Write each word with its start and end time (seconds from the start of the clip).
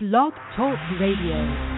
Blog 0.00 0.32
Talk 0.54 0.78
Radio. 1.00 1.77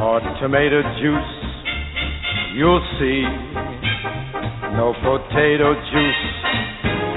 or 0.00 0.20
tomato 0.40 0.80
juice, 0.96 1.34
you'll 2.56 2.80
see 2.96 3.20
no 4.72 4.96
potato 5.04 5.76
juice. 5.76 6.24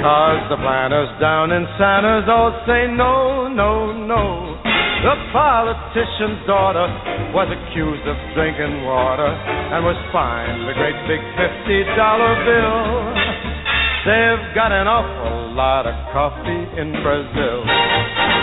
Cause 0.04 0.44
the 0.52 0.60
planters 0.60 1.08
down 1.24 1.56
in 1.56 1.64
Santos 1.80 2.28
all 2.28 2.52
say 2.68 2.92
no, 2.92 3.48
no, 3.48 3.96
no. 3.96 4.60
The 5.00 5.16
politician's 5.32 6.44
daughter 6.44 6.84
was 7.32 7.48
accused 7.56 8.04
of 8.04 8.20
drinking 8.36 8.84
water 8.84 9.32
and 9.32 9.84
was 9.88 9.96
fined 10.12 10.68
a 10.68 10.76
great 10.76 11.00
big 11.08 11.24
$50 11.40 11.88
bill. 12.44 12.84
They've 14.04 14.56
got 14.56 14.76
an 14.76 14.92
awful 14.92 15.56
lot 15.56 15.88
of 15.88 15.96
coffee 16.12 16.68
in 16.76 16.92
Brazil. 17.00 18.43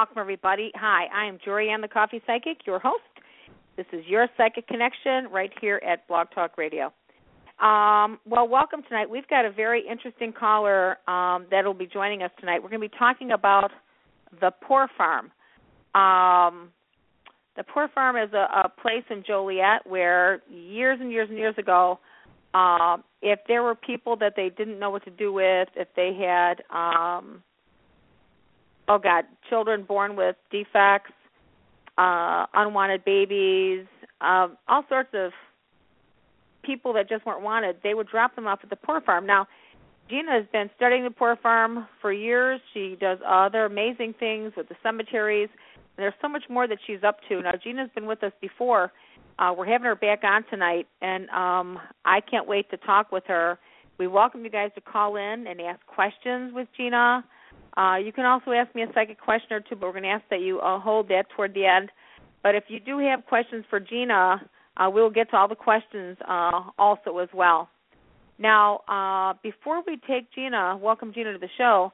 Welcome 0.00 0.16
everybody. 0.16 0.72
Hi, 0.76 1.08
I 1.14 1.26
am 1.26 1.36
Jorianne 1.46 1.82
the 1.82 1.88
Coffee 1.88 2.22
Psychic, 2.26 2.66
your 2.66 2.78
host. 2.78 3.02
This 3.76 3.84
is 3.92 4.02
your 4.06 4.28
Psychic 4.34 4.66
Connection 4.66 5.30
right 5.30 5.50
here 5.60 5.78
at 5.86 6.08
Blog 6.08 6.28
Talk 6.34 6.56
Radio. 6.56 6.86
Um, 7.60 8.18
well, 8.24 8.48
welcome 8.48 8.82
tonight. 8.88 9.10
We've 9.10 9.28
got 9.28 9.44
a 9.44 9.52
very 9.52 9.86
interesting 9.86 10.32
caller 10.32 10.96
um, 11.06 11.44
that 11.50 11.66
will 11.66 11.74
be 11.74 11.86
joining 11.86 12.22
us 12.22 12.30
tonight. 12.40 12.62
We're 12.62 12.70
going 12.70 12.80
to 12.80 12.88
be 12.88 12.96
talking 12.98 13.32
about 13.32 13.72
the 14.40 14.52
Poor 14.62 14.88
Farm. 14.96 15.26
Um, 15.94 16.70
the 17.58 17.62
Poor 17.62 17.90
Farm 17.94 18.16
is 18.16 18.32
a, 18.32 18.64
a 18.64 18.72
place 18.80 19.04
in 19.10 19.22
Joliet 19.26 19.86
where 19.86 20.40
years 20.48 20.96
and 20.98 21.12
years 21.12 21.28
and 21.28 21.36
years 21.36 21.56
ago, 21.58 22.00
um, 22.54 23.04
if 23.20 23.38
there 23.48 23.62
were 23.62 23.74
people 23.74 24.16
that 24.16 24.32
they 24.34 24.48
didn't 24.48 24.78
know 24.78 24.88
what 24.88 25.04
to 25.04 25.10
do 25.10 25.30
with, 25.30 25.68
if 25.76 25.88
they 25.94 26.14
had, 26.18 26.62
um, 26.74 27.42
oh 28.90 28.98
God, 28.98 29.24
children 29.48 29.84
born 29.84 30.16
with 30.16 30.34
defects, 30.50 31.12
uh, 31.96 32.46
unwanted 32.54 33.04
babies, 33.04 33.86
um, 34.20 34.58
all 34.68 34.84
sorts 34.88 35.10
of 35.14 35.30
people 36.64 36.92
that 36.94 37.08
just 37.08 37.24
weren't 37.24 37.40
wanted, 37.40 37.76
they 37.84 37.94
would 37.94 38.08
drop 38.08 38.34
them 38.34 38.48
off 38.48 38.58
at 38.64 38.68
the 38.68 38.76
poor 38.76 39.00
farm. 39.00 39.26
Now, 39.26 39.46
Gina 40.08 40.32
has 40.32 40.44
been 40.52 40.68
studying 40.76 41.04
the 41.04 41.10
poor 41.10 41.36
farm 41.40 41.86
for 42.02 42.12
years. 42.12 42.60
She 42.74 42.96
does 43.00 43.18
other 43.24 43.64
amazing 43.64 44.14
things 44.18 44.52
with 44.56 44.68
the 44.68 44.74
cemeteries. 44.82 45.48
And 45.76 46.02
there's 46.02 46.14
so 46.20 46.28
much 46.28 46.42
more 46.50 46.66
that 46.66 46.78
she's 46.84 47.04
up 47.06 47.18
to. 47.28 47.40
Now, 47.42 47.52
Gina's 47.62 47.90
been 47.94 48.06
with 48.06 48.24
us 48.24 48.32
before. 48.40 48.92
Uh, 49.38 49.54
we're 49.56 49.66
having 49.66 49.86
her 49.86 49.94
back 49.94 50.24
on 50.24 50.44
tonight, 50.50 50.88
and 51.00 51.30
um, 51.30 51.78
I 52.04 52.20
can't 52.20 52.46
wait 52.46 52.68
to 52.70 52.76
talk 52.78 53.12
with 53.12 53.24
her. 53.28 53.58
We 53.98 54.08
welcome 54.08 54.44
you 54.44 54.50
guys 54.50 54.70
to 54.74 54.80
call 54.80 55.14
in 55.16 55.46
and 55.46 55.60
ask 55.60 55.80
questions 55.86 56.52
with 56.52 56.66
Gina. 56.76 57.24
Uh, 57.76 57.96
you 57.96 58.12
can 58.12 58.24
also 58.24 58.50
ask 58.50 58.74
me 58.74 58.82
a 58.82 58.92
psychic 58.94 59.20
question 59.20 59.52
or 59.52 59.60
two, 59.60 59.76
but 59.76 59.86
we're 59.86 59.92
going 59.92 60.02
to 60.04 60.08
ask 60.08 60.24
that 60.30 60.40
you 60.40 60.58
uh, 60.60 60.78
hold 60.80 61.08
that 61.08 61.24
toward 61.34 61.54
the 61.54 61.66
end. 61.66 61.90
But 62.42 62.54
if 62.54 62.64
you 62.68 62.80
do 62.80 62.98
have 62.98 63.26
questions 63.26 63.64
for 63.68 63.80
Gina, 63.80 64.42
uh, 64.76 64.90
we'll 64.92 65.10
get 65.10 65.30
to 65.30 65.36
all 65.36 65.48
the 65.48 65.54
questions 65.54 66.16
uh, 66.26 66.62
also 66.78 67.18
as 67.18 67.28
well. 67.34 67.68
Now, 68.38 68.80
uh, 68.88 69.34
before 69.42 69.82
we 69.86 69.98
take 70.08 70.32
Gina, 70.32 70.78
welcome 70.80 71.12
Gina 71.12 71.32
to 71.32 71.38
the 71.38 71.50
show. 71.58 71.92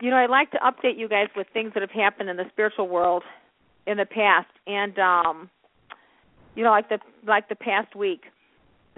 You 0.00 0.10
know, 0.10 0.16
I'd 0.16 0.30
like 0.30 0.50
to 0.52 0.58
update 0.58 0.96
you 0.96 1.08
guys 1.08 1.26
with 1.36 1.48
things 1.52 1.72
that 1.74 1.80
have 1.80 1.90
happened 1.90 2.30
in 2.30 2.36
the 2.36 2.44
spiritual 2.52 2.88
world 2.88 3.24
in 3.86 3.96
the 3.96 4.06
past, 4.06 4.48
and 4.66 4.98
um, 4.98 5.50
you 6.54 6.62
know, 6.62 6.70
like 6.70 6.88
the 6.88 6.98
like 7.26 7.48
the 7.48 7.56
past 7.56 7.94
week. 7.96 8.22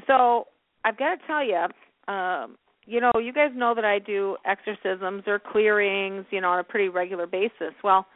So 0.06 0.46
I've 0.84 0.98
got 0.98 1.14
to 1.16 1.26
tell 1.26 1.44
you, 1.44 1.66
um, 2.12 2.56
you 2.86 3.00
know, 3.00 3.12
you 3.22 3.32
guys 3.32 3.50
know 3.54 3.74
that 3.74 3.84
I 3.84 3.98
do 3.98 4.36
exorcisms 4.44 5.22
or 5.26 5.38
clearings, 5.38 6.26
you 6.30 6.40
know, 6.40 6.50
on 6.50 6.58
a 6.58 6.64
pretty 6.64 6.88
regular 6.88 7.26
basis. 7.26 7.74
Well, 7.84 8.06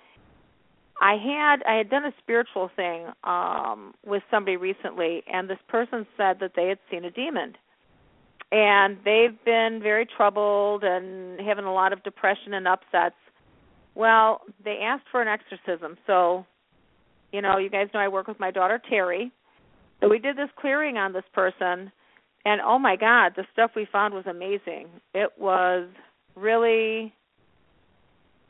I 1.00 1.12
had 1.12 1.62
I 1.70 1.76
had 1.76 1.90
done 1.90 2.04
a 2.04 2.12
spiritual 2.18 2.70
thing 2.74 3.06
um 3.24 3.94
with 4.04 4.22
somebody 4.30 4.56
recently 4.56 5.22
and 5.30 5.48
this 5.48 5.58
person 5.68 6.06
said 6.16 6.38
that 6.40 6.52
they 6.56 6.68
had 6.68 6.78
seen 6.90 7.04
a 7.04 7.10
demon. 7.10 7.54
And 8.52 8.98
they've 9.04 9.36
been 9.44 9.80
very 9.82 10.06
troubled 10.06 10.84
and 10.84 11.40
having 11.40 11.64
a 11.64 11.72
lot 11.72 11.92
of 11.92 12.02
depression 12.04 12.54
and 12.54 12.68
upsets. 12.68 13.16
Well, 13.96 14.42
they 14.64 14.78
asked 14.82 15.06
for 15.10 15.20
an 15.20 15.26
exorcism. 15.26 15.96
So, 16.06 16.46
you 17.32 17.42
know, 17.42 17.58
you 17.58 17.68
guys 17.68 17.88
know 17.92 17.98
I 17.98 18.06
work 18.06 18.28
with 18.28 18.38
my 18.38 18.52
daughter 18.52 18.80
Terry. 18.88 19.32
So 20.00 20.08
we 20.08 20.18
did 20.18 20.36
this 20.36 20.48
clearing 20.60 20.96
on 20.96 21.12
this 21.12 21.24
person 21.32 21.90
and 22.46 22.60
oh 22.60 22.78
my 22.78 22.94
god, 22.94 23.32
the 23.34 23.44
stuff 23.52 23.72
we 23.74 23.86
found 23.90 24.14
was 24.14 24.24
amazing. 24.26 24.86
It 25.12 25.32
was 25.36 25.88
really 26.36 27.12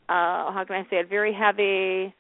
uh 0.09 0.53
how 0.53 0.65
can 0.67 0.77
I 0.77 0.83
say 0.91 0.97
it 0.99 1.09
very 1.09 1.33
heavy. 1.33 2.15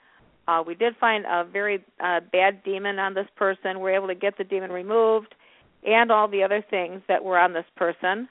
Uh 0.48 0.62
we 0.66 0.74
did 0.74 0.96
find 0.96 1.26
a 1.26 1.44
very 1.44 1.84
uh 2.02 2.20
bad 2.32 2.64
demon 2.64 2.98
on 2.98 3.12
this 3.12 3.26
person. 3.36 3.76
We 3.76 3.82
were 3.82 3.94
able 3.94 4.08
to 4.08 4.14
get 4.14 4.38
the 4.38 4.44
demon 4.44 4.72
removed 4.72 5.34
and 5.86 6.10
all 6.10 6.28
the 6.28 6.42
other 6.42 6.64
things 6.68 7.02
that 7.08 7.22
were 7.22 7.38
on 7.38 7.52
this 7.52 7.66
person. 7.76 8.26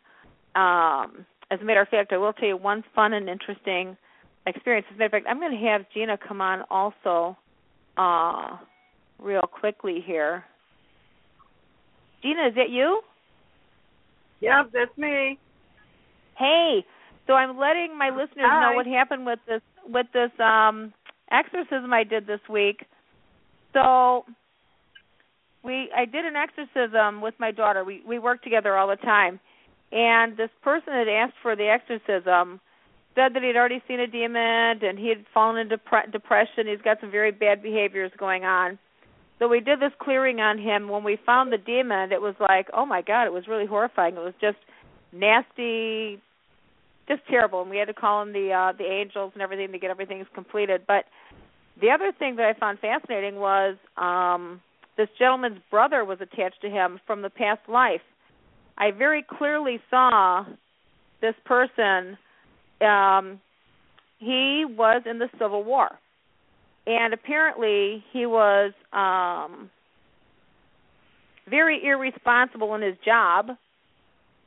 Um 0.55 1.25
as 1.51 1.61
a 1.61 1.63
matter 1.63 1.81
of 1.81 1.89
fact, 1.89 2.11
I 2.11 2.17
will 2.17 2.33
tell 2.33 2.47
you 2.47 2.57
one 2.57 2.83
fun 2.95 3.13
and 3.13 3.29
interesting 3.29 3.95
experience. 4.47 4.87
As 4.89 4.95
a 4.95 4.97
matter 4.97 5.17
of 5.17 5.23
fact, 5.23 5.27
I'm 5.29 5.39
going 5.39 5.51
to 5.51 5.67
have 5.67 5.85
Gina 5.93 6.17
come 6.17 6.41
on 6.41 6.63
also 6.71 7.37
uh 7.95 8.57
real 9.19 9.43
quickly 9.43 10.03
here. 10.03 10.43
Gina, 12.23 12.47
is 12.47 12.53
it 12.57 12.71
you? 12.71 13.01
Yep, 14.45 14.71
that's 14.73 14.97
me. 14.97 15.39
Hey, 16.37 16.85
so 17.25 17.33
I'm 17.33 17.57
letting 17.57 17.97
my 17.97 18.09
listeners 18.09 18.45
Hi. 18.45 18.61
know 18.61 18.75
what 18.75 18.85
happened 18.85 19.25
with 19.25 19.39
this 19.47 19.61
with 19.87 20.05
this 20.13 20.31
um 20.39 20.93
exorcism 21.31 21.91
I 21.93 22.03
did 22.03 22.27
this 22.27 22.41
week. 22.49 22.85
So 23.73 24.25
we 25.63 25.89
I 25.95 26.05
did 26.05 26.25
an 26.25 26.35
exorcism 26.35 27.21
with 27.21 27.33
my 27.39 27.51
daughter. 27.51 27.83
We 27.83 28.03
we 28.07 28.19
work 28.19 28.43
together 28.43 28.77
all 28.77 28.87
the 28.87 28.97
time. 28.97 29.39
And 29.91 30.37
this 30.37 30.49
person 30.61 30.93
that 30.93 31.07
asked 31.07 31.37
for 31.41 31.55
the 31.55 31.67
exorcism 31.67 32.59
said 33.15 33.33
that 33.33 33.41
he'd 33.41 33.55
already 33.55 33.81
seen 33.87 33.99
a 33.99 34.07
demon 34.07 34.83
and 34.83 34.99
he 34.99 35.09
had 35.09 35.25
fallen 35.33 35.57
into 35.57 35.77
pre- 35.77 36.11
depression. 36.11 36.67
He's 36.67 36.81
got 36.83 36.99
some 36.99 37.11
very 37.11 37.31
bad 37.31 37.63
behaviors 37.63 38.11
going 38.17 38.43
on. 38.43 38.77
So 39.39 39.47
we 39.47 39.59
did 39.59 39.79
this 39.79 39.91
clearing 39.99 40.39
on 40.39 40.57
him. 40.57 40.87
When 40.87 41.03
we 41.03 41.17
found 41.25 41.51
the 41.51 41.57
demon, 41.57 42.11
it 42.11 42.21
was 42.21 42.35
like, 42.39 42.69
oh 42.73 42.85
my 42.85 43.01
god, 43.01 43.25
it 43.25 43.33
was 43.33 43.47
really 43.47 43.65
horrifying. 43.65 44.15
It 44.15 44.23
was 44.23 44.33
just 44.39 44.57
nasty, 45.11 46.21
just 47.07 47.21
terrible. 47.29 47.61
And 47.61 47.69
we 47.69 47.77
had 47.77 47.87
to 47.87 47.93
call 47.93 48.21
in 48.21 48.31
the 48.31 48.51
uh, 48.51 48.71
the 48.77 48.85
angels 48.85 49.31
and 49.33 49.41
everything 49.41 49.71
to 49.71 49.79
get 49.79 49.91
everything 49.91 50.25
completed. 50.33 50.83
But 50.87 51.05
the 51.81 51.89
other 51.89 52.11
thing 52.17 52.37
that 52.37 52.45
I 52.45 52.53
found 52.57 52.79
fascinating 52.79 53.35
was 53.35 53.75
um, 53.97 54.61
this 54.97 55.09
gentleman's 55.19 55.59
brother 55.69 56.05
was 56.05 56.19
attached 56.21 56.61
to 56.61 56.69
him 56.69 56.99
from 57.05 57.21
the 57.21 57.29
past 57.29 57.61
life. 57.67 58.01
I 58.77 58.91
very 58.91 59.23
clearly 59.23 59.79
saw 59.89 60.45
this 61.21 61.35
person. 61.45 62.17
Um, 62.81 63.39
he 64.19 64.65
was 64.65 65.03
in 65.05 65.19
the 65.19 65.29
Civil 65.39 65.63
War, 65.63 65.89
and 66.87 67.13
apparently 67.13 68.03
he 68.11 68.25
was 68.25 68.73
um, 68.93 69.69
very 71.49 71.83
irresponsible 71.83 72.75
in 72.75 72.81
his 72.81 72.95
job. 73.03 73.49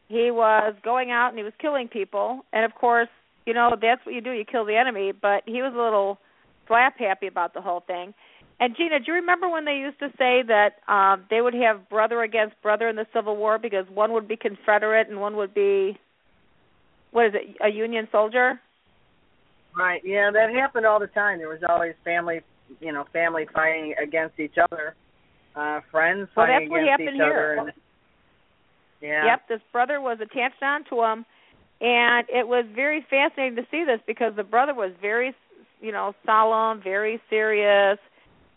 He 0.09 0.31
was 0.31 0.75
going 0.85 1.11
out 1.11 1.29
and 1.31 1.39
he 1.39 1.45
was 1.45 1.53
killing 1.61 1.89
people, 1.89 2.45
and 2.53 2.65
of 2.65 2.75
course, 2.75 3.09
you 3.47 3.55
know 3.55 3.77
that's 3.81 4.05
what 4.05 4.15
you 4.15 4.21
do—you 4.21 4.45
kill 4.45 4.65
the 4.65 4.77
enemy. 4.77 5.13
But 5.13 5.43
he 5.47 5.63
was 5.63 5.73
a 5.75 5.83
little 5.83 6.19
slap 6.67 6.99
happy 6.99 7.27
about 7.27 7.55
the 7.55 7.61
whole 7.61 7.81
thing. 7.87 8.15
And 8.61 8.75
Gina, 8.77 8.99
do 8.99 9.05
you 9.09 9.15
remember 9.15 9.49
when 9.49 9.65
they 9.65 9.77
used 9.77 9.99
to 10.01 10.09
say 10.19 10.43
that 10.49 10.77
um, 10.93 11.25
they 11.31 11.41
would 11.41 11.55
have 11.55 11.89
brother 11.89 12.23
against 12.23 12.61
brother 12.61 12.89
in 12.89 12.97
the 12.97 13.07
Civil 13.15 13.37
War 13.37 13.59
because 13.59 13.85
one 13.93 14.13
would 14.13 14.27
be 14.27 14.37
Confederate 14.37 15.09
and 15.09 15.21
one 15.21 15.37
would 15.37 15.55
be 15.55 15.99
what 17.11 17.27
is 17.27 17.33
it, 17.35 17.57
a 17.65 17.69
Union 17.69 18.09
soldier? 18.11 18.61
Right. 19.77 20.01
Yeah, 20.05 20.31
that 20.33 20.51
happened 20.55 20.87
all 20.87 20.99
the 20.99 21.07
time. 21.09 21.39
There 21.39 21.49
was 21.49 21.63
always 21.69 21.95
family, 22.05 22.41
you 22.81 22.93
know, 22.93 23.05
family 23.13 23.47
fighting 23.55 23.95
against 24.03 24.39
each 24.41 24.57
other, 24.61 24.95
uh 25.55 25.81
friends 25.91 26.29
Well, 26.37 26.47
fighting 26.47 26.69
that's 26.69 26.71
what 26.71 26.83
against 26.83 26.91
happened 26.91 27.17
each 27.17 27.23
here. 27.23 27.57
other. 27.61 27.69
And, 27.69 27.73
yeah. 29.01 29.25
Yep, 29.27 29.49
this 29.49 29.61
brother 29.71 30.01
was 30.01 30.19
attached 30.21 30.63
onto 30.63 31.03
him, 31.03 31.25
and 31.81 32.27
it 32.29 32.49
was 32.49 32.65
very 32.75 33.07
fascinating 33.09 33.55
to 33.57 33.67
see 33.71 33.85
this 33.85 34.01
because 34.07 34.35
the 34.35 34.43
brother 34.43 34.75
was 34.75 34.91
very, 35.01 35.35
you 35.81 35.93
know, 35.93 36.15
solemn, 36.27 36.83
very 36.83 37.21
serious, 37.31 37.99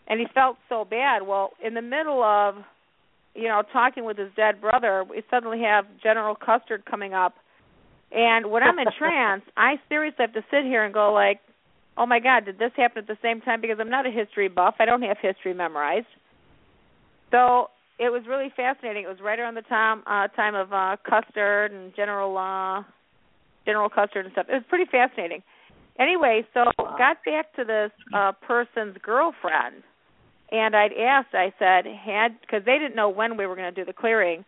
and 0.08 0.18
he 0.18 0.26
felt 0.34 0.56
so 0.68 0.84
bad. 0.84 1.22
Well, 1.22 1.50
in 1.64 1.74
the 1.74 1.82
middle 1.82 2.24
of, 2.24 2.56
you 3.36 3.46
know, 3.46 3.62
talking 3.72 4.04
with 4.04 4.18
his 4.18 4.30
dead 4.34 4.60
brother, 4.60 5.04
we 5.08 5.22
suddenly 5.30 5.60
have 5.60 5.86
General 6.02 6.34
Custard 6.34 6.84
coming 6.86 7.14
up, 7.14 7.34
and 8.14 8.50
when 8.50 8.62
I'm 8.62 8.78
in 8.78 8.86
trance, 8.98 9.42
I 9.56 9.76
seriously 9.88 10.24
have 10.24 10.34
to 10.34 10.44
sit 10.50 10.64
here 10.64 10.84
and 10.84 10.92
go 10.92 11.12
like, 11.12 11.40
"Oh 11.96 12.06
my 12.06 12.20
God, 12.20 12.44
did 12.44 12.58
this 12.58 12.72
happen 12.76 12.98
at 12.98 13.06
the 13.06 13.18
same 13.22 13.40
time?" 13.40 13.60
Because 13.60 13.78
I'm 13.80 13.90
not 13.90 14.06
a 14.06 14.10
history 14.10 14.48
buff. 14.48 14.74
I 14.78 14.84
don't 14.84 15.02
have 15.02 15.18
history 15.20 15.54
memorized. 15.54 16.06
So 17.30 17.70
it 17.98 18.10
was 18.10 18.22
really 18.28 18.52
fascinating. 18.54 19.04
It 19.04 19.08
was 19.08 19.20
right 19.22 19.38
around 19.38 19.54
the 19.54 19.62
time 19.62 20.02
uh, 20.06 20.28
time 20.28 20.54
of 20.54 20.72
uh, 20.72 20.96
Custard 21.08 21.72
and 21.72 21.94
General 21.94 22.36
uh, 22.36 22.82
General 23.64 23.88
Custard 23.88 24.26
and 24.26 24.32
stuff. 24.32 24.46
It 24.48 24.54
was 24.54 24.64
pretty 24.68 24.90
fascinating. 24.90 25.42
Anyway, 25.98 26.46
so 26.54 26.64
got 26.78 27.18
back 27.24 27.54
to 27.54 27.64
this 27.64 27.90
uh, 28.14 28.32
person's 28.46 28.96
girlfriend, 29.02 29.82
and 30.50 30.74
I'd 30.74 30.92
asked. 30.92 31.34
I 31.34 31.52
said, 31.58 31.86
had 31.86 32.40
because 32.40 32.64
they 32.64 32.78
didn't 32.78 32.96
know 32.96 33.10
when 33.10 33.36
we 33.36 33.46
were 33.46 33.56
going 33.56 33.72
to 33.72 33.80
do 33.80 33.84
the 33.84 33.92
clearing, 33.92 34.44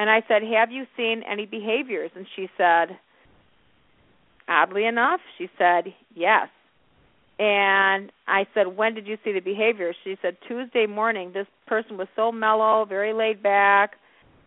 and 0.00 0.08
I 0.08 0.22
said, 0.26 0.42
have 0.42 0.72
you 0.72 0.86
seen 0.96 1.22
any 1.30 1.44
behaviors? 1.44 2.10
And 2.16 2.24
she 2.34 2.48
said, 2.56 2.96
oddly 4.48 4.86
enough, 4.86 5.20
she 5.36 5.50
said 5.58 5.92
yes. 6.14 6.48
And 7.38 8.10
I 8.26 8.46
said, 8.54 8.78
when 8.78 8.94
did 8.94 9.06
you 9.06 9.18
see 9.22 9.32
the 9.32 9.40
behavior? 9.40 9.92
She 10.02 10.16
said, 10.22 10.38
Tuesday 10.48 10.86
morning. 10.86 11.32
This 11.34 11.46
person 11.66 11.98
was 11.98 12.08
so 12.16 12.32
mellow, 12.32 12.86
very 12.86 13.12
laid 13.12 13.42
back, 13.42 13.96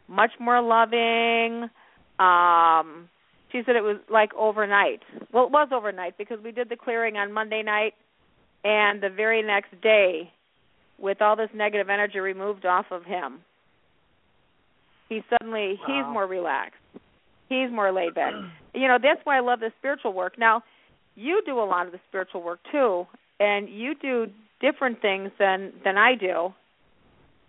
much 0.08 0.32
more 0.40 0.60
loving. 0.60 1.70
Um, 2.18 3.08
she 3.52 3.62
said 3.64 3.76
it 3.76 3.84
was 3.84 3.98
like 4.10 4.34
overnight. 4.34 5.02
Well, 5.32 5.44
it 5.44 5.52
was 5.52 5.70
overnight 5.72 6.18
because 6.18 6.40
we 6.44 6.52
did 6.52 6.70
the 6.70 6.78
clearing 6.78 7.18
on 7.18 7.32
Monday 7.32 7.62
night, 7.62 7.94
and 8.64 9.04
the 9.04 9.10
very 9.10 9.44
next 9.44 9.80
day, 9.84 10.32
with 10.98 11.22
all 11.22 11.36
this 11.36 11.50
negative 11.54 11.92
energy 11.92 12.18
removed 12.18 12.66
off 12.66 12.88
of 12.90 13.06
him, 13.06 13.42
he 15.14 15.24
suddenly 15.30 15.80
Wow. 15.80 15.86
he's 15.88 16.14
more 16.14 16.28
relaxed. 16.28 16.80
He's 17.50 17.70
more 17.72 17.92
laid 17.92 18.16
back. 18.16 18.34
you 18.74 18.88
know, 18.88 18.98
that's 19.02 19.22
why 19.26 19.38
I 19.38 19.42
love 19.42 19.60
the 19.60 19.72
spiritual 19.80 20.14
work. 20.14 20.38
Now, 20.38 20.64
you 21.16 21.42
do 21.46 21.60
a 21.60 21.68
lot 21.74 21.86
of 21.86 21.92
the 21.92 22.00
spiritual 22.10 22.42
work 22.42 22.60
too, 22.72 23.06
and 23.40 23.70
you 23.70 23.94
do 23.96 24.28
different 24.60 25.02
things 25.02 25.30
than 25.40 25.74
than 25.84 25.98
I 25.98 26.16
do. 26.16 26.54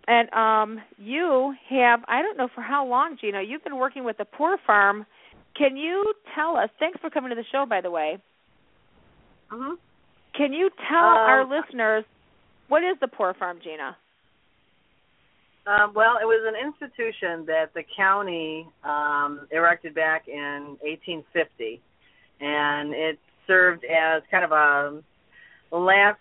And 0.07 0.31
um 0.33 0.81
you 0.99 1.55
have 1.69 2.01
I 2.07 2.21
don't 2.21 2.37
know 2.37 2.49
for 2.53 2.61
how 2.61 2.85
long, 2.85 3.17
Gina, 3.19 3.41
you've 3.41 3.63
been 3.63 3.77
working 3.77 4.03
with 4.03 4.17
the 4.17 4.25
Poor 4.25 4.57
Farm. 4.67 5.05
Can 5.55 5.77
you 5.77 6.13
tell 6.35 6.57
us? 6.57 6.69
Thanks 6.79 6.99
for 6.99 7.09
coming 7.09 7.29
to 7.29 7.35
the 7.35 7.45
show, 7.51 7.65
by 7.67 7.81
the 7.81 7.89
way. 7.89 8.19
Mhm. 9.51 9.77
Can 10.33 10.53
you 10.53 10.69
tell 10.89 11.05
Um, 11.05 11.17
our 11.17 11.43
listeners 11.45 12.03
what 12.67 12.83
is 12.83 12.97
the 12.99 13.07
Poor 13.07 13.33
Farm, 13.33 13.59
Gina? 13.63 13.95
Um, 15.67 15.93
well, 15.95 16.17
it 16.21 16.25
was 16.25 16.45
an 16.45 16.55
institution 16.55 17.45
that 17.47 17.73
the 17.73 17.83
county 17.97 18.67
um, 18.83 19.47
erected 19.51 19.95
back 19.95 20.27
in 20.27 20.77
1850, 20.81 21.81
and 22.39 22.93
it 22.93 23.17
served 23.47 23.83
as 23.83 24.21
kind 24.29 24.45
of 24.45 24.51
a 24.51 25.75
last 25.75 26.19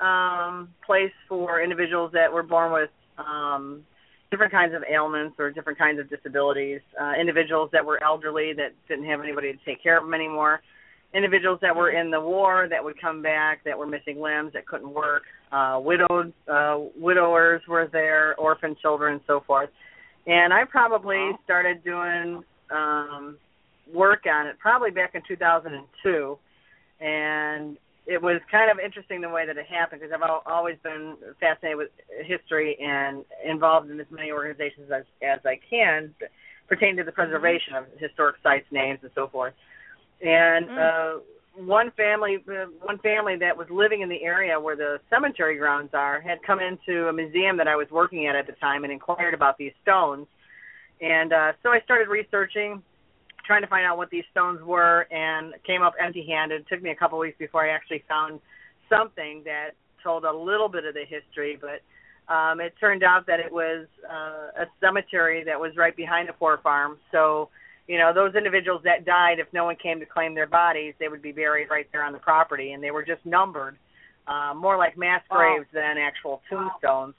um, 0.00 0.68
place 0.86 1.12
for 1.28 1.60
individuals 1.60 2.12
that 2.12 2.32
were 2.32 2.44
born 2.44 2.72
with 2.72 2.90
um, 3.18 3.82
different 4.30 4.52
kinds 4.52 4.74
of 4.74 4.84
ailments 4.88 5.36
or 5.38 5.50
different 5.50 5.78
kinds 5.78 5.98
of 5.98 6.08
disabilities, 6.08 6.80
uh, 7.00 7.12
individuals 7.20 7.70
that 7.72 7.84
were 7.84 8.02
elderly 8.02 8.52
that 8.52 8.72
didn't 8.88 9.06
have 9.06 9.20
anybody 9.20 9.52
to 9.52 9.58
take 9.64 9.82
care 9.82 9.98
of 9.98 10.04
them 10.04 10.14
anymore, 10.14 10.60
individuals 11.14 11.58
that 11.62 11.74
were 11.74 11.90
in 11.90 12.10
the 12.10 12.20
war 12.20 12.68
that 12.68 12.82
would 12.82 13.00
come 13.00 13.22
back 13.22 13.62
that 13.64 13.76
were 13.78 13.86
missing 13.86 14.20
limbs 14.20 14.52
that 14.52 14.66
couldn't 14.66 14.92
work, 14.92 15.22
uh, 15.54 15.78
widowed 15.78 16.32
uh, 16.52 16.78
widowers 16.98 17.62
were 17.68 17.88
there, 17.92 18.34
orphan 18.36 18.76
children, 18.82 19.14
and 19.14 19.22
so 19.26 19.40
forth. 19.46 19.70
And 20.26 20.52
I 20.52 20.64
probably 20.64 21.16
Wow. 21.16 21.38
started 21.44 21.84
doing 21.84 22.42
um, 22.70 23.38
work 23.92 24.24
on 24.26 24.46
it 24.48 24.58
probably 24.58 24.90
back 24.90 25.14
in 25.14 25.22
2002, 25.28 26.38
and 27.00 27.76
it 28.06 28.20
was 28.20 28.40
kind 28.50 28.70
of 28.70 28.78
interesting 28.84 29.20
the 29.20 29.28
way 29.28 29.46
that 29.46 29.56
it 29.56 29.66
happened 29.66 30.00
because 30.00 30.12
I've 30.14 30.28
al- 30.28 30.42
always 30.46 30.76
been 30.82 31.16
fascinated 31.40 31.78
with 31.78 31.90
history 32.26 32.76
and 32.82 33.24
involved 33.44 33.90
in 33.90 34.00
as 34.00 34.06
many 34.10 34.30
organizations 34.32 34.90
as 34.90 35.04
as 35.22 35.40
I 35.44 35.56
can 35.70 36.14
pertaining 36.68 36.96
to 36.96 37.04
the 37.04 37.12
preservation 37.12 37.74
of 37.74 37.84
historic 37.98 38.36
sites, 38.42 38.66
names, 38.72 38.98
and 39.02 39.10
so 39.14 39.28
forth. 39.28 39.54
And 40.22 40.66
Mm. 40.68 40.78
uh, 40.78 41.20
one 41.56 41.92
family, 41.92 42.38
uh, 42.48 42.66
one 42.82 42.98
family 42.98 43.36
that 43.36 43.56
was 43.56 43.66
living 43.70 44.00
in 44.02 44.08
the 44.08 44.22
area 44.22 44.58
where 44.58 44.76
the 44.76 45.00
cemetery 45.08 45.56
grounds 45.56 45.90
are, 45.92 46.20
had 46.20 46.42
come 46.42 46.60
into 46.60 47.08
a 47.08 47.12
museum 47.12 47.56
that 47.56 47.68
I 47.68 47.76
was 47.76 47.86
working 47.90 48.26
at 48.26 48.34
at 48.34 48.46
the 48.46 48.54
time 48.54 48.84
and 48.84 48.92
inquired 48.92 49.34
about 49.34 49.56
these 49.56 49.72
stones. 49.82 50.26
And 51.00 51.32
uh, 51.32 51.52
so 51.62 51.70
I 51.70 51.80
started 51.84 52.08
researching, 52.08 52.82
trying 53.46 53.62
to 53.62 53.68
find 53.68 53.86
out 53.86 53.96
what 53.96 54.10
these 54.10 54.24
stones 54.30 54.60
were, 54.62 55.06
and 55.10 55.54
came 55.66 55.82
up 55.82 55.94
empty-handed. 56.00 56.62
It 56.62 56.66
took 56.68 56.82
me 56.82 56.90
a 56.90 56.96
couple 56.96 57.18
weeks 57.18 57.38
before 57.38 57.64
I 57.64 57.70
actually 57.70 58.02
found 58.08 58.40
something 58.88 59.42
that 59.44 59.70
told 60.02 60.24
a 60.24 60.32
little 60.32 60.68
bit 60.68 60.84
of 60.84 60.94
the 60.94 61.04
history, 61.04 61.58
but 61.60 61.82
um, 62.32 62.60
it 62.60 62.74
turned 62.80 63.02
out 63.02 63.26
that 63.26 63.38
it 63.38 63.52
was 63.52 63.86
uh, 64.10 64.62
a 64.62 64.66
cemetery 64.80 65.44
that 65.44 65.58
was 65.58 65.76
right 65.76 65.96
behind 65.96 66.28
the 66.28 66.32
poor 66.32 66.58
farm. 66.62 66.98
So 67.12 67.48
you 67.86 67.98
know, 67.98 68.12
those 68.14 68.34
individuals 68.34 68.82
that 68.84 69.04
died, 69.04 69.38
if 69.38 69.46
no 69.52 69.64
one 69.64 69.76
came 69.76 70.00
to 70.00 70.06
claim 70.06 70.34
their 70.34 70.46
bodies, 70.46 70.94
they 70.98 71.08
would 71.08 71.22
be 71.22 71.32
buried 71.32 71.68
right 71.70 71.86
there 71.92 72.04
on 72.04 72.12
the 72.12 72.18
property, 72.18 72.72
and 72.72 72.82
they 72.82 72.90
were 72.90 73.04
just 73.04 73.24
numbered, 73.26 73.76
uh, 74.26 74.54
more 74.56 74.78
like 74.78 74.96
mass 74.96 75.22
graves 75.28 75.66
wow. 75.74 75.80
than 75.80 75.98
actual 75.98 76.40
tombstones. 76.48 77.14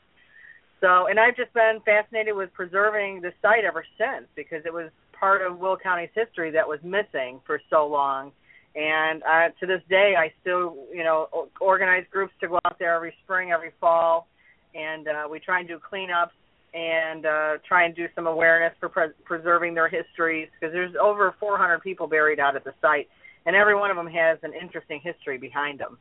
So, 0.81 1.07
and 1.07 1.19
I've 1.19 1.36
just 1.36 1.53
been 1.53 1.79
fascinated 1.86 2.36
with 2.36 2.51
preserving 2.53 3.22
the 3.22 3.31
site 3.41 3.63
ever 3.63 3.86
since 3.98 4.27
because 4.36 4.63
it 4.65 4.74
was 4.74 4.89
part 5.17 5.41
of 5.41 5.60
Will 5.60 5.77
County's 5.77 6.10
history 6.13 6.51
that 6.51 6.67
was 6.67 6.79
missing 6.84 7.39
for 7.45 7.62
so 7.69 7.88
long. 7.88 8.31
And 8.75 9.24
uh, 9.24 9.50
to 9.62 9.65
this 9.65 9.81
day, 9.89 10.15
I 10.17 10.34
still, 10.41 10.75
you 10.93 11.03
know, 11.03 11.48
organize 11.62 12.03
groups 12.12 12.34
to 12.41 12.48
go 12.48 12.60
out 12.65 12.77
there 12.77 12.93
every 12.93 13.13
spring, 13.24 13.51
every 13.51 13.72
fall, 13.79 14.27
and 14.74 15.07
uh, 15.07 15.27
we 15.31 15.39
try 15.39 15.60
and 15.60 15.67
do 15.67 15.79
cleanups 15.79 16.36
and 16.75 17.25
uh, 17.25 17.58
try 17.65 17.86
and 17.86 17.96
do 17.96 18.08
some 18.13 18.27
awareness 18.27 18.74
for 18.79 18.89
pre- 18.89 19.15
preserving 19.24 19.74
their 19.74 19.88
histories 19.88 20.50
because 20.60 20.74
there's 20.74 20.94
over 21.01 21.34
400 21.39 21.79
people 21.79 22.05
buried 22.05 22.39
out 22.39 22.55
at 22.55 22.65
the 22.65 22.74
site, 22.82 23.08
and 23.46 23.55
every 23.55 23.75
one 23.75 23.89
of 23.89 23.96
them 23.96 24.08
has 24.08 24.38
an 24.44 24.51
interesting 24.53 25.00
history 25.01 25.38
behind 25.38 25.79
them. 25.79 25.98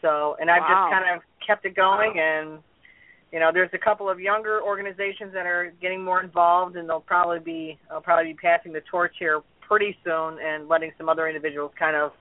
So, 0.00 0.36
and 0.40 0.50
I've 0.50 0.62
wow. 0.62 0.88
just 0.88 1.02
kind 1.02 1.16
of 1.16 1.22
kept 1.46 1.66
it 1.66 1.76
going, 1.76 2.18
and 2.18 2.60
you 3.30 3.38
know, 3.38 3.50
there's 3.52 3.70
a 3.74 3.78
couple 3.78 4.08
of 4.08 4.18
younger 4.18 4.62
organizations 4.62 5.34
that 5.34 5.44
are 5.44 5.72
getting 5.82 6.02
more 6.02 6.22
involved, 6.22 6.76
and 6.76 6.88
they'll 6.88 7.00
probably 7.00 7.40
be 7.40 7.78
I'll 7.90 8.00
probably 8.00 8.32
be 8.32 8.38
passing 8.38 8.72
the 8.72 8.80
torch 8.90 9.14
here 9.18 9.42
pretty 9.60 9.96
soon, 10.02 10.38
and 10.42 10.66
letting 10.66 10.92
some 10.96 11.10
other 11.10 11.28
individuals 11.28 11.72
kind 11.78 11.94
of 11.94 12.12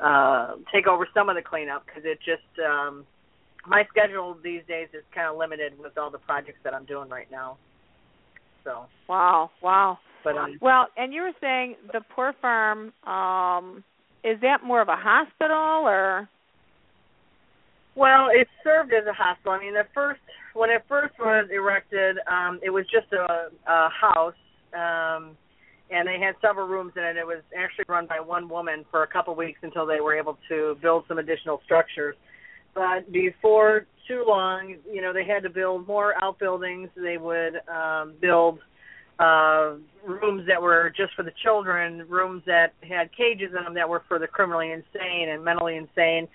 uh, 0.00 0.56
take 0.72 0.88
over 0.88 1.06
some 1.14 1.28
of 1.28 1.36
the 1.36 1.42
cleanup 1.42 1.86
because 1.86 2.02
it 2.04 2.18
just 2.18 2.66
um, 2.66 3.06
my 3.66 3.84
schedule 3.88 4.36
these 4.42 4.62
days 4.68 4.88
is 4.92 5.02
kind 5.14 5.28
of 5.28 5.36
limited 5.36 5.78
with 5.78 5.96
all 5.98 6.10
the 6.10 6.18
projects 6.18 6.58
that 6.64 6.74
I'm 6.74 6.84
doing 6.84 7.08
right 7.08 7.30
now. 7.30 7.58
So 8.64 8.86
wow, 9.08 9.50
wow. 9.62 9.98
But 10.22 10.36
um, 10.36 10.58
well, 10.60 10.86
and 10.96 11.12
you 11.12 11.22
were 11.22 11.32
saying 11.40 11.76
the 11.92 12.00
poor 12.14 12.34
farm 12.40 12.92
um, 13.06 13.84
is 14.24 14.40
that 14.40 14.64
more 14.64 14.80
of 14.80 14.88
a 14.88 14.96
hospital 14.96 15.86
or? 15.86 16.28
Well, 17.94 18.28
it 18.32 18.48
served 18.64 18.92
as 18.92 19.06
a 19.06 19.12
hospital. 19.12 19.52
I 19.52 19.60
mean, 19.60 19.74
the 19.74 19.86
first 19.94 20.20
when 20.54 20.70
it 20.70 20.82
first 20.88 21.14
was 21.18 21.46
erected, 21.52 22.16
um, 22.26 22.58
it 22.62 22.70
was 22.70 22.84
just 22.90 23.12
a, 23.12 23.50
a 23.70 23.88
house, 23.90 24.34
um, 24.72 25.36
and 25.90 26.08
they 26.08 26.18
had 26.18 26.34
several 26.40 26.66
rooms 26.66 26.92
in 26.96 27.04
it. 27.04 27.16
It 27.16 27.26
was 27.26 27.42
actually 27.56 27.84
run 27.88 28.06
by 28.06 28.18
one 28.18 28.48
woman 28.48 28.84
for 28.90 29.02
a 29.02 29.06
couple 29.06 29.32
of 29.32 29.38
weeks 29.38 29.58
until 29.62 29.86
they 29.86 30.00
were 30.00 30.16
able 30.16 30.38
to 30.48 30.76
build 30.80 31.04
some 31.06 31.18
additional 31.18 31.60
structures. 31.64 32.16
But 32.74 33.10
before 33.12 33.86
too 34.08 34.24
long, 34.26 34.76
you 34.90 35.00
know, 35.00 35.12
they 35.12 35.24
had 35.24 35.42
to 35.44 35.50
build 35.50 35.86
more 35.86 36.14
outbuildings. 36.22 36.90
They 36.96 37.18
would 37.18 37.60
um, 37.68 38.14
build 38.20 38.58
uh, 39.18 39.74
rooms 40.04 40.46
that 40.48 40.60
were 40.60 40.92
just 40.96 41.14
for 41.14 41.22
the 41.22 41.32
children, 41.42 42.04
rooms 42.08 42.42
that 42.46 42.72
had 42.82 43.10
cages 43.16 43.52
in 43.56 43.64
them 43.64 43.74
that 43.74 43.88
were 43.88 44.02
for 44.08 44.18
the 44.18 44.26
criminally 44.26 44.72
insane 44.72 45.28
and 45.30 45.44
mentally 45.44 45.76
insane 45.76 46.28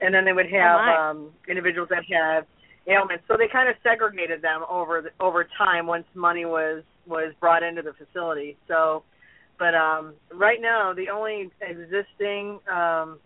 and 0.00 0.14
then 0.14 0.24
they 0.24 0.32
would 0.32 0.50
have 0.50 0.80
oh 0.80 1.10
um, 1.10 1.30
individuals 1.48 1.88
that 1.90 2.04
had 2.10 2.46
ailments. 2.86 3.24
So 3.28 3.36
they 3.38 3.48
kind 3.50 3.68
of 3.68 3.76
segregated 3.82 4.42
them 4.42 4.62
over 4.68 5.02
the, 5.02 5.24
over 5.24 5.46
time 5.56 5.86
once 5.86 6.04
money 6.14 6.44
was 6.44 6.82
was 7.06 7.32
brought 7.40 7.62
into 7.62 7.82
the 7.82 7.92
facility. 7.92 8.56
So, 8.68 9.02
but 9.58 9.74
um, 9.74 10.14
right 10.32 10.60
now 10.60 10.92
the 10.94 11.10
only 11.10 11.50
existing 11.60 12.60
um, 12.70 13.18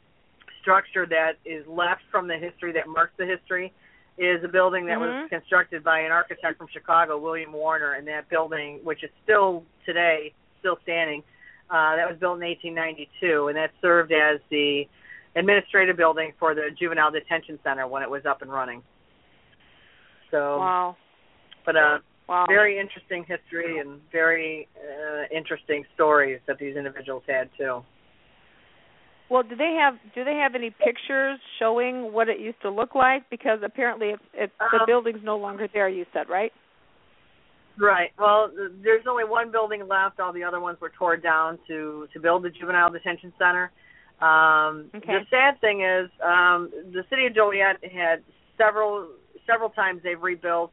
structure 0.61 1.07
that 1.07 1.35
is 1.45 1.67
left 1.67 2.03
from 2.11 2.29
the 2.29 2.37
history 2.37 2.73
that 2.73 2.88
marks 2.88 3.12
the 3.19 3.27
history 3.27 3.73
is 4.19 4.43
a 4.43 4.49
building 4.49 4.87
that 4.87 4.99
mm-hmm. 4.99 5.23
was 5.23 5.31
constructed 5.31 5.85
by 5.85 6.00
an 6.00 6.11
architect 6.11 6.59
from 6.59 6.67
Chicago, 6.73 7.19
William 7.19 7.53
Warner, 7.53 7.95
and 7.95 8.07
that 8.09 8.29
building, 8.29 8.81
which 8.83 9.05
is 9.05 9.11
still 9.23 9.65
today 9.87 10.33
still 10.59 10.79
standing, 10.83 11.23
uh, 11.71 11.97
that 11.97 12.09
was 12.09 12.19
built 12.19 12.37
in 12.41 12.47
1892, 12.47 13.49
and 13.49 13.57
that 13.57 13.71
served 13.81 14.12
as 14.12 14.41
the 14.50 14.85
administrative 15.37 15.97
building 15.97 16.33
for 16.38 16.55
the 16.55 16.71
juvenile 16.79 17.11
detention 17.11 17.59
center 17.62 17.87
when 17.87 18.03
it 18.03 18.11
was 18.11 18.27
up 18.27 18.43
and 18.43 18.50
running. 18.50 18.83
So, 20.31 20.59
wow. 20.59 20.97
But 21.65 21.77
uh, 21.77 21.99
wow. 22.29 22.47
very 22.49 22.79
interesting 22.79 23.25
history 23.25 23.79
and 23.79 24.00
very 24.11 24.69
uh, 24.77 25.25
interesting 25.35 25.85
stories 25.95 26.41
that 26.47 26.59
these 26.59 26.77
individuals 26.77 27.23
had 27.29 27.50
too. 27.57 27.83
Well, 29.31 29.43
do 29.43 29.57
they 29.57 29.77
have 29.81 29.95
do 30.15 30.25
they 30.25 30.37
have 30.37 30.55
any 30.55 30.71
pictures 30.71 31.39
showing 31.59 32.13
what 32.13 32.29
it 32.29 32.41
used 32.41 32.61
to 32.63 32.71
look 32.71 32.95
like? 32.95 33.29
Because 33.31 33.59
apparently, 33.63 34.09
it's, 34.09 34.23
it's 34.33 34.53
um, 34.61 34.69
the 34.73 34.85
building's 34.87 35.23
no 35.23 35.37
longer 35.37 35.69
there. 35.73 35.89
You 35.89 36.07
said 36.13 36.29
right? 36.29 36.53
Right. 37.79 38.11
Well, 38.19 38.51
there's 38.83 39.05
only 39.09 39.25
one 39.25 39.53
building 39.53 39.87
left. 39.87 40.19
All 40.19 40.33
the 40.33 40.43
other 40.43 40.61
ones 40.61 40.79
were 40.81 40.91
torn 40.99 41.21
down 41.21 41.59
to 41.69 42.09
to 42.13 42.21
build 42.21 42.43
the 42.43 42.51
juvenile 42.51 42.91
detention 42.91 43.33
center. 43.39 43.71
Um, 44.21 44.91
okay. 44.95 45.07
The 45.07 45.21
sad 45.31 45.61
thing 45.61 45.83
is, 45.83 46.11
um, 46.25 46.71
the 46.93 47.05
city 47.11 47.27
of 47.27 47.35
Joliet 47.35 47.77
had 47.85 48.23
several 48.57 49.09
several 49.47 49.69
times 49.71 50.01
they've 50.03 50.21
rebuilt 50.21 50.73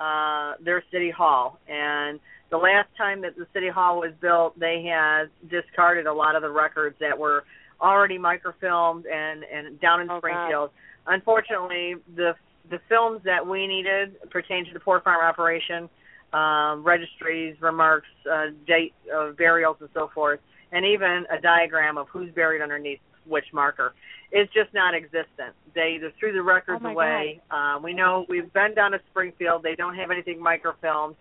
uh, 0.00 0.54
their 0.64 0.82
city 0.90 1.10
hall, 1.10 1.60
and 1.68 2.18
the 2.50 2.56
last 2.56 2.88
time 2.98 3.22
that 3.22 3.36
the 3.36 3.46
city 3.54 3.68
hall 3.68 4.00
was 4.00 4.12
built, 4.20 4.58
they 4.58 4.84
had 4.84 5.30
discarded 5.48 6.06
a 6.06 6.12
lot 6.12 6.36
of 6.36 6.42
the 6.42 6.50
records 6.50 6.96
that 7.00 7.18
were 7.18 7.44
already 7.82 8.18
microfilmed 8.18 9.04
and 9.12 9.44
and 9.44 9.80
down 9.80 10.00
in 10.00 10.10
oh, 10.10 10.18
Springfield. 10.18 10.70
God. 11.06 11.14
Unfortunately, 11.14 11.96
the 12.14 12.34
the 12.70 12.78
films 12.88 13.20
that 13.24 13.46
we 13.46 13.66
needed 13.66 14.30
pertain 14.30 14.64
to 14.64 14.72
the 14.72 14.80
Poor 14.80 15.00
Farm 15.00 15.22
operation, 15.22 15.90
um, 16.32 16.84
registries, 16.84 17.56
remarks, 17.60 18.06
uh, 18.30 18.46
date 18.66 18.94
of 19.12 19.36
burials, 19.36 19.76
and 19.80 19.88
so 19.92 20.10
forth 20.14 20.40
and 20.72 20.86
even 20.86 21.26
a 21.30 21.40
diagram 21.40 21.98
of 21.98 22.08
who's 22.08 22.30
buried 22.32 22.62
underneath 22.62 23.00
which 23.26 23.44
marker 23.52 23.94
is 24.32 24.48
just 24.54 24.72
not 24.74 24.94
existent. 24.94 25.54
They 25.74 25.94
either 25.96 26.12
threw 26.18 26.32
the 26.32 26.42
records 26.42 26.82
oh 26.84 26.88
away. 26.88 27.40
Um, 27.50 27.82
we 27.82 27.92
know 27.92 28.24
we've 28.28 28.52
been 28.52 28.74
down 28.74 28.92
to 28.92 29.00
Springfield. 29.10 29.62
They 29.62 29.76
don't 29.76 29.94
have 29.94 30.10
anything 30.10 30.40
microfilmed, 30.40 31.14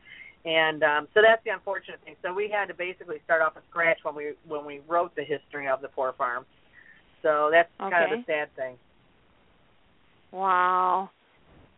and 0.46 0.84
um, 0.84 1.08
so 1.14 1.22
that's 1.22 1.44
the 1.44 1.52
unfortunate 1.52 2.00
thing. 2.04 2.16
So 2.22 2.34
we 2.34 2.50
had 2.50 2.68
to 2.68 2.74
basically 2.74 3.18
start 3.24 3.42
off 3.42 3.54
from 3.54 3.64
scratch 3.70 4.00
when 4.04 4.16
we 4.16 4.34
when 4.48 4.66
we 4.66 4.82
wrote 4.88 5.16
the 5.16 5.24
history 5.24 5.68
of 5.68 5.82
the 5.82 5.88
poor 5.88 6.14
farm. 6.18 6.46
So 7.22 7.50
that's 7.52 7.70
okay. 7.80 7.92
kind 7.92 8.14
of 8.14 8.20
the 8.20 8.26
sad 8.26 8.56
thing. 8.56 8.76
Wow. 10.32 11.10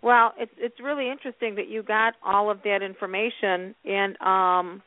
Well, 0.01 0.33
it's 0.37 0.51
it's 0.57 0.79
really 0.81 1.09
interesting 1.09 1.55
that 1.55 1.69
you 1.69 1.83
got 1.83 2.13
all 2.25 2.49
of 2.49 2.59
that 2.63 2.81
information, 2.81 3.75
and 3.85 4.21
um, 4.21 4.81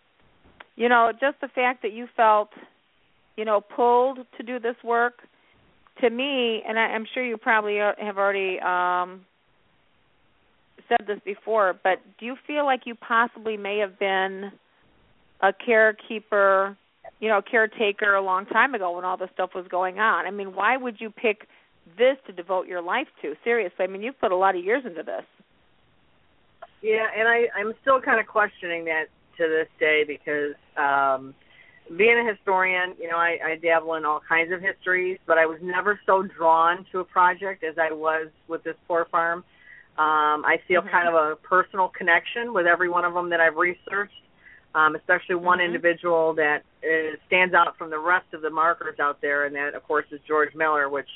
you 0.77 0.89
know, 0.89 1.11
just 1.13 1.41
the 1.41 1.49
fact 1.49 1.83
that 1.83 1.93
you 1.93 2.07
felt 2.17 2.51
you 3.37 3.45
know, 3.45 3.61
pulled 3.61 4.19
to 4.37 4.43
do 4.43 4.59
this 4.59 4.77
work, 4.83 5.21
to 6.01 6.11
me, 6.11 6.63
and 6.67 6.79
I, 6.79 6.83
I'm 6.83 7.07
sure 7.15 7.25
you 7.25 7.37
probably 7.37 7.81
uh, 7.81 7.93
have 7.99 8.19
already 8.19 8.59
um, 8.61 9.25
said 10.89 11.07
this 11.07 11.19
before, 11.25 11.79
but 11.83 12.01
do 12.19 12.27
you 12.27 12.37
feel 12.47 12.65
like 12.65 12.83
you 12.85 12.95
possibly 12.95 13.57
may 13.57 13.79
have 13.79 13.99
been 13.99 14.53
a 15.41 15.53
carekeeper, 15.53 16.77
you 17.21 17.29
know, 17.29 17.41
caretaker 17.43 18.15
a 18.15 18.23
long 18.23 18.47
time 18.47 18.75
ago 18.75 18.95
when 18.95 19.05
all 19.05 19.17
this 19.17 19.31
stuff 19.35 19.51
was 19.55 19.67
going 19.69 19.99
on? 19.99 20.27
I 20.27 20.31
mean, 20.31 20.55
why 20.55 20.77
would 20.77 21.01
you 21.01 21.11
pick 21.11 21.47
this 21.99 22.17
to 22.27 22.33
devote 22.33 22.67
your 22.67 22.83
life 22.83 23.09
to? 23.23 23.35
Seriously, 23.45 23.85
I 23.85 23.87
mean, 23.87 24.03
you've 24.03 24.21
put 24.21 24.33
a 24.33 24.37
lot 24.37 24.57
of 24.57 24.65
years 24.65 24.83
into 24.85 25.03
this. 25.03 25.25
Yeah, 26.83 27.07
and 27.17 27.27
I 27.27 27.47
I'm 27.59 27.73
still 27.81 28.01
kind 28.01 28.21
of 28.21 28.27
questioning 28.27 28.85
that 28.85 29.07
to 29.39 29.49
this 29.49 29.69
day 29.81 30.05
because 30.07 30.55
um 30.77 31.35
being 31.97 32.19
a 32.19 32.29
historian, 32.29 32.95
you 33.01 33.09
know, 33.09 33.17
I, 33.17 33.39
I 33.45 33.57
dabble 33.63 33.95
in 33.95 34.05
all 34.05 34.21
kinds 34.29 34.53
of 34.53 34.61
histories, 34.61 35.19
but 35.25 35.39
I 35.39 35.47
was 35.47 35.59
never 35.63 36.01
so 36.05 36.23
drawn 36.23 36.85
to 36.91 36.99
a 36.99 37.05
project 37.05 37.63
as 37.63 37.77
I 37.79 37.93
was 37.93 38.29
with 38.49 38.65
this 38.65 38.75
poor 38.89 39.07
farm. 39.11 39.45
Um, 39.99 40.45
I 40.45 40.59
feel 40.69 40.83
mm-hmm. 40.83 40.91
kind 40.91 41.09
of 41.09 41.15
a 41.15 41.37
personal 41.37 41.89
connection 41.89 42.53
with 42.53 42.67
every 42.67 42.89
one 42.89 43.05
of 43.05 43.15
them 43.15 43.31
that 43.31 43.41
I've 43.41 43.57
researched, 43.57 44.13
um, 44.75 44.95
especially 44.95 45.37
one 45.37 45.59
mm-hmm. 45.59 45.67
individual 45.67 46.35
that 46.35 46.65
is, 46.83 47.19
stands 47.27 47.55
out 47.55 47.79
from 47.79 47.91
the 47.91 47.99
rest 47.99 48.27
of 48.35 48.43
the 48.43 48.51
markers 48.51 48.99
out 49.01 49.21
there, 49.23 49.47
and 49.47 49.55
that, 49.57 49.75
of 49.75 49.83
course, 49.85 50.05
is 50.13 50.21
George 50.29 50.55
Miller, 50.55 50.89
which 50.89 51.09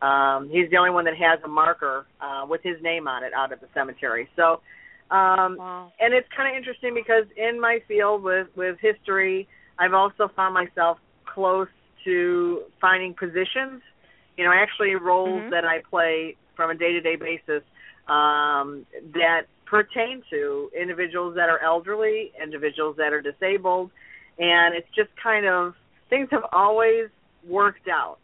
um, 0.00 0.48
he's 0.50 0.70
the 0.70 0.76
only 0.76 0.90
one 0.90 1.04
that 1.04 1.16
has 1.16 1.38
a 1.44 1.48
marker 1.48 2.06
uh, 2.20 2.46
with 2.48 2.62
his 2.62 2.76
name 2.82 3.06
on 3.06 3.24
it 3.24 3.32
out 3.34 3.52
at 3.52 3.60
the 3.60 3.68
cemetery. 3.74 4.28
So, 4.36 4.60
um, 5.10 5.56
wow. 5.58 5.92
and 6.00 6.14
it's 6.14 6.28
kind 6.34 6.48
of 6.50 6.56
interesting 6.56 6.94
because 6.94 7.24
in 7.36 7.60
my 7.60 7.80
field 7.86 8.22
with 8.22 8.48
with 8.56 8.78
history 8.80 9.46
I've 9.78 9.94
also 9.94 10.30
found 10.34 10.54
myself 10.54 10.98
close 11.26 11.68
to 12.04 12.62
finding 12.80 13.14
positions, 13.14 13.82
you 14.36 14.44
know, 14.44 14.52
actually 14.54 14.94
roles 14.94 15.42
mm-hmm. 15.42 15.50
that 15.50 15.64
I 15.64 15.82
play 15.88 16.36
from 16.56 16.70
a 16.70 16.74
day-to-day 16.74 17.16
basis 17.16 17.62
um, 18.08 18.86
that 19.14 19.42
pertain 19.66 20.22
to 20.30 20.70
individuals 20.78 21.34
that 21.36 21.48
are 21.48 21.58
elderly, 21.60 22.32
individuals 22.42 22.96
that 22.98 23.12
are 23.12 23.22
disabled, 23.22 23.90
and 24.38 24.74
it's 24.74 24.88
just 24.94 25.10
kind 25.22 25.46
of 25.46 25.74
things 26.10 26.28
have 26.30 26.44
always 26.52 27.08
worked 27.46 27.88
out, 27.88 28.18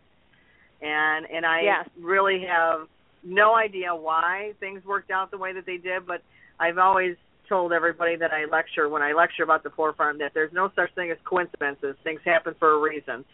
and 0.82 1.26
and 1.26 1.46
I 1.46 1.62
yes. 1.62 1.88
really 1.98 2.44
have 2.48 2.88
no 3.22 3.54
idea 3.54 3.94
why 3.94 4.52
things 4.60 4.84
worked 4.84 5.10
out 5.10 5.30
the 5.30 5.38
way 5.38 5.52
that 5.52 5.66
they 5.66 5.76
did, 5.76 6.06
but 6.06 6.22
I've 6.58 6.78
always 6.78 7.16
told 7.48 7.72
everybody 7.72 8.16
that 8.16 8.32
I 8.32 8.44
lecture 8.44 8.88
when 8.88 9.02
I 9.02 9.12
lecture 9.12 9.42
about 9.42 9.62
the 9.62 9.70
poor 9.70 9.92
farm 9.92 10.18
that 10.18 10.32
there's 10.32 10.52
no 10.52 10.70
such 10.76 10.94
thing 10.94 11.10
as 11.10 11.18
coincidences. 11.24 11.96
Things 12.04 12.20
happen 12.24 12.54
for 12.58 12.72
a 12.72 12.78
reason. 12.78 13.24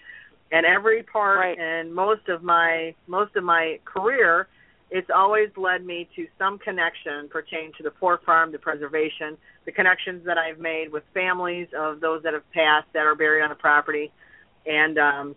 And 0.50 0.64
every 0.64 1.02
part 1.02 1.38
right. 1.38 1.58
and 1.58 1.94
most 1.94 2.28
of 2.28 2.42
my 2.42 2.94
most 3.06 3.36
of 3.36 3.44
my 3.44 3.78
career, 3.84 4.48
it's 4.90 5.08
always 5.14 5.48
led 5.56 5.84
me 5.84 6.08
to 6.14 6.26
some 6.38 6.58
connection 6.58 7.28
pertaining 7.28 7.72
to 7.76 7.82
the 7.82 7.90
poor 7.90 8.20
farm, 8.24 8.52
the 8.52 8.58
preservation, 8.58 9.36
the 9.64 9.72
connections 9.72 10.24
that 10.26 10.38
I've 10.38 10.60
made 10.60 10.92
with 10.92 11.02
families 11.12 11.66
of 11.76 12.00
those 12.00 12.22
that 12.22 12.34
have 12.34 12.48
passed 12.52 12.86
that 12.94 13.00
are 13.00 13.16
buried 13.16 13.42
on 13.42 13.48
the 13.48 13.56
property, 13.56 14.12
and 14.64 14.98
um, 14.98 15.36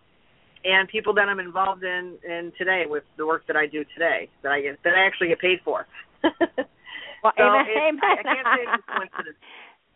and 0.64 0.88
people 0.88 1.14
that 1.16 1.28
I'm 1.28 1.40
involved 1.40 1.84
in 1.84 2.18
in 2.24 2.52
today 2.58 2.84
with 2.88 3.04
the 3.18 3.26
work 3.26 3.48
that 3.48 3.56
I 3.56 3.66
do 3.66 3.84
today 3.96 4.30
that 4.44 4.52
I 4.52 4.62
get 4.62 4.78
that 4.84 4.94
I 4.94 5.06
actually 5.06 5.30
get 5.30 5.40
paid 5.40 5.60
for. 5.66 5.88
well, 6.24 7.34
so 7.36 7.44
amen, 7.44 7.66
amen. 7.76 8.00
I, 8.04 8.18
I 8.20 8.24
can't 8.24 8.48
say 8.54 8.64
it's 8.68 8.84
a 8.88 8.94
coincidence. 8.94 9.38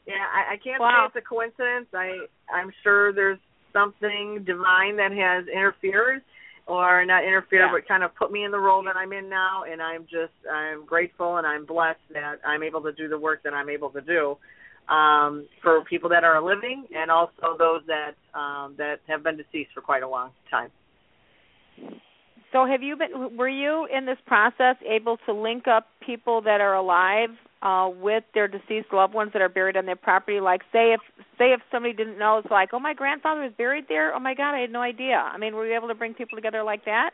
Yeah, 0.07 0.15
I, 0.15 0.53
I 0.53 0.57
can't 0.57 0.81
wow. 0.81 1.09
say 1.13 1.19
it's 1.19 1.25
a 1.25 1.29
coincidence. 1.29 1.87
I 1.93 2.25
I'm 2.51 2.71
sure 2.81 3.13
there's 3.13 3.39
something 3.71 4.43
divine 4.45 4.97
that 4.97 5.11
has 5.11 5.45
interfered 5.47 6.23
or 6.65 7.05
not 7.05 7.23
interfere, 7.23 7.65
yeah. 7.65 7.71
but 7.71 7.87
kind 7.87 8.03
of 8.03 8.15
put 8.15 8.31
me 8.31 8.43
in 8.43 8.51
the 8.51 8.59
role 8.59 8.83
that 8.83 8.95
I'm 8.95 9.11
in 9.13 9.29
now 9.29 9.63
and 9.69 9.81
I'm 9.81 10.03
just 10.03 10.33
I'm 10.51 10.85
grateful 10.85 11.37
and 11.37 11.45
I'm 11.45 11.65
blessed 11.65 11.99
that 12.13 12.39
I'm 12.45 12.63
able 12.63 12.81
to 12.83 12.93
do 12.93 13.07
the 13.07 13.19
work 13.19 13.43
that 13.43 13.53
I'm 13.53 13.69
able 13.69 13.89
to 13.91 14.01
do 14.01 14.37
um 14.89 15.47
for 15.61 15.83
people 15.85 16.09
that 16.09 16.25
are 16.25 16.41
living 16.43 16.85
and 16.93 17.09
also 17.09 17.55
those 17.57 17.81
that 17.87 18.15
um 18.37 18.75
that 18.77 18.99
have 19.07 19.23
been 19.23 19.37
deceased 19.37 19.71
for 19.73 19.81
quite 19.81 20.03
a 20.03 20.07
long 20.07 20.31
time. 20.49 20.69
So 22.51 22.65
have 22.65 22.83
you 22.83 22.95
been 22.95 23.37
were 23.37 23.49
you 23.49 23.87
in 23.95 24.05
this 24.05 24.17
process 24.25 24.75
able 24.87 25.17
to 25.25 25.33
link 25.33 25.67
up 25.67 25.87
people 26.05 26.41
that 26.43 26.61
are 26.61 26.75
alive 26.75 27.29
uh 27.63 27.89
with 27.89 28.23
their 28.35 28.47
deceased 28.47 28.93
loved 28.93 29.13
ones 29.13 29.31
that 29.33 29.41
are 29.41 29.49
buried 29.49 29.75
on 29.77 29.85
their 29.85 29.95
property 29.95 30.39
like 30.39 30.61
say 30.71 30.93
if 30.93 31.01
say 31.39 31.53
if 31.53 31.61
somebody 31.71 31.93
didn't 31.93 32.19
know 32.19 32.37
it's 32.37 32.51
like 32.51 32.69
oh 32.73 32.79
my 32.79 32.93
grandfather 32.93 33.41
was 33.41 33.53
buried 33.57 33.85
there 33.89 34.13
oh 34.13 34.19
my 34.19 34.35
god 34.35 34.53
I 34.53 34.59
had 34.59 34.71
no 34.71 34.81
idea 34.81 35.15
I 35.15 35.37
mean 35.37 35.55
were 35.55 35.65
you 35.65 35.75
able 35.75 35.87
to 35.87 35.95
bring 35.95 36.13
people 36.13 36.37
together 36.37 36.61
like 36.61 36.85
that 36.85 37.11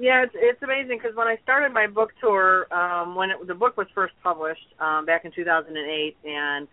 Yeah, 0.00 0.24
it's 0.24 0.32
it's 0.34 0.62
amazing 0.62 0.96
because 0.96 1.14
when 1.14 1.28
I 1.28 1.36
started 1.42 1.72
my 1.74 1.86
book 1.86 2.12
tour, 2.22 2.66
um, 2.72 3.14
when 3.14 3.30
it, 3.30 3.46
the 3.46 3.54
book 3.54 3.76
was 3.76 3.86
first 3.94 4.14
published 4.22 4.64
um, 4.80 5.04
back 5.04 5.26
in 5.26 5.30
2008, 5.32 6.16
and 6.24 6.66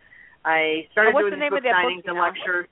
I 0.46 0.88
started 0.94 1.12
oh, 1.12 1.14
what's 1.14 1.24
doing 1.24 1.32
the 1.32 1.44
name 1.44 1.50
book 1.52 1.60
of 1.60 1.64
that 1.64 1.76
signings 1.76 2.08
book 2.08 2.16
and 2.16 2.20
lectures. 2.20 2.68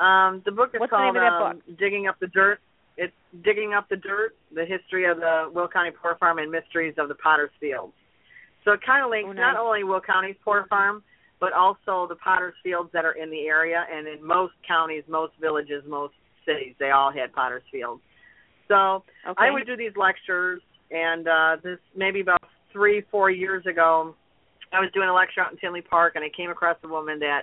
Um, 0.00 0.42
the 0.44 0.50
book 0.50 0.70
is 0.74 0.80
What's 0.80 0.90
called 0.90 1.14
name 1.14 1.22
of 1.22 1.22
that 1.22 1.70
um, 1.70 1.76
"Digging 1.78 2.08
Up 2.08 2.18
the 2.18 2.26
Dirt." 2.26 2.58
It's 2.96 3.14
"Digging 3.44 3.72
Up 3.72 3.88
the 3.88 3.94
Dirt: 3.94 4.34
The 4.52 4.66
History 4.66 5.08
of 5.08 5.18
the 5.18 5.48
Will 5.54 5.68
County 5.68 5.92
Poor 5.94 6.16
Farm 6.18 6.38
and 6.38 6.50
Mysteries 6.50 6.94
of 6.98 7.06
the 7.06 7.14
Potter's 7.14 7.54
Field." 7.60 7.92
So 8.64 8.72
it 8.72 8.80
kind 8.84 9.04
of 9.04 9.10
links 9.10 9.28
oh, 9.30 9.32
nice. 9.32 9.54
not 9.54 9.56
only 9.60 9.84
Will 9.84 10.00
County's 10.00 10.36
poor 10.44 10.66
farm, 10.68 11.02
but 11.40 11.52
also 11.52 12.06
the 12.08 12.14
Potter's 12.14 12.54
Fields 12.62 12.90
that 12.92 13.04
are 13.04 13.12
in 13.12 13.30
the 13.30 13.46
area, 13.46 13.84
and 13.92 14.06
in 14.06 14.24
most 14.24 14.52
counties, 14.66 15.02
most 15.08 15.32
villages, 15.40 15.82
most 15.88 16.14
cities, 16.46 16.74
they 16.78 16.90
all 16.90 17.10
had 17.12 17.32
Potter's 17.32 17.64
Fields. 17.70 18.00
So 18.68 19.02
okay. 19.28 19.34
I 19.36 19.50
would 19.50 19.66
do 19.66 19.76
these 19.76 19.92
lectures, 19.96 20.62
and 20.90 21.26
uh, 21.26 21.56
this 21.62 21.78
maybe 21.96 22.20
about 22.20 22.42
three, 22.72 23.02
four 23.10 23.30
years 23.30 23.66
ago, 23.66 24.14
I 24.72 24.80
was 24.80 24.90
doing 24.94 25.08
a 25.08 25.14
lecture 25.14 25.40
out 25.40 25.52
in 25.52 25.58
Tinley 25.58 25.82
Park, 25.82 26.12
and 26.14 26.24
I 26.24 26.28
came 26.34 26.50
across 26.50 26.76
a 26.84 26.88
woman 26.88 27.18
that 27.18 27.42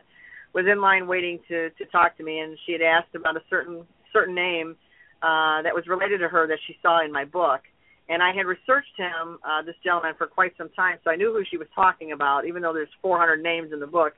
was 0.54 0.66
in 0.66 0.82
line 0.82 1.06
waiting 1.08 1.40
to 1.50 1.70
to 1.70 1.86
talk 1.92 2.18
to 2.18 2.24
me, 2.24 2.40
and 2.40 2.58
she 2.66 2.72
had 2.72 2.82
asked 2.82 3.14
about 3.16 3.36
a 3.36 3.42
certain 3.50 3.86
certain 4.14 4.34
name 4.34 4.76
uh, 5.22 5.62
that 5.62 5.76
was 5.76 5.84
related 5.88 6.20
to 6.20 6.30
her 6.30 6.48
that 6.48 6.58
she 6.66 6.78
saw 6.82 7.04
in 7.04 7.12
my 7.12 7.26
book. 7.26 7.62
And 8.10 8.24
I 8.24 8.34
had 8.34 8.48
researched 8.48 8.98
him, 8.98 9.38
uh, 9.44 9.62
this 9.62 9.76
gentleman, 9.84 10.16
for 10.18 10.28
quite 10.28 10.58
some 10.58 10.70
time, 10.70 10.98
so 11.04 11.12
I 11.12 11.16
knew 11.16 11.32
who 11.32 11.44
she 11.50 11.58
was 11.58 11.68
talking 11.76 12.12
about, 12.12 12.46
even 12.46 12.64
though 12.64 12.74
there's 12.74 12.90
400 13.02 13.42
names 13.42 13.72
in 13.72 13.80
the 13.80 13.88
book. 13.88 14.14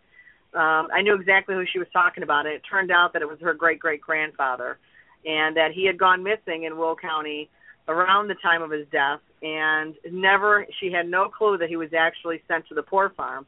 Um, 0.53 0.87
I 0.93 1.01
knew 1.01 1.13
exactly 1.13 1.55
who 1.55 1.65
she 1.71 1.77
was 1.77 1.89
talking 1.91 2.23
about. 2.23 2.45
And 2.45 2.55
it 2.55 2.61
turned 2.69 2.91
out 2.91 3.13
that 3.13 3.21
it 3.21 3.27
was 3.27 3.39
her 3.41 3.53
great 3.53 3.79
great 3.79 4.01
grandfather 4.01 4.79
and 5.25 5.55
that 5.55 5.71
he 5.73 5.85
had 5.85 5.97
gone 5.97 6.23
missing 6.23 6.63
in 6.63 6.77
Will 6.77 6.95
County 6.95 7.49
around 7.87 8.27
the 8.27 8.35
time 8.35 8.61
of 8.61 8.71
his 8.71 8.87
death 8.91 9.19
and 9.41 9.95
never 10.11 10.65
she 10.79 10.91
had 10.91 11.07
no 11.07 11.27
clue 11.27 11.57
that 11.57 11.69
he 11.69 11.75
was 11.75 11.89
actually 11.97 12.41
sent 12.47 12.67
to 12.67 12.75
the 12.75 12.83
poor 12.83 13.09
farm 13.17 13.45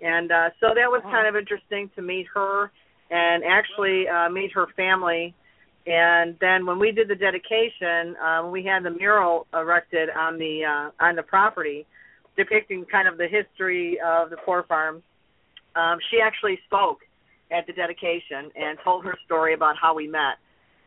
and 0.00 0.32
uh 0.32 0.48
so 0.58 0.68
that 0.68 0.90
was 0.90 1.02
kind 1.04 1.26
of 1.28 1.36
interesting 1.36 1.90
to 1.94 2.00
meet 2.00 2.26
her 2.32 2.70
and 3.10 3.44
actually 3.44 4.08
uh 4.08 4.28
meet 4.30 4.50
her 4.52 4.66
family 4.74 5.34
and 5.86 6.36
then 6.40 6.64
when 6.66 6.78
we 6.78 6.92
did 6.92 7.08
the 7.08 7.14
dedication 7.14 8.16
um 8.24 8.50
we 8.50 8.64
had 8.64 8.82
the 8.82 8.90
mural 8.90 9.46
erected 9.52 10.08
on 10.10 10.38
the 10.38 10.64
uh 10.64 11.04
on 11.04 11.16
the 11.16 11.22
property 11.22 11.86
depicting 12.36 12.84
kind 12.84 13.06
of 13.06 13.18
the 13.18 13.28
history 13.28 13.98
of 14.04 14.30
the 14.30 14.36
poor 14.44 14.62
farm 14.64 15.02
um 15.76 15.98
she 16.10 16.20
actually 16.20 16.58
spoke 16.66 17.00
at 17.50 17.66
the 17.66 17.72
dedication 17.72 18.50
and 18.56 18.78
told 18.82 19.04
her 19.04 19.16
story 19.26 19.54
about 19.54 19.76
how 19.80 19.94
we 19.94 20.06
met 20.06 20.38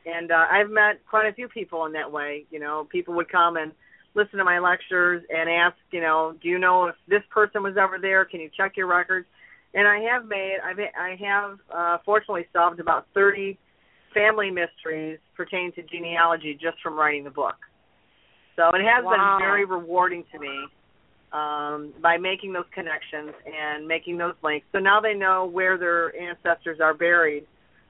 and 0.08 0.32
uh, 0.32 0.46
I've 0.50 0.70
met 0.70 1.02
quite 1.10 1.28
a 1.28 1.34
few 1.34 1.50
people 1.50 1.86
in 1.86 1.92
that 1.94 2.12
way. 2.12 2.46
You 2.50 2.60
know, 2.60 2.88
people 2.90 3.14
would 3.16 3.30
come 3.30 3.58
and 3.58 3.74
listen 4.16 4.40
to 4.40 4.46
my 4.46 4.60
lectures 4.60 5.24
and 5.30 5.50
ask, 5.50 5.76
you 5.92 6.02
know, 6.02 6.34
do 6.42 6.48
you 6.48 6.58
know 6.58 6.86
if 6.86 6.96
this 7.08 7.24
person 7.30 7.62
was 7.62 7.76
ever 7.78 8.00
there? 8.00 8.24
Can 8.24 8.40
you 8.40 8.50
check 8.56 8.78
your 8.78 8.88
records? 8.88 9.28
And 9.74 9.86
I 9.88 10.00
have 10.12 10.26
made, 10.26 10.58
I've, 10.64 10.80
I 10.80 11.18
have 11.24 11.60
uh, 11.74 11.98
fortunately 12.06 12.48
solved 12.54 12.80
about 12.80 13.06
30 13.14 13.58
family 14.14 14.52
mysteries 14.52 15.20
pertaining 15.36 15.72
to 15.74 15.84
genealogy 15.84 16.54
just 16.54 16.78
from 16.82 16.96
writing 16.96 17.24
the 17.24 17.32
book. 17.32 17.56
So 18.56 18.70
it 18.70 18.82
has 18.82 19.04
wow. 19.04 19.38
been 19.38 19.46
very 19.46 19.66
rewarding 19.66 20.24
to 20.32 20.40
me 20.40 20.68
um, 21.32 21.94
by 22.02 22.18
making 22.18 22.54
those 22.54 22.66
connections 22.74 23.34
and 23.46 23.88
making 23.88 24.18
those 24.18 24.34
links. 24.44 24.66
So 24.72 24.80
now 24.80 25.00
they 25.00 25.14
know 25.14 25.46
where 25.46 25.78
their 25.78 26.16
ancestors 26.20 26.80
are 26.82 26.94
buried 26.94 27.46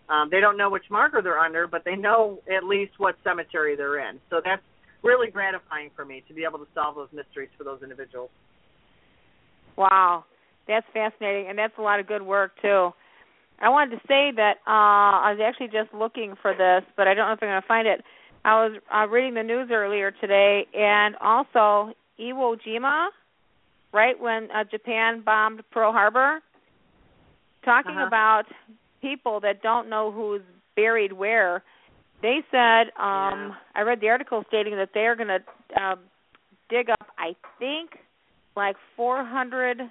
um, 0.09 0.29
they 0.31 0.39
don't 0.39 0.57
know 0.57 0.69
which 0.69 0.85
marker 0.89 1.21
they're 1.21 1.39
under, 1.39 1.67
but 1.67 1.83
they 1.83 1.95
know 1.95 2.39
at 2.55 2.63
least 2.63 2.93
what 2.97 3.15
cemetery 3.23 3.75
they're 3.75 4.09
in. 4.09 4.19
So 4.29 4.41
that's 4.43 4.61
really 5.03 5.29
gratifying 5.29 5.91
for 5.95 6.05
me 6.05 6.23
to 6.27 6.33
be 6.33 6.43
able 6.47 6.59
to 6.59 6.67
solve 6.73 6.95
those 6.95 7.09
mysteries 7.11 7.49
for 7.57 7.63
those 7.63 7.81
individuals. 7.83 8.29
Wow, 9.75 10.25
that's 10.67 10.85
fascinating, 10.93 11.49
and 11.49 11.57
that's 11.57 11.73
a 11.77 11.81
lot 11.81 11.99
of 11.99 12.07
good 12.07 12.21
work 12.21 12.53
too. 12.61 12.91
I 13.59 13.69
wanted 13.69 13.95
to 13.95 14.01
say 14.07 14.31
that 14.35 14.57
uh, 14.67 15.25
I 15.25 15.33
was 15.33 15.39
actually 15.43 15.67
just 15.67 15.93
looking 15.93 16.35
for 16.41 16.53
this, 16.53 16.83
but 16.95 17.07
I 17.07 17.13
don't 17.13 17.27
know 17.27 17.33
if 17.33 17.39
I'm 17.41 17.49
going 17.49 17.61
to 17.61 17.67
find 17.67 17.87
it. 17.87 18.03
I 18.45 18.67
was 18.67 18.79
uh, 18.93 19.07
reading 19.07 19.33
the 19.33 19.43
news 19.43 19.69
earlier 19.71 20.11
today, 20.11 20.67
and 20.73 21.15
also 21.17 21.93
Iwo 22.19 22.57
Jima, 22.65 23.07
right 23.91 24.19
when 24.19 24.49
uh, 24.51 24.63
Japan 24.69 25.21
bombed 25.25 25.63
Pearl 25.71 25.91
Harbor, 25.91 26.39
talking 27.65 27.95
uh-huh. 27.95 28.07
about 28.07 28.43
people 29.01 29.39
that 29.41 29.61
don't 29.61 29.89
know 29.89 30.11
who's 30.11 30.41
buried 30.75 31.13
where. 31.13 31.63
They 32.21 32.39
said, 32.51 32.91
um 32.99 33.49
yeah. 33.49 33.51
I 33.75 33.81
read 33.81 34.01
the 34.01 34.09
article 34.09 34.43
stating 34.47 34.75
that 34.77 34.89
they 34.93 35.01
are 35.01 35.15
going 35.15 35.27
to 35.27 35.81
uh, 35.81 35.95
dig 36.69 36.89
up, 36.89 37.07
I 37.17 37.35
think, 37.59 37.91
like 38.55 38.75
400 38.95 39.81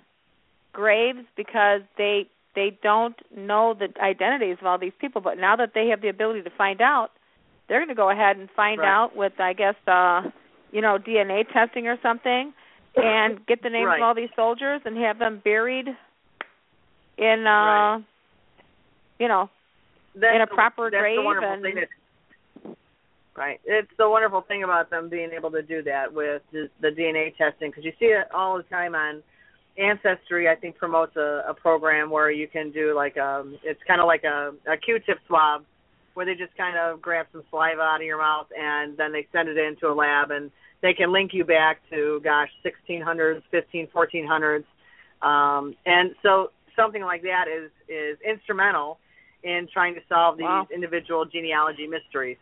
graves 0.72 1.20
because 1.36 1.82
they 1.96 2.26
they 2.56 2.76
don't 2.82 3.14
know 3.36 3.74
the 3.78 3.88
identities 4.02 4.56
of 4.60 4.66
all 4.66 4.78
these 4.78 4.92
people. 5.00 5.20
But 5.20 5.38
now 5.38 5.54
that 5.56 5.70
they 5.74 5.88
have 5.88 6.00
the 6.00 6.08
ability 6.08 6.42
to 6.42 6.50
find 6.50 6.80
out, 6.80 7.10
they're 7.68 7.78
going 7.78 7.88
to 7.88 7.94
go 7.94 8.10
ahead 8.10 8.36
and 8.36 8.48
find 8.56 8.80
right. 8.80 8.88
out 8.88 9.14
with, 9.14 9.34
I 9.38 9.52
guess, 9.52 9.76
uh, 9.86 10.22
you 10.72 10.80
know, 10.80 10.98
DNA 10.98 11.44
testing 11.52 11.86
or 11.86 11.96
something, 12.02 12.52
and 12.96 13.46
get 13.46 13.62
the 13.62 13.70
names 13.70 13.86
right. 13.86 14.00
of 14.00 14.02
all 14.02 14.14
these 14.14 14.30
soldiers 14.34 14.80
and 14.84 14.96
have 14.96 15.20
them 15.20 15.40
buried 15.44 15.86
in, 17.18 17.46
uh, 17.46 17.50
right. 17.50 18.04
you 19.20 19.28
know, 19.28 19.48
that's 20.16 20.34
in 20.34 20.42
a 20.42 20.46
the, 20.46 20.54
proper 20.54 20.90
that's 20.90 21.00
grave 21.00 21.18
the 21.18 21.46
and 21.46 21.86
right 23.36 23.60
it's 23.64 23.90
the 23.98 24.08
wonderful 24.08 24.40
thing 24.40 24.64
about 24.64 24.90
them 24.90 25.08
being 25.08 25.30
able 25.36 25.50
to 25.50 25.62
do 25.62 25.82
that 25.82 26.12
with 26.12 26.42
the, 26.52 26.68
the 26.80 26.88
dna 26.88 27.36
testing 27.36 27.70
because 27.70 27.84
you 27.84 27.92
see 27.98 28.06
it 28.06 28.26
all 28.32 28.56
the 28.56 28.62
time 28.64 28.94
on 28.94 29.22
ancestry 29.78 30.48
i 30.48 30.54
think 30.54 30.76
promotes 30.76 31.16
a, 31.16 31.42
a 31.48 31.54
program 31.54 32.10
where 32.10 32.30
you 32.30 32.48
can 32.48 32.70
do 32.70 32.94
like 32.94 33.16
um 33.16 33.58
it's 33.62 33.80
kind 33.86 34.00
of 34.00 34.06
like 34.06 34.24
a 34.24 34.52
a 34.66 34.76
q-tip 34.76 35.18
swab 35.26 35.64
where 36.14 36.24
they 36.24 36.34
just 36.34 36.56
kind 36.56 36.76
of 36.78 37.00
grab 37.00 37.26
some 37.32 37.42
saliva 37.50 37.80
out 37.80 38.00
of 38.00 38.06
your 38.06 38.18
mouth 38.18 38.46
and 38.58 38.96
then 38.96 39.12
they 39.12 39.26
send 39.32 39.48
it 39.48 39.58
into 39.58 39.88
a 39.88 39.94
lab 39.94 40.30
and 40.30 40.50
they 40.82 40.94
can 40.94 41.12
link 41.12 41.32
you 41.34 41.44
back 41.44 41.80
to 41.90 42.20
gosh 42.24 42.50
1600s 42.64 43.42
15 43.50 43.88
1400s 43.94 44.64
um 45.22 45.74
and 45.84 46.14
so 46.22 46.50
something 46.74 47.02
like 47.02 47.22
that 47.22 47.46
is 47.48 47.70
is 47.88 48.18
instrumental 48.26 48.98
in 49.42 49.68
trying 49.72 49.94
to 49.94 50.00
solve 50.08 50.36
these 50.36 50.44
wow. 50.44 50.66
individual 50.74 51.24
genealogy 51.24 51.86
mysteries. 51.86 52.36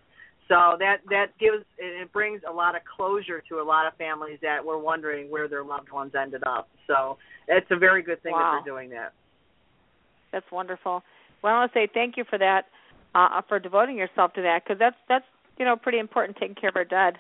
So 0.49 0.77
that 0.79 0.99
that 1.09 1.39
gives 1.39 1.65
it 1.79 2.13
brings 2.13 2.43
a 2.49 2.53
lot 2.53 2.77
of 2.77 2.83
closure 2.85 3.43
to 3.49 3.61
a 3.61 3.65
lot 3.65 3.87
of 3.87 3.95
families 3.95 4.39
that 4.43 4.65
were 4.65 4.79
wondering 4.79 5.31
where 5.31 5.49
their 5.49 5.65
loved 5.65 5.91
ones 5.91 6.13
ended 6.15 6.43
up. 6.45 6.69
So 6.87 7.17
it's 7.49 7.67
a 7.71 7.77
very 7.77 8.03
good 8.03 8.23
thing 8.23 8.33
wow. 8.33 8.39
that 8.39 8.65
they're 8.65 8.75
doing 8.75 8.91
that. 8.91 9.15
That's 10.33 10.51
wonderful. 10.53 11.03
Well, 11.43 11.55
I 11.55 11.59
want 11.61 11.73
to 11.73 11.79
say 11.79 11.89
thank 11.93 12.17
you 12.17 12.25
for 12.29 12.39
that, 12.39 12.67
uh, 13.15 13.41
for 13.49 13.59
devoting 13.59 13.97
yourself 13.97 14.35
to 14.35 14.43
that, 14.43 14.65
because 14.65 14.79
that's 14.79 14.97
that's 15.09 15.25
you 15.59 15.65
know 15.65 15.77
pretty 15.77 15.99
important 15.99 16.37
taking 16.39 16.57
care 16.57 16.71
of 16.71 16.77
our 16.77 16.85
dead. 16.85 17.15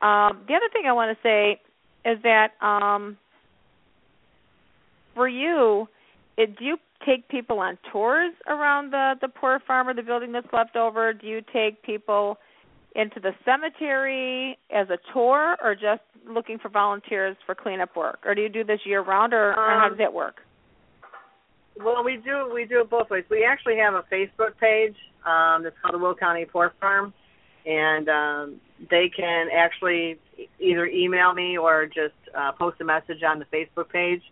Um, 0.00 0.44
the 0.48 0.54
other 0.54 0.68
thing 0.72 0.84
I 0.86 0.92
want 0.92 1.16
to 1.16 1.22
say 1.22 1.60
is 2.08 2.18
that 2.22 2.52
um, 2.64 3.18
for 5.14 5.28
you, 5.28 5.88
it, 6.36 6.58
do 6.58 6.64
you 6.64 6.76
take 7.04 7.28
people 7.28 7.58
on 7.58 7.78
tours 7.92 8.32
around 8.48 8.92
the 8.92 9.14
the 9.20 9.28
poor 9.28 9.60
farm 9.66 9.88
or 9.88 9.94
the 9.94 10.02
building 10.02 10.32
that's 10.32 10.52
left 10.52 10.76
over? 10.76 11.12
Do 11.12 11.26
you 11.26 11.42
take 11.52 11.82
people 11.82 12.38
into 12.94 13.20
the 13.20 13.32
cemetery 13.44 14.58
as 14.74 14.88
a 14.90 14.98
tour, 15.12 15.56
or 15.62 15.74
just 15.74 16.02
looking 16.28 16.58
for 16.58 16.68
volunteers 16.68 17.36
for 17.44 17.54
cleanup 17.54 17.96
work, 17.96 18.20
or 18.24 18.34
do 18.34 18.42
you 18.42 18.48
do 18.48 18.64
this 18.64 18.80
year 18.84 19.02
round, 19.02 19.32
or, 19.32 19.52
um, 19.52 19.58
or 19.58 19.80
how 19.80 19.88
does 19.88 19.98
it 20.00 20.12
work? 20.12 20.36
Well, 21.76 22.04
we 22.04 22.18
do 22.18 22.50
we 22.54 22.66
do 22.66 22.80
it 22.80 22.90
both 22.90 23.10
ways. 23.10 23.24
We 23.28 23.44
actually 23.44 23.76
have 23.78 23.94
a 23.94 24.04
Facebook 24.12 24.56
page 24.60 24.94
um, 25.26 25.64
that's 25.64 25.74
called 25.82 25.94
the 25.94 25.98
Will 25.98 26.14
County 26.14 26.44
Poor 26.44 26.72
Farm, 26.80 27.12
and 27.66 28.08
um, 28.08 28.60
they 28.90 29.10
can 29.14 29.48
actually 29.52 30.18
either 30.60 30.86
email 30.86 31.34
me 31.34 31.58
or 31.58 31.86
just 31.86 32.14
uh, 32.36 32.52
post 32.52 32.80
a 32.80 32.84
message 32.84 33.22
on 33.26 33.40
the 33.40 33.44
Facebook 33.46 33.88
page 33.88 34.22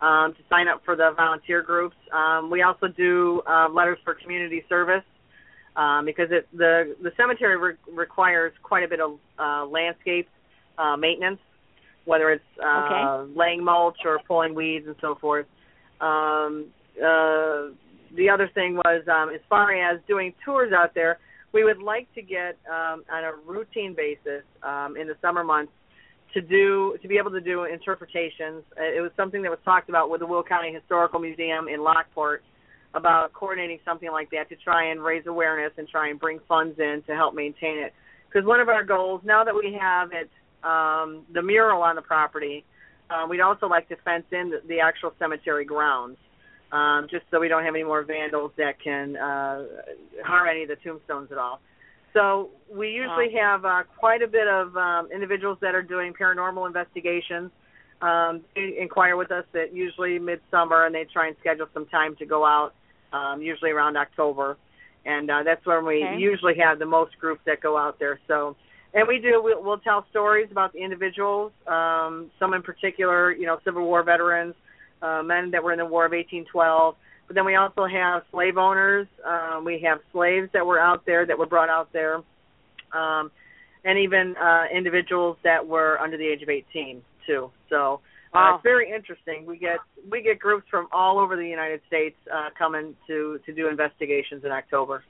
um, 0.00 0.34
to 0.34 0.40
sign 0.48 0.68
up 0.68 0.82
for 0.84 0.94
the 0.94 1.12
volunteer 1.16 1.62
groups. 1.62 1.96
Um, 2.12 2.50
we 2.50 2.62
also 2.62 2.86
do 2.88 3.42
uh, 3.48 3.68
letters 3.68 3.98
for 4.04 4.14
community 4.14 4.64
service 4.68 5.04
um, 5.76 6.04
because 6.04 6.28
it, 6.30 6.46
the 6.56 6.94
the 7.02 7.10
cemetery 7.16 7.56
re- 7.56 7.74
requires 7.92 8.52
quite 8.62 8.84
a 8.84 8.88
bit 8.88 9.00
of 9.00 9.18
uh, 9.38 9.64
landscape 9.66 10.28
uh, 10.78 10.96
maintenance, 10.96 11.40
whether 12.04 12.30
it's 12.30 12.44
uh, 12.62 12.82
Okay. 12.84 13.32
laying 13.36 13.62
mulch 13.64 13.98
or 14.04 14.18
pulling 14.26 14.54
weeds 14.54 14.86
and 14.86 14.96
so 15.00 15.16
forth. 15.20 15.46
Um, 16.00 16.66
uh, 16.98 17.74
the 18.16 18.30
other 18.32 18.48
thing 18.54 18.76
was 18.76 19.02
um, 19.08 19.34
as 19.34 19.40
far 19.48 19.72
as 19.74 20.00
doing 20.06 20.32
tours 20.44 20.72
out 20.72 20.94
there, 20.94 21.18
we 21.52 21.64
would 21.64 21.82
like 21.82 22.12
to 22.14 22.22
get 22.22 22.56
um, 22.70 23.04
on 23.12 23.24
a 23.24 23.32
routine 23.46 23.94
basis 23.96 24.44
um, 24.62 24.96
in 24.96 25.06
the 25.08 25.16
summer 25.20 25.42
months 25.42 25.72
to 26.34 26.40
do 26.40 26.96
to 27.02 27.08
be 27.08 27.16
able 27.16 27.30
to 27.30 27.40
do 27.40 27.64
interpretations. 27.64 28.62
Uh, 28.78 28.84
It 28.84 29.00
was 29.00 29.10
something 29.16 29.42
that 29.42 29.50
was 29.50 29.58
talked 29.64 29.88
about 29.88 30.10
with 30.10 30.20
the 30.20 30.26
Will 30.26 30.42
County 30.42 30.72
Historical 30.72 31.18
Museum 31.20 31.68
in 31.68 31.82
Lockport 31.82 32.42
about 32.94 33.32
coordinating 33.32 33.78
something 33.84 34.10
like 34.10 34.30
that 34.30 34.48
to 34.48 34.56
try 34.56 34.90
and 34.90 35.02
raise 35.02 35.26
awareness 35.26 35.72
and 35.76 35.88
try 35.88 36.08
and 36.08 36.18
bring 36.18 36.38
funds 36.48 36.78
in 36.78 37.02
to 37.06 37.14
help 37.14 37.34
maintain 37.34 37.78
it. 37.78 37.92
Because 38.28 38.46
one 38.46 38.60
of 38.60 38.68
our 38.68 38.84
goals, 38.84 39.20
now 39.24 39.44
that 39.44 39.54
we 39.54 39.76
have 39.80 40.10
it, 40.12 40.30
um, 40.62 41.24
the 41.32 41.42
mural 41.42 41.82
on 41.82 41.96
the 41.96 42.02
property, 42.02 42.64
uh, 43.10 43.26
we'd 43.28 43.40
also 43.40 43.66
like 43.66 43.88
to 43.88 43.96
fence 44.04 44.24
in 44.32 44.50
the, 44.50 44.62
the 44.66 44.80
actual 44.80 45.12
cemetery 45.18 45.64
grounds, 45.64 46.16
um, 46.72 47.06
just 47.10 47.24
so 47.30 47.38
we 47.38 47.48
don't 47.48 47.64
have 47.64 47.74
any 47.74 47.84
more 47.84 48.02
vandals 48.02 48.52
that 48.56 48.80
can 48.82 49.16
uh, 49.16 49.64
harm 50.24 50.48
any 50.48 50.62
of 50.62 50.68
the 50.68 50.76
tombstones 50.76 51.30
at 51.30 51.38
all. 51.38 51.60
So 52.12 52.50
we 52.72 52.90
usually 52.90 53.34
have 53.40 53.64
uh, 53.64 53.82
quite 53.98 54.22
a 54.22 54.28
bit 54.28 54.46
of 54.46 54.76
um, 54.76 55.08
individuals 55.12 55.58
that 55.60 55.74
are 55.74 55.82
doing 55.82 56.14
paranormal 56.14 56.66
investigations. 56.66 57.50
Um, 58.00 58.42
they 58.54 58.76
inquire 58.80 59.16
with 59.16 59.32
us 59.32 59.44
at 59.54 59.74
usually 59.74 60.18
midsummer, 60.18 60.86
and 60.86 60.94
they 60.94 61.06
try 61.12 61.26
and 61.26 61.36
schedule 61.40 61.66
some 61.74 61.86
time 61.86 62.14
to 62.16 62.26
go 62.26 62.44
out, 62.44 62.72
um, 63.14 63.40
usually 63.40 63.70
around 63.70 63.96
October, 63.96 64.56
and 65.06 65.30
uh, 65.30 65.42
that's 65.44 65.64
when 65.66 65.84
we 65.86 66.02
Okay. 66.02 66.18
usually 66.18 66.56
have 66.58 66.78
the 66.78 66.86
most 66.86 67.12
groups 67.18 67.42
that 67.46 67.60
go 67.60 67.76
out 67.76 67.98
there. 67.98 68.18
So, 68.26 68.56
and 68.92 69.06
we 69.06 69.18
do 69.18 69.40
we'll, 69.42 69.62
we'll 69.62 69.78
tell 69.78 70.04
stories 70.10 70.48
about 70.50 70.72
the 70.72 70.80
individuals, 70.80 71.52
um, 71.66 72.30
some 72.38 72.54
in 72.54 72.62
particular, 72.62 73.32
you 73.32 73.46
know, 73.46 73.58
Civil 73.64 73.84
War 73.84 74.02
veterans, 74.02 74.54
uh, 75.02 75.22
men 75.22 75.50
that 75.52 75.62
were 75.62 75.72
in 75.72 75.78
the 75.78 75.86
War 75.86 76.06
of 76.06 76.12
1812. 76.12 76.96
But 77.26 77.34
then 77.36 77.46
we 77.46 77.54
also 77.54 77.86
have 77.86 78.22
slave 78.30 78.58
owners. 78.58 79.06
Um, 79.24 79.64
we 79.64 79.80
have 79.80 80.00
slaves 80.12 80.50
that 80.52 80.66
were 80.66 80.78
out 80.78 81.06
there 81.06 81.24
that 81.24 81.38
were 81.38 81.46
brought 81.46 81.70
out 81.70 81.90
there, 81.92 82.16
um, 82.92 83.30
and 83.84 83.98
even 83.98 84.36
uh, 84.36 84.64
individuals 84.74 85.36
that 85.42 85.66
were 85.66 85.98
under 86.00 86.16
the 86.18 86.26
age 86.26 86.42
of 86.42 86.50
18 86.50 87.02
too. 87.26 87.50
So 87.70 88.00
uh, 88.34 88.54
it's 88.54 88.62
very 88.62 88.90
interesting. 88.90 89.46
We 89.46 89.58
get 89.58 89.78
we 90.10 90.22
get 90.22 90.38
groups 90.38 90.66
from 90.70 90.88
all 90.92 91.18
over 91.18 91.36
the 91.36 91.46
United 91.46 91.80
States 91.86 92.16
uh, 92.32 92.50
coming 92.58 92.96
to 93.06 93.38
to 93.46 93.54
do 93.54 93.68
investigations 93.68 94.44
in 94.44 94.50
October. 94.50 95.04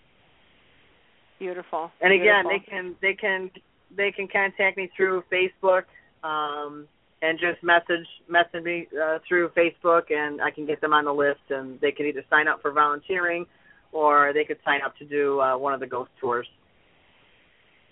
Beautiful. 1.39 1.91
And 2.01 2.13
again, 2.13 2.45
Beautiful. 2.45 2.51
they 2.51 2.71
can 2.71 2.97
they 3.01 3.15
can 3.15 3.51
they 3.97 4.13
can 4.13 4.29
contact 4.29 4.77
me 4.77 4.91
through 4.97 5.25
Facebook 5.33 5.85
um, 6.23 6.87
and 7.23 7.39
just 7.39 7.63
message 7.63 8.07
message 8.29 8.63
me 8.63 8.87
uh, 9.03 9.19
through 9.27 9.49
Facebook, 9.51 10.13
and 10.13 10.43
I 10.43 10.51
can 10.51 10.67
get 10.67 10.81
them 10.81 10.93
on 10.93 11.05
the 11.05 11.15
list, 11.15 11.41
and 11.51 11.81
they 11.81 11.93
can 11.93 12.07
either 12.07 12.25
sign 12.29 12.47
up 12.47 12.61
for 12.61 12.73
volunteering, 12.73 13.47
or 13.93 14.33
they 14.35 14.45
could 14.45 14.59
sign 14.65 14.81
up 14.85 14.97
to 14.99 15.05
do 15.05 15.41
uh, 15.41 15.57
one 15.57 15.73
of 15.73 15.81
the 15.81 15.87
ghost 15.87 16.11
tours. 16.21 16.47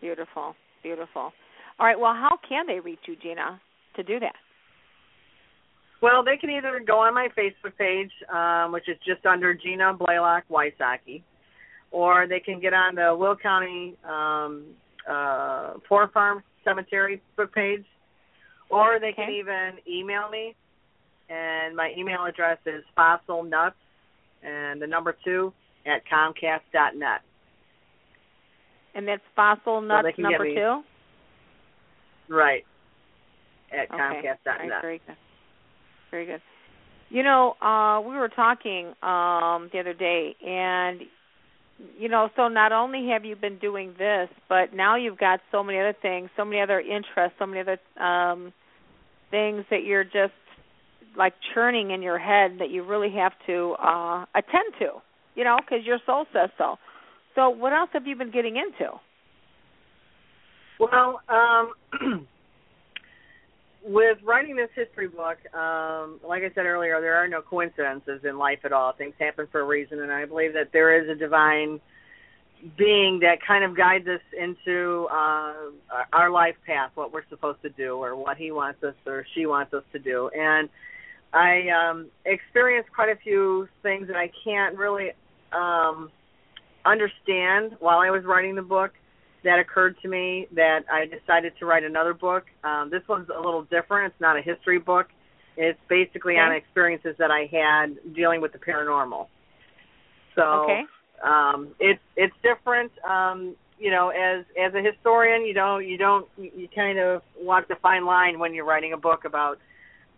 Beautiful, 0.00 0.54
beautiful. 0.82 1.32
All 1.78 1.86
right. 1.86 1.98
Well, 1.98 2.12
how 2.12 2.38
can 2.46 2.66
they 2.66 2.80
reach 2.80 3.00
you, 3.06 3.16
Gina, 3.16 3.60
to 3.96 4.02
do 4.02 4.20
that? 4.20 4.34
Well, 6.02 6.24
they 6.24 6.36
can 6.36 6.50
either 6.50 6.80
go 6.84 6.98
on 6.98 7.14
my 7.14 7.28
Facebook 7.38 7.76
page, 7.78 8.10
um, 8.34 8.72
which 8.72 8.88
is 8.88 8.96
just 9.06 9.24
under 9.24 9.54
Gina 9.54 9.94
Blaylock 9.94 10.42
Wysocki, 10.50 11.22
or 11.92 12.26
they 12.26 12.40
can 12.40 12.60
get 12.60 12.74
on 12.74 12.96
the 12.96 13.14
Will 13.16 13.36
County 13.36 13.94
um, 14.04 14.64
uh, 15.08 15.74
Poor 15.88 16.10
Farm 16.12 16.42
Cemetery 16.64 17.22
book 17.36 17.54
page, 17.54 17.84
or 18.68 18.98
they 19.00 19.12
can 19.12 19.30
even 19.30 19.78
email 19.88 20.28
me. 20.28 20.56
And 21.30 21.76
my 21.76 21.92
email 21.96 22.24
address 22.24 22.58
is 22.66 22.82
fossilnuts 22.98 23.72
and 24.42 24.82
the 24.82 24.86
number 24.86 25.16
two 25.24 25.52
at 25.86 26.02
comcast.net. 26.12 27.20
And 28.94 29.08
that's 29.08 29.22
fossil 29.34 29.80
nuts 29.80 30.08
they 30.16 30.22
number 30.22 30.44
two. 30.44 30.82
Right. 32.28 32.64
At 33.72 33.90
Okay. 33.90 34.02
All 34.02 34.10
comcast.net. 34.10 34.84
right, 34.84 35.00
very 36.12 36.26
good. 36.26 36.42
You 37.10 37.24
know, 37.24 37.56
uh 37.60 38.00
we 38.00 38.14
were 38.14 38.28
talking 38.28 38.94
um 39.02 39.68
the 39.72 39.80
other 39.80 39.94
day 39.94 40.36
and 40.46 41.00
you 41.98 42.08
know, 42.08 42.28
so 42.36 42.46
not 42.46 42.70
only 42.70 43.08
have 43.08 43.24
you 43.24 43.34
been 43.34 43.58
doing 43.58 43.94
this, 43.98 44.28
but 44.48 44.72
now 44.72 44.94
you've 44.94 45.18
got 45.18 45.40
so 45.50 45.64
many 45.64 45.80
other 45.80 45.96
things, 46.00 46.30
so 46.36 46.44
many 46.44 46.60
other 46.60 46.78
interests, 46.78 47.36
so 47.40 47.46
many 47.46 47.60
other 47.60 47.78
um 48.00 48.52
things 49.32 49.64
that 49.70 49.82
you're 49.84 50.04
just 50.04 50.38
like 51.16 51.34
churning 51.52 51.90
in 51.90 52.02
your 52.02 52.18
head 52.18 52.58
that 52.60 52.70
you 52.70 52.84
really 52.84 53.10
have 53.10 53.32
to 53.46 53.74
uh 53.82 54.24
attend 54.36 54.72
to, 54.78 55.02
you 55.34 55.42
know, 55.42 55.58
cuz 55.68 55.84
your 55.84 55.98
soul 56.06 56.26
says 56.32 56.50
so. 56.56 56.78
So 57.34 57.48
what 57.50 57.72
else 57.72 57.90
have 57.94 58.06
you 58.06 58.14
been 58.14 58.30
getting 58.30 58.56
into? 58.56 58.92
Well, 60.78 61.20
um, 61.28 61.72
with 63.84 64.18
writing 64.22 64.56
this 64.56 64.70
history 64.74 65.08
book, 65.08 65.38
um, 65.54 66.20
like 66.26 66.42
I 66.42 66.50
said 66.54 66.66
earlier, 66.66 67.00
there 67.00 67.16
are 67.16 67.28
no 67.28 67.42
coincidences 67.42 68.20
in 68.24 68.38
life 68.38 68.60
at 68.64 68.72
all. 68.72 68.92
Things 68.92 69.14
happen 69.18 69.46
for 69.50 69.60
a 69.60 69.64
reason, 69.64 70.00
and 70.00 70.12
I 70.12 70.24
believe 70.24 70.52
that 70.54 70.70
there 70.72 71.02
is 71.02 71.08
a 71.08 71.14
divine 71.14 71.80
being 72.76 73.18
that 73.20 73.38
kind 73.46 73.64
of 73.64 73.76
guides 73.76 74.06
us 74.06 74.20
into 74.38 75.08
uh, 75.10 75.54
our 76.12 76.30
life 76.30 76.54
path, 76.64 76.92
what 76.94 77.12
we're 77.12 77.26
supposed 77.28 77.60
to 77.62 77.70
do, 77.70 77.96
or 77.96 78.14
what 78.14 78.36
he 78.36 78.52
wants 78.52 78.82
us 78.84 78.94
or 79.04 79.26
she 79.34 79.46
wants 79.46 79.74
us 79.74 79.82
to 79.92 79.98
do. 79.98 80.30
And 80.32 80.68
I 81.32 81.68
um, 81.70 82.06
experienced 82.24 82.90
quite 82.92 83.08
a 83.08 83.16
few 83.16 83.68
things 83.82 84.06
that 84.06 84.16
I 84.16 84.30
can't 84.44 84.76
really 84.76 85.10
um, 85.52 86.10
understand 86.84 87.76
while 87.80 87.98
I 87.98 88.10
was 88.10 88.24
writing 88.24 88.54
the 88.54 88.62
book 88.62 88.92
that 89.44 89.58
occurred 89.58 89.96
to 90.02 90.08
me 90.08 90.46
that 90.54 90.80
I 90.90 91.06
decided 91.06 91.52
to 91.58 91.66
write 91.66 91.84
another 91.84 92.14
book. 92.14 92.44
Um, 92.64 92.90
this 92.90 93.02
one's 93.08 93.28
a 93.28 93.40
little 93.40 93.62
different. 93.62 94.12
It's 94.12 94.20
not 94.20 94.38
a 94.38 94.42
history 94.42 94.78
book. 94.78 95.08
It's 95.56 95.78
basically 95.88 96.38
on 96.38 96.52
experiences 96.52 97.14
that 97.18 97.30
I 97.30 97.48
had 97.50 98.14
dealing 98.14 98.40
with 98.40 98.52
the 98.52 98.58
paranormal. 98.58 99.26
So 100.34 100.42
Okay. 100.42 100.82
um, 101.22 101.68
it's 101.78 102.00
it's 102.16 102.34
different. 102.42 102.92
Um, 103.04 103.54
you 103.78 103.90
know, 103.90 104.10
as 104.10 104.44
as 104.58 104.72
a 104.74 104.80
historian, 104.82 105.44
you 105.44 105.52
don't 105.52 105.86
you 105.86 105.98
don't 105.98 106.26
you 106.36 106.68
kind 106.74 106.98
of 106.98 107.22
walk 107.38 107.68
the 107.68 107.76
fine 107.82 108.06
line 108.06 108.38
when 108.38 108.54
you're 108.54 108.64
writing 108.64 108.92
a 108.92 108.96
book 108.96 109.24
about 109.24 109.58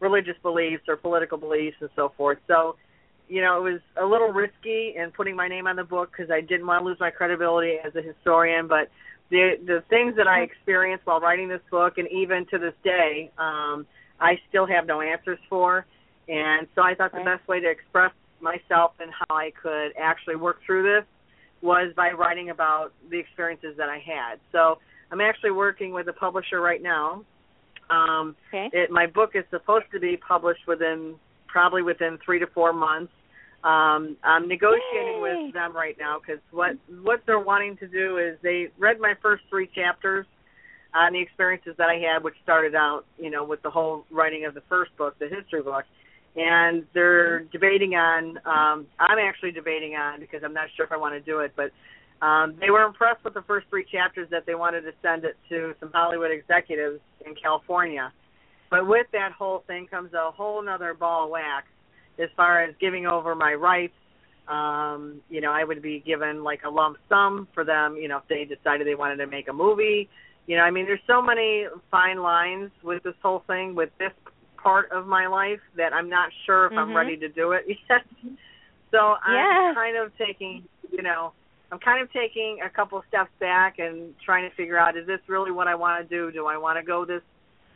religious 0.00 0.36
beliefs 0.42 0.84
or 0.86 0.96
political 0.96 1.38
beliefs 1.38 1.76
and 1.80 1.90
so 1.96 2.12
forth. 2.16 2.38
So 2.46 2.76
you 3.26 3.40
know, 3.40 3.56
it 3.66 3.72
was 3.72 3.80
a 4.00 4.04
little 4.04 4.28
risky 4.28 4.94
in 4.96 5.10
putting 5.10 5.34
my 5.34 5.48
name 5.48 5.66
on 5.66 5.76
the 5.76 5.84
book 5.84 6.12
because 6.12 6.30
I 6.30 6.40
didn't 6.42 6.66
want 6.66 6.82
to 6.82 6.86
lose 6.86 6.98
my 7.00 7.10
credibility 7.10 7.76
as 7.84 7.94
a 7.96 8.02
historian. 8.02 8.68
But 8.68 8.90
the 9.30 9.56
the 9.64 9.82
things 9.88 10.16
that 10.16 10.26
I 10.26 10.40
experienced 10.40 11.06
while 11.06 11.20
writing 11.20 11.48
this 11.48 11.62
book, 11.70 11.98
and 11.98 12.08
even 12.08 12.46
to 12.46 12.58
this 12.58 12.74
day, 12.82 13.30
um, 13.38 13.86
I 14.20 14.38
still 14.48 14.66
have 14.66 14.86
no 14.86 15.00
answers 15.00 15.38
for. 15.48 15.86
And 16.28 16.66
so 16.74 16.82
I 16.82 16.94
thought 16.94 17.12
the 17.12 17.24
best 17.24 17.46
way 17.48 17.60
to 17.60 17.68
express 17.68 18.12
myself 18.40 18.92
and 19.00 19.10
how 19.12 19.36
I 19.36 19.52
could 19.60 19.92
actually 20.00 20.36
work 20.36 20.58
through 20.64 20.82
this 20.82 21.04
was 21.60 21.92
by 21.96 22.12
writing 22.12 22.50
about 22.50 22.92
the 23.10 23.18
experiences 23.18 23.74
that 23.76 23.88
I 23.88 23.98
had. 23.98 24.38
So 24.52 24.78
I'm 25.10 25.20
actually 25.20 25.50
working 25.50 25.92
with 25.92 26.08
a 26.08 26.12
publisher 26.12 26.60
right 26.60 26.82
now. 26.82 27.24
Um, 27.90 28.36
Okay. 28.48 28.70
it, 28.72 28.90
my 28.90 29.06
book 29.06 29.32
is 29.34 29.44
supposed 29.50 29.86
to 29.92 30.00
be 30.00 30.16
published 30.16 30.66
within 30.66 31.16
probably 31.46 31.82
within 31.82 32.18
three 32.24 32.38
to 32.38 32.46
four 32.48 32.72
months. 32.72 33.12
Um, 33.64 34.18
I'm 34.22 34.46
negotiating 34.46 35.22
Yay. 35.24 35.44
with 35.46 35.54
them 35.54 35.74
right 35.74 35.96
now 35.98 36.20
because 36.20 36.42
what 36.50 36.76
what 37.02 37.22
they're 37.26 37.40
wanting 37.40 37.78
to 37.78 37.88
do 37.88 38.18
is 38.18 38.36
they 38.42 38.68
read 38.78 39.00
my 39.00 39.14
first 39.22 39.44
three 39.48 39.68
chapters 39.74 40.26
on 40.92 41.14
the 41.14 41.20
experiences 41.20 41.74
that 41.78 41.88
I 41.88 41.94
had, 41.94 42.22
which 42.22 42.34
started 42.42 42.74
out, 42.74 43.06
you 43.18 43.30
know, 43.30 43.42
with 43.42 43.62
the 43.62 43.70
whole 43.70 44.04
writing 44.10 44.44
of 44.44 44.52
the 44.52 44.60
first 44.68 44.94
book, 44.98 45.18
the 45.18 45.28
history 45.28 45.62
book, 45.62 45.84
and 46.36 46.84
they're 46.92 47.40
debating 47.44 47.94
on. 47.94 48.38
Um, 48.44 48.86
I'm 49.00 49.18
actually 49.18 49.52
debating 49.52 49.94
on 49.94 50.20
because 50.20 50.42
I'm 50.44 50.54
not 50.54 50.68
sure 50.76 50.84
if 50.84 50.92
I 50.92 50.98
want 50.98 51.14
to 51.14 51.20
do 51.20 51.40
it, 51.40 51.54
but 51.56 51.72
um, 52.24 52.56
they 52.60 52.68
were 52.68 52.82
impressed 52.82 53.24
with 53.24 53.32
the 53.32 53.42
first 53.42 53.66
three 53.70 53.86
chapters 53.90 54.28
that 54.30 54.44
they 54.44 54.54
wanted 54.54 54.82
to 54.82 54.92
send 55.00 55.24
it 55.24 55.38
to 55.48 55.74
some 55.80 55.90
Hollywood 55.90 56.30
executives 56.30 57.00
in 57.24 57.34
California. 57.34 58.12
But 58.70 58.86
with 58.86 59.06
that 59.12 59.32
whole 59.32 59.64
thing 59.66 59.86
comes 59.86 60.12
a 60.12 60.30
whole 60.30 60.68
other 60.68 60.92
ball 60.92 61.24
of 61.24 61.30
wax 61.30 61.66
as 62.18 62.28
far 62.36 62.62
as 62.62 62.74
giving 62.80 63.06
over 63.06 63.34
my 63.34 63.54
rights. 63.54 63.94
Um, 64.48 65.22
you 65.30 65.40
know, 65.40 65.52
I 65.52 65.64
would 65.64 65.80
be 65.80 66.00
given 66.00 66.44
like 66.44 66.64
a 66.64 66.70
lump 66.70 66.98
sum 67.08 67.48
for 67.54 67.64
them, 67.64 67.96
you 67.96 68.08
know, 68.08 68.18
if 68.18 68.28
they 68.28 68.44
decided 68.44 68.86
they 68.86 68.94
wanted 68.94 69.16
to 69.16 69.26
make 69.26 69.48
a 69.48 69.52
movie. 69.52 70.08
You 70.46 70.56
know, 70.58 70.62
I 70.62 70.70
mean, 70.70 70.84
there's 70.84 71.00
so 71.06 71.22
many 71.22 71.66
fine 71.90 72.20
lines 72.20 72.70
with 72.82 73.02
this 73.02 73.14
whole 73.22 73.42
thing, 73.46 73.74
with 73.74 73.90
this 73.98 74.12
part 74.56 74.92
of 74.92 75.06
my 75.06 75.26
life, 75.26 75.60
that 75.76 75.94
I'm 75.94 76.10
not 76.10 76.30
sure 76.44 76.66
if 76.66 76.72
mm-hmm. 76.72 76.78
I'm 76.78 76.94
ready 76.94 77.16
to 77.16 77.28
do 77.28 77.52
it 77.52 77.64
yet. 77.88 78.02
so 78.90 79.16
I'm 79.22 79.74
kind 79.74 79.96
of 79.96 80.12
taking, 80.18 80.64
you 80.92 81.02
know, 81.02 81.32
I'm 81.72 81.78
kind 81.78 82.02
of 82.02 82.12
taking 82.12 82.58
a 82.64 82.68
couple 82.68 83.02
steps 83.08 83.30
back 83.40 83.78
and 83.78 84.14
trying 84.24 84.48
to 84.48 84.54
figure 84.54 84.78
out 84.78 84.96
is 84.96 85.06
this 85.06 85.20
really 85.26 85.50
what 85.50 85.66
I 85.66 85.74
want 85.74 86.08
to 86.08 86.16
do? 86.16 86.30
Do 86.30 86.46
I 86.46 86.56
want 86.56 86.78
to 86.78 86.84
go 86.84 87.04
this 87.04 87.22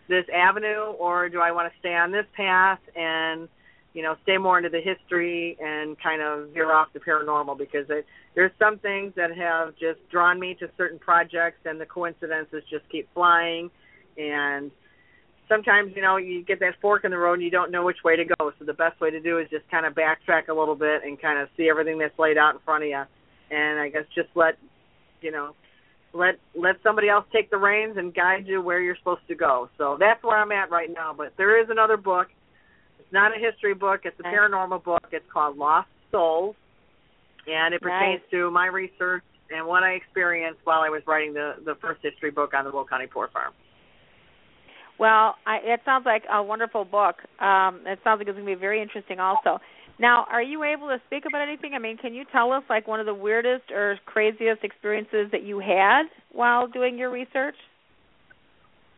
this 0.09 0.25
avenue 0.33 0.93
or 0.99 1.29
do 1.29 1.41
I 1.41 1.53
want 1.53 1.73
to 1.73 1.79
stay 1.81 1.95
on 1.95 2.13
this 2.13 2.25
path 2.35 2.79
and 2.97 3.49
you 3.95 4.03
know 4.03 4.17
stay 4.23 4.39
more 4.39 4.59
into 4.59 4.69
the 4.69 4.81
history 4.81 5.57
and 5.61 5.97
kind 6.01 6.23
of 6.23 6.51
veer 6.51 6.73
off 6.73 6.89
the 6.93 7.01
paranormal 7.01 7.57
because 7.57 7.87
it, 7.89 8.07
there's 8.35 8.53
some 8.59 8.79
things 8.79 9.13
that 9.17 9.37
have 9.37 9.73
just 9.73 9.99
drawn 10.11 10.39
me 10.39 10.55
to 10.61 10.69
certain 10.77 10.99
projects 10.99 11.59
and 11.65 11.81
the 11.81 11.87
coincidences 11.87 12.63
just 12.71 12.89
keep 12.91 13.09
flying 13.15 13.71
and 14.17 14.71
sometimes 15.49 15.93
you 15.97 16.03
know 16.03 16.17
you 16.17 16.45
get 16.45 16.61
that 16.61 16.75
fork 16.81 17.05
in 17.05 17.11
the 17.11 17.19
road 17.19 17.35
and 17.35 17.43
you 17.43 17.51
don't 17.51 17.71
know 17.71 17.85
which 17.85 18.05
way 18.05 18.17
to 18.17 18.25
go 18.25 18.53
so 18.59 18.65
the 18.65 18.75
best 18.75 19.01
way 19.01 19.11
to 19.11 19.21
do 19.21 19.39
is 19.39 19.49
just 19.51 19.69
kind 19.71 19.87
of 19.87 19.95
backtrack 19.95 20.49
a 20.49 20.55
little 20.55 20.77
bit 20.77 21.03
and 21.05 21.21
kind 21.21 21.39
of 21.39 21.49
see 21.57 21.69
everything 21.69 21.99
that's 21.99 22.19
laid 22.19 22.37
out 22.37 22.55
in 22.55 22.61
front 22.65 22.85
of 22.85 22.91
you 22.91 23.03
and 23.51 23.81
I 23.81 23.89
guess 23.89 24.05
just 24.15 24.29
let 24.35 24.57
you 25.21 25.31
know 25.31 25.55
let 26.13 26.37
let 26.55 26.77
somebody 26.83 27.09
else 27.09 27.25
take 27.33 27.51
the 27.51 27.57
reins 27.57 27.97
and 27.97 28.15
guide 28.15 28.47
you 28.47 28.63
where 28.63 28.81
you're 28.81 28.97
supposed 28.97 29.27
to 29.29 29.35
go. 29.35 29.69
So 29.79 29.97
that's 29.99 30.23
where 30.23 30.39
I'm 30.39 30.53
at 30.53 30.71
right 30.71 30.89
now. 30.93 31.15
But 31.17 31.33
there 31.37 31.61
is 31.63 31.69
another 31.71 31.97
book. 31.97 32.29
It's 32.99 33.13
not 33.13 33.33
a 33.37 33.41
history 33.41 33.75
book. 33.75 34.01
It's 34.05 34.19
a 34.21 34.23
paranormal 34.23 34.85
book. 34.85 35.05
It's 35.13 35.25
called 35.33 35.57
Lost 35.57 35.89
Souls, 36.11 36.57
and 37.47 37.75
it 37.75 37.81
pertains 37.81 38.21
nice. 38.23 38.31
to 38.33 38.51
my 38.51 38.67
research 38.67 39.23
and 39.51 39.67
what 39.67 39.83
I 39.83 39.93
experienced 39.93 40.61
while 40.65 40.81
I 40.81 40.91
was 40.91 41.03
writing 41.07 41.33
the 41.33 41.55
the 41.65 41.75
first 41.81 42.01
history 42.03 42.31
book 42.31 42.53
on 42.55 42.65
the 42.65 42.71
Will 42.71 42.87
County 42.87 43.07
Poor 43.07 43.29
Farm. 43.33 43.53
Well, 44.99 45.37
I, 45.47 45.59
it 45.63 45.81
sounds 45.85 46.05
like 46.05 46.25
a 46.31 46.43
wonderful 46.43 46.85
book. 46.85 47.17
Um, 47.41 47.83
it 47.87 48.01
sounds 48.03 48.19
like 48.19 48.27
it's 48.27 48.35
going 48.37 48.47
to 48.47 48.55
be 48.55 48.59
very 48.59 48.83
interesting, 48.83 49.21
also. 49.21 49.61
Now, 50.01 50.27
are 50.31 50.43
you 50.43 50.65
able 50.65 50.89
to 50.89 50.99
speak 51.07 51.25
about 51.27 51.47
anything? 51.47 51.73
I 51.75 51.79
mean, 51.79 51.97
can 51.97 52.15
you 52.15 52.25
tell 52.33 52.53
us 52.53 52.63
like 52.69 52.87
one 52.87 53.01
of 53.01 53.07
the 53.07 53.15
weirdest 53.15 53.71
or 53.71 53.99
craziest 54.07 54.65
experiences 54.65 55.29
that 55.33 55.45
you 55.45 55.61
had 55.61 56.05
while 56.33 56.67
doing 56.67 56.99
your 56.99 57.11
research? 57.11 57.57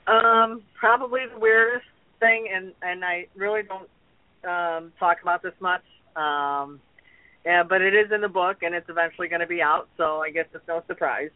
Um, 0.06 0.62
probably 0.78 1.20
the 1.32 1.38
weirdest 1.38 1.86
thing, 2.20 2.48
and 2.54 2.72
and 2.82 3.04
I 3.04 3.26
really 3.34 3.62
don't 3.62 3.88
um, 4.48 4.92
talk 4.98 5.18
about 5.22 5.42
this 5.42 5.54
much. 5.60 5.82
Um, 6.16 6.80
yeah, 7.44 7.62
but 7.62 7.80
it 7.80 7.94
is 7.94 8.12
in 8.12 8.20
the 8.20 8.28
book, 8.28 8.58
and 8.62 8.74
it's 8.74 8.88
eventually 8.88 9.28
going 9.28 9.40
to 9.40 9.46
be 9.46 9.62
out, 9.62 9.88
so 9.96 10.20
I 10.20 10.30
guess 10.30 10.44
it's 10.52 10.68
no 10.68 10.82
surprise, 10.86 11.30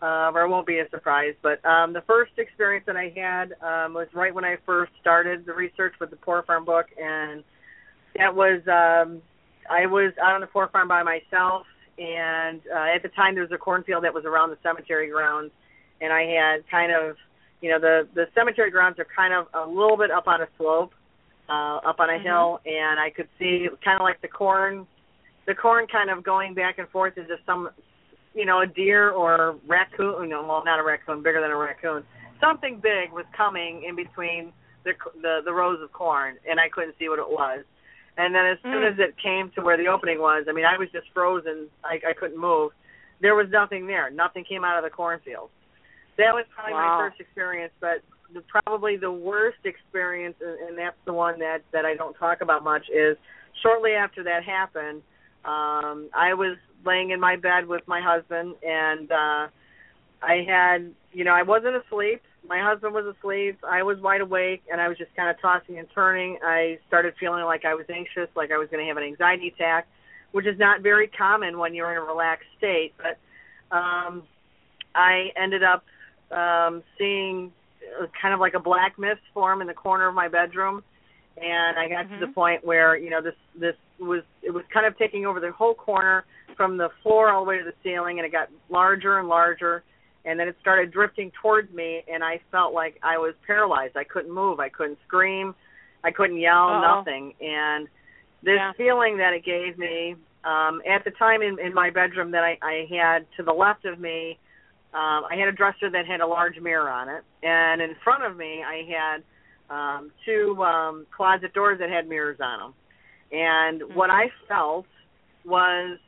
uh, 0.00 0.30
or 0.32 0.42
it 0.42 0.48
won't 0.48 0.66
be 0.66 0.78
a 0.78 0.88
surprise. 0.90 1.34
But 1.42 1.64
um, 1.64 1.92
the 1.92 2.02
first 2.02 2.32
experience 2.38 2.84
that 2.86 2.96
I 2.96 3.12
had 3.14 3.52
um, 3.60 3.94
was 3.94 4.06
right 4.14 4.32
when 4.32 4.44
I 4.44 4.56
first 4.64 4.92
started 5.00 5.44
the 5.46 5.54
research 5.54 5.94
with 6.00 6.10
the 6.10 6.16
Poor 6.16 6.42
Farm 6.44 6.64
book, 6.64 6.86
and 6.96 7.42
that 8.18 8.34
was 8.34 8.60
um 8.66 9.22
I 9.70 9.86
was 9.86 10.12
out 10.20 10.34
on 10.34 10.40
the 10.40 10.46
poor 10.46 10.68
farm 10.68 10.88
by 10.88 11.02
myself 11.02 11.66
and 11.98 12.60
uh 12.72 12.94
at 12.94 13.02
the 13.02 13.08
time 13.08 13.34
there 13.34 13.42
was 13.42 13.52
a 13.52 13.58
cornfield 13.58 14.04
that 14.04 14.12
was 14.12 14.24
around 14.24 14.50
the 14.50 14.58
cemetery 14.62 15.08
grounds 15.08 15.50
and 16.00 16.12
I 16.12 16.22
had 16.24 16.68
kind 16.70 16.92
of 16.92 17.16
you 17.60 17.70
know 17.70 17.78
the 17.78 18.08
the 18.14 18.26
cemetery 18.34 18.70
grounds 18.70 18.98
are 18.98 19.06
kind 19.14 19.34
of 19.34 19.46
a 19.54 19.68
little 19.68 19.96
bit 19.96 20.10
up 20.10 20.26
on 20.26 20.42
a 20.42 20.48
slope 20.56 20.92
uh 21.48 21.76
up 21.86 22.00
on 22.00 22.10
a 22.10 22.14
mm-hmm. 22.14 22.26
hill 22.26 22.60
and 22.66 22.98
I 23.00 23.10
could 23.10 23.28
see 23.38 23.68
kind 23.84 24.00
of 24.00 24.04
like 24.04 24.20
the 24.20 24.28
corn 24.28 24.86
the 25.46 25.54
corn 25.54 25.86
kind 25.90 26.10
of 26.10 26.22
going 26.22 26.54
back 26.54 26.78
and 26.78 26.88
forth 26.88 27.16
into 27.16 27.36
some 27.46 27.70
you 28.34 28.44
know 28.44 28.60
a 28.60 28.66
deer 28.66 29.10
or 29.10 29.56
raccoon 29.66 30.24
you 30.24 30.28
know 30.28 30.44
well 30.46 30.62
not 30.64 30.78
a 30.78 30.82
raccoon 30.82 31.22
bigger 31.22 31.40
than 31.40 31.50
a 31.50 31.56
raccoon 31.56 32.04
something 32.40 32.80
big 32.80 33.12
was 33.12 33.24
coming 33.36 33.84
in 33.88 33.96
between 33.96 34.52
the 34.84 34.92
the 35.22 35.40
the 35.44 35.52
rows 35.52 35.82
of 35.82 35.92
corn 35.92 36.36
and 36.48 36.60
I 36.60 36.68
couldn't 36.68 36.94
see 36.98 37.08
what 37.08 37.18
it 37.18 37.28
was 37.28 37.64
and 38.18 38.34
then 38.34 38.46
as 38.46 38.58
soon 38.62 38.82
mm. 38.82 38.92
as 38.92 38.98
it 38.98 39.14
came 39.22 39.50
to 39.54 39.62
where 39.62 39.76
the 39.76 39.86
opening 39.86 40.18
was, 40.18 40.46
I 40.50 40.52
mean, 40.52 40.64
I 40.64 40.76
was 40.76 40.88
just 40.92 41.06
frozen. 41.14 41.68
I, 41.84 42.00
I 42.06 42.12
couldn't 42.12 42.38
move. 42.38 42.72
There 43.22 43.36
was 43.36 43.46
nothing 43.50 43.86
there. 43.86 44.10
Nothing 44.10 44.44
came 44.44 44.64
out 44.64 44.76
of 44.76 44.82
the 44.82 44.90
cornfield. 44.90 45.50
That 46.18 46.34
was 46.34 46.44
probably 46.54 46.74
wow. 46.74 46.98
my 46.98 47.08
first 47.08 47.20
experience, 47.20 47.72
but 47.80 48.02
the, 48.34 48.42
probably 48.42 48.96
the 48.96 49.10
worst 49.10 49.58
experience, 49.64 50.36
and, 50.40 50.68
and 50.68 50.78
that's 50.78 50.96
the 51.06 51.12
one 51.12 51.38
that 51.38 51.62
that 51.72 51.84
I 51.84 51.94
don't 51.94 52.14
talk 52.14 52.40
about 52.40 52.62
much, 52.62 52.86
is 52.92 53.16
shortly 53.62 53.92
after 53.92 54.22
that 54.24 54.44
happened. 54.44 55.02
Um, 55.44 56.10
I 56.12 56.34
was 56.34 56.56
laying 56.84 57.10
in 57.10 57.20
my 57.20 57.36
bed 57.36 57.66
with 57.66 57.82
my 57.86 58.00
husband, 58.02 58.56
and 58.62 59.10
uh, 59.10 59.46
I 60.20 60.44
had, 60.46 60.92
you 61.12 61.24
know, 61.24 61.32
I 61.32 61.42
wasn't 61.42 61.76
asleep 61.76 62.22
my 62.48 62.60
husband 62.62 62.94
was 62.94 63.14
asleep. 63.18 63.58
I 63.62 63.82
was 63.82 63.98
wide 64.00 64.20
awake, 64.20 64.62
and 64.70 64.80
I 64.80 64.88
was 64.88 64.96
just 64.96 65.14
kind 65.14 65.28
of 65.28 65.40
tossing 65.40 65.78
and 65.78 65.86
turning. 65.94 66.38
I 66.42 66.78
started 66.88 67.14
feeling 67.20 67.44
like 67.44 67.64
I 67.64 67.74
was 67.74 67.86
anxious, 67.92 68.28
like 68.34 68.50
I 68.50 68.56
was 68.56 68.68
going 68.70 68.82
to 68.82 68.88
have 68.88 68.96
an 68.96 69.02
anxiety 69.02 69.48
attack, 69.48 69.86
which 70.32 70.46
is 70.46 70.58
not 70.58 70.80
very 70.82 71.08
common 71.08 71.58
when 71.58 71.74
you're 71.74 71.90
in 71.90 71.98
a 71.98 72.02
relaxed 72.02 72.48
state. 72.56 72.94
But 72.96 73.18
um, 73.76 74.22
I 74.94 75.28
ended 75.36 75.62
up 75.62 75.84
um, 76.30 76.82
seeing 76.98 77.52
kind 78.20 78.34
of 78.34 78.40
like 78.40 78.54
a 78.54 78.60
black 78.60 78.98
mist 78.98 79.20
form 79.32 79.60
in 79.60 79.66
the 79.66 79.74
corner 79.74 80.08
of 80.08 80.14
my 80.14 80.28
bedroom, 80.28 80.82
and 81.36 81.78
I 81.78 81.88
got 81.88 82.06
mm-hmm. 82.06 82.20
to 82.20 82.26
the 82.26 82.32
point 82.32 82.64
where 82.64 82.96
you 82.96 83.10
know 83.10 83.22
this 83.22 83.34
this 83.58 83.74
was 83.98 84.22
it 84.42 84.50
was 84.50 84.64
kind 84.72 84.86
of 84.86 84.96
taking 84.98 85.26
over 85.26 85.40
the 85.40 85.52
whole 85.52 85.74
corner 85.74 86.24
from 86.56 86.76
the 86.76 86.88
floor 87.02 87.30
all 87.30 87.44
the 87.44 87.48
way 87.48 87.58
to 87.58 87.64
the 87.64 87.74
ceiling, 87.82 88.18
and 88.18 88.26
it 88.26 88.32
got 88.32 88.48
larger 88.68 89.18
and 89.18 89.28
larger 89.28 89.82
and 90.28 90.38
then 90.38 90.46
it 90.46 90.56
started 90.60 90.92
drifting 90.92 91.32
towards 91.40 91.72
me 91.72 92.02
and 92.12 92.22
I 92.22 92.40
felt 92.52 92.74
like 92.74 92.98
I 93.02 93.16
was 93.16 93.34
paralyzed. 93.46 93.96
I 93.96 94.04
couldn't 94.04 94.32
move, 94.32 94.60
I 94.60 94.68
couldn't 94.68 94.98
scream, 95.06 95.54
I 96.04 96.10
couldn't 96.10 96.38
yell, 96.38 96.68
Uh-oh. 96.68 96.98
nothing. 96.98 97.32
And 97.40 97.88
this 98.42 98.56
yeah. 98.56 98.72
feeling 98.76 99.16
that 99.18 99.32
it 99.32 99.44
gave 99.44 99.78
me, 99.78 100.16
um, 100.44 100.82
at 100.88 101.04
the 101.04 101.12
time 101.18 101.42
in, 101.42 101.58
in 101.58 101.72
my 101.72 101.90
bedroom 101.90 102.30
that 102.32 102.44
I, 102.44 102.58
I 102.62 102.86
had 102.90 103.26
to 103.36 103.42
the 103.42 103.52
left 103.52 103.86
of 103.86 103.98
me, 103.98 104.38
um, 104.94 105.24
I 105.30 105.36
had 105.38 105.48
a 105.48 105.52
dresser 105.52 105.90
that 105.90 106.06
had 106.06 106.20
a 106.20 106.26
large 106.26 106.58
mirror 106.58 106.88
on 106.88 107.08
it, 107.08 107.22
and 107.42 107.82
in 107.82 107.94
front 108.02 108.24
of 108.24 108.36
me 108.36 108.62
I 108.66 108.84
had 108.88 109.22
um, 109.70 110.10
two 110.24 110.62
um, 110.62 111.06
closet 111.14 111.52
doors 111.52 111.78
that 111.80 111.90
had 111.90 112.08
mirrors 112.08 112.38
on 112.40 112.58
them. 112.58 112.74
And 113.30 113.82
mm-hmm. 113.82 113.94
what 113.94 114.10
I 114.10 114.30
felt 114.48 114.86
was 115.44 115.98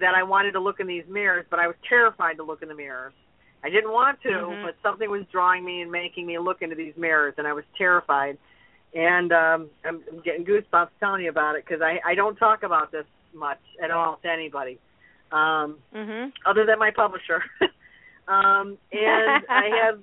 that 0.00 0.14
I 0.14 0.24
wanted 0.24 0.52
to 0.52 0.60
look 0.60 0.80
in 0.80 0.86
these 0.86 1.04
mirrors, 1.08 1.46
but 1.48 1.60
I 1.60 1.68
was 1.68 1.76
terrified 1.88 2.38
to 2.38 2.42
look 2.42 2.62
in 2.62 2.68
the 2.68 2.74
mirrors. 2.74 3.12
I 3.62 3.70
didn't 3.70 3.92
want 3.92 4.20
to, 4.22 4.28
mm-hmm. 4.28 4.64
but 4.64 4.76
something 4.82 5.08
was 5.10 5.22
drawing 5.30 5.64
me 5.64 5.82
and 5.82 5.90
making 5.90 6.26
me 6.26 6.38
look 6.38 6.62
into 6.62 6.76
these 6.76 6.94
mirrors, 6.96 7.34
and 7.38 7.46
I 7.46 7.52
was 7.52 7.64
terrified. 7.78 8.38
And 8.94 9.32
um, 9.32 9.70
I'm, 9.84 10.02
I'm 10.10 10.20
getting 10.24 10.44
goosebumps 10.44 10.90
telling 11.00 11.22
you 11.22 11.30
about 11.30 11.56
it 11.56 11.64
because 11.66 11.82
I, 11.82 12.00
I 12.04 12.14
don't 12.14 12.36
talk 12.36 12.62
about 12.62 12.92
this 12.92 13.04
much 13.34 13.60
at 13.82 13.90
all 13.90 14.18
to 14.22 14.28
anybody, 14.28 14.78
um, 15.32 15.78
mm-hmm. 15.94 16.30
other 16.48 16.64
than 16.66 16.78
my 16.78 16.90
publisher. 16.90 17.42
um, 18.28 18.78
and 18.92 19.44
I 19.48 19.70
have 19.84 20.00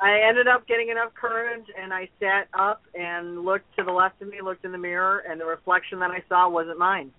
I 0.00 0.20
ended 0.26 0.48
up 0.48 0.66
getting 0.66 0.88
enough 0.88 1.12
courage, 1.14 1.66
and 1.78 1.92
I 1.92 2.08
sat 2.18 2.48
up 2.58 2.82
and 2.94 3.44
looked 3.44 3.66
to 3.76 3.84
the 3.84 3.92
left 3.92 4.22
of 4.22 4.28
me, 4.28 4.38
looked 4.42 4.64
in 4.64 4.72
the 4.72 4.78
mirror, 4.78 5.22
and 5.28 5.38
the 5.38 5.44
reflection 5.44 5.98
that 6.00 6.10
I 6.10 6.22
saw 6.28 6.48
wasn't 6.48 6.78
mine. 6.78 7.12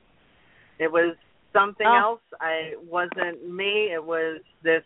It 0.80 0.92
was 0.92 1.16
something 1.54 1.86
oh. 1.88 2.00
else. 2.00 2.22
I 2.40 2.74
wasn't 2.90 3.48
me. 3.48 3.92
It 3.94 4.04
was 4.04 4.42
this 4.64 4.84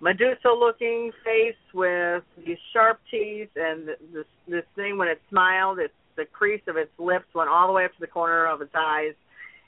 Medusa 0.00 0.48
looking 0.48 1.12
face 1.24 1.54
with 1.74 2.24
these 2.44 2.56
sharp 2.72 3.00
teeth 3.10 3.50
and 3.54 3.88
this 4.12 4.24
this 4.48 4.64
thing 4.74 4.96
when 4.96 5.08
it 5.08 5.20
smiled, 5.28 5.78
it's 5.78 5.94
the 6.16 6.24
crease 6.24 6.62
of 6.66 6.76
its 6.76 6.90
lips 6.98 7.26
went 7.34 7.50
all 7.50 7.66
the 7.66 7.72
way 7.72 7.84
up 7.84 7.92
to 7.92 8.00
the 8.00 8.06
corner 8.06 8.46
of 8.46 8.62
its 8.62 8.74
eyes 8.76 9.14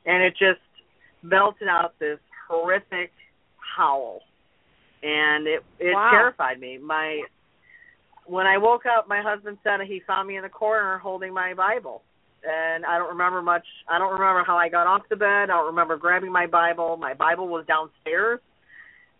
and 0.07 0.23
it 0.23 0.33
just 0.33 0.61
belted 1.23 1.69
out 1.69 1.95
this 1.99 2.19
horrific 2.49 3.13
howl. 3.77 4.23
And 5.03 5.47
it 5.47 5.65
it 5.79 5.95
wow. 5.95 6.11
terrified 6.11 6.61
me. 6.61 6.79
My 6.79 7.23
when 8.27 8.47
I 8.47 8.59
woke 8.59 8.87
up 8.87 9.09
my 9.09 9.21
husband 9.21 9.59
said 9.65 9.81
he 9.87 10.01
found 10.07 10.29
me 10.29 10.37
in 10.37 10.43
the 10.43 10.49
corner 10.49 10.99
holding 10.99 11.35
my 11.35 11.55
Bible. 11.55 12.03
And 12.45 12.85
I 12.85 12.99
don't 12.99 13.11
remember 13.11 13.43
much 13.43 13.65
I 13.89 13.99
don't 13.99 14.13
remember 14.13 14.45
how 14.45 14.57
I 14.57 14.69
got 14.69 14.87
off 14.87 15.03
the 15.09 15.17
bed. 15.17 15.27
I 15.27 15.47
don't 15.47 15.67
remember 15.67 15.97
grabbing 15.97 16.33
my 16.33 16.47
Bible. 16.47 16.97
My 16.97 17.15
Bible 17.15 17.49
was 17.49 17.65
downstairs 17.67 18.41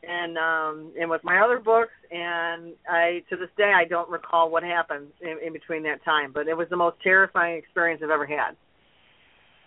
and 0.03 0.37
um 0.37 0.93
and 0.99 1.09
with 1.09 1.23
my 1.23 1.41
other 1.41 1.59
books 1.59 1.93
and 2.11 2.73
I 2.89 3.23
to 3.31 3.37
this 3.37 3.51
day 3.57 3.73
I 3.75 3.85
don't 3.85 4.11
recall 4.11 4.51
what 4.51 4.63
happened 4.63 5.09
in, 5.21 5.39
in 5.45 5.53
between 5.53 5.83
that 5.85 6.05
time, 6.05 6.33
but 6.33 6.49
it 6.49 6.57
was 6.57 6.69
the 6.71 6.77
most 6.77 6.97
terrifying 7.03 7.57
experience 7.57 8.03
I've 8.05 8.11
ever 8.11 8.27
had. 8.27 8.57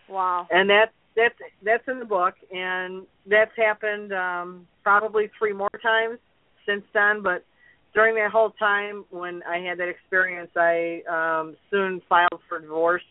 Wow. 0.10 0.47
And 0.51 0.69
that's 0.69 0.91
that's 1.15 1.36
that's 1.63 1.84
in 1.88 1.99
the 1.99 2.06
book, 2.06 2.36
and 2.51 3.04
that's 3.30 3.51
happened 3.58 4.13
um, 4.13 4.67
probably 4.84 5.30
three 5.38 5.54
more 5.54 5.69
times 5.82 6.19
since 6.65 6.84
then. 6.93 7.21
But 7.23 7.45
during 7.93 8.15
that 8.15 8.32
whole 8.32 8.51
time 8.51 9.06
when 9.10 9.41
I 9.43 9.60
had 9.60 9.78
that 9.80 9.88
experience, 9.88 10.51
I 10.56 11.01
um, 11.10 11.56
soon 11.71 12.01
filed 12.10 12.41
for 12.49 12.60
divorce 12.60 13.04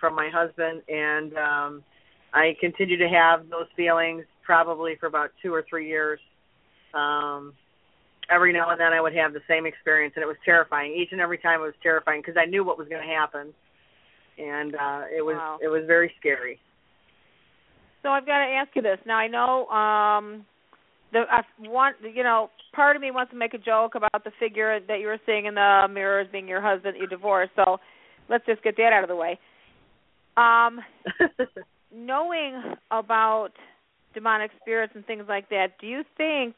from 0.00 0.14
my 0.14 0.30
husband, 0.32 0.82
and 0.88 1.36
um, 1.36 1.82
I 2.32 2.56
continued 2.60 2.98
to 2.98 3.08
have 3.08 3.48
those 3.50 3.66
feelings 3.76 4.24
probably 4.44 4.96
for 4.98 5.06
about 5.06 5.30
two 5.42 5.52
or 5.54 5.64
three 5.68 5.88
years. 5.88 6.18
Um, 6.94 7.52
every 8.30 8.52
now 8.52 8.70
and 8.70 8.80
then 8.80 8.92
I 8.92 9.00
would 9.00 9.14
have 9.14 9.32
the 9.32 9.42
same 9.46 9.66
experience, 9.66 10.14
and 10.16 10.22
it 10.22 10.26
was 10.26 10.36
terrifying. 10.44 10.92
Each 10.92 11.12
and 11.12 11.20
every 11.20 11.38
time 11.38 11.60
it 11.60 11.64
was 11.64 11.74
terrifying 11.82 12.20
because 12.20 12.36
I 12.40 12.46
knew 12.46 12.64
what 12.64 12.78
was 12.78 12.88
going 12.88 13.06
to 13.06 13.14
happen, 13.14 13.52
and 14.38 14.74
uh, 14.74 15.02
it 15.14 15.22
was 15.24 15.36
Wow. 15.36 15.58
it 15.62 15.68
was 15.68 15.82
very 15.86 16.12
scary. 16.18 16.58
So 18.02 18.08
I've 18.08 18.26
got 18.26 18.44
to 18.44 18.50
ask 18.50 18.70
you 18.74 18.82
this. 18.82 18.98
Now 19.06 19.16
I 19.16 19.28
know 19.28 19.66
um 19.68 20.44
the 21.12 21.24
I 21.30 21.42
want 21.60 21.96
you 22.14 22.22
know 22.22 22.50
part 22.74 22.96
of 22.96 23.02
me 23.02 23.10
wants 23.10 23.32
to 23.32 23.38
make 23.38 23.54
a 23.54 23.58
joke 23.58 23.94
about 23.94 24.24
the 24.24 24.32
figure 24.40 24.80
that 24.80 25.00
you 25.00 25.06
were 25.06 25.20
seeing 25.26 25.46
in 25.46 25.54
the 25.54 25.86
mirror 25.90 26.20
as 26.20 26.28
being 26.32 26.48
your 26.48 26.62
husband 26.62 26.96
that 26.96 27.00
you 27.00 27.06
divorced. 27.06 27.52
So 27.56 27.78
let's 28.28 28.46
just 28.46 28.62
get 28.62 28.76
that 28.76 28.92
out 28.92 29.04
of 29.04 29.08
the 29.08 29.16
way. 29.16 29.38
Um 30.36 30.80
knowing 31.94 32.60
about 32.90 33.50
demonic 34.14 34.50
spirits 34.60 34.92
and 34.94 35.06
things 35.06 35.24
like 35.28 35.48
that, 35.50 35.78
do 35.80 35.86
you 35.86 36.02
think 36.16 36.56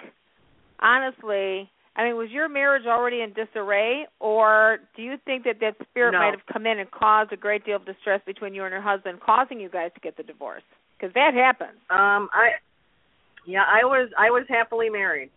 honestly 0.81 1.71
I 1.97 2.05
mean, 2.05 2.17
was 2.17 2.31
your 2.31 2.49
marriage 2.49 2.87
already 2.87 3.21
in 3.21 3.33
disarray, 3.35 4.07
or 4.19 4.79
do 4.97 5.03
you 5.03 5.17
think 5.25 5.45
that 5.45 5.61
that 5.61 5.77
spirit 5.89 6.13
No. 6.13 6.19
might 6.19 6.33
have 6.33 6.45
come 6.53 6.67
in 6.67 6.79
and 6.81 6.91
caused 6.91 7.33
a 7.33 7.37
great 7.37 7.65
deal 7.65 7.77
of 7.77 7.87
distress 7.87 8.21
between 8.27 8.53
you 8.55 8.65
and 8.65 8.73
your 8.73 8.83
husband, 8.83 9.21
causing 9.21 9.61
you 9.61 9.69
guys 9.69 9.93
to 9.95 10.01
get 10.01 10.17
the 10.17 10.25
divorce? 10.25 10.63
Because 10.99 11.15
that 11.15 11.35
happens. 11.35 11.79
Um, 11.91 12.29
I 12.33 12.51
yeah, 13.47 13.63
I 13.63 13.85
was 13.85 14.11
I 14.19 14.31
was 14.31 14.45
happily 14.49 14.89
married 14.91 15.31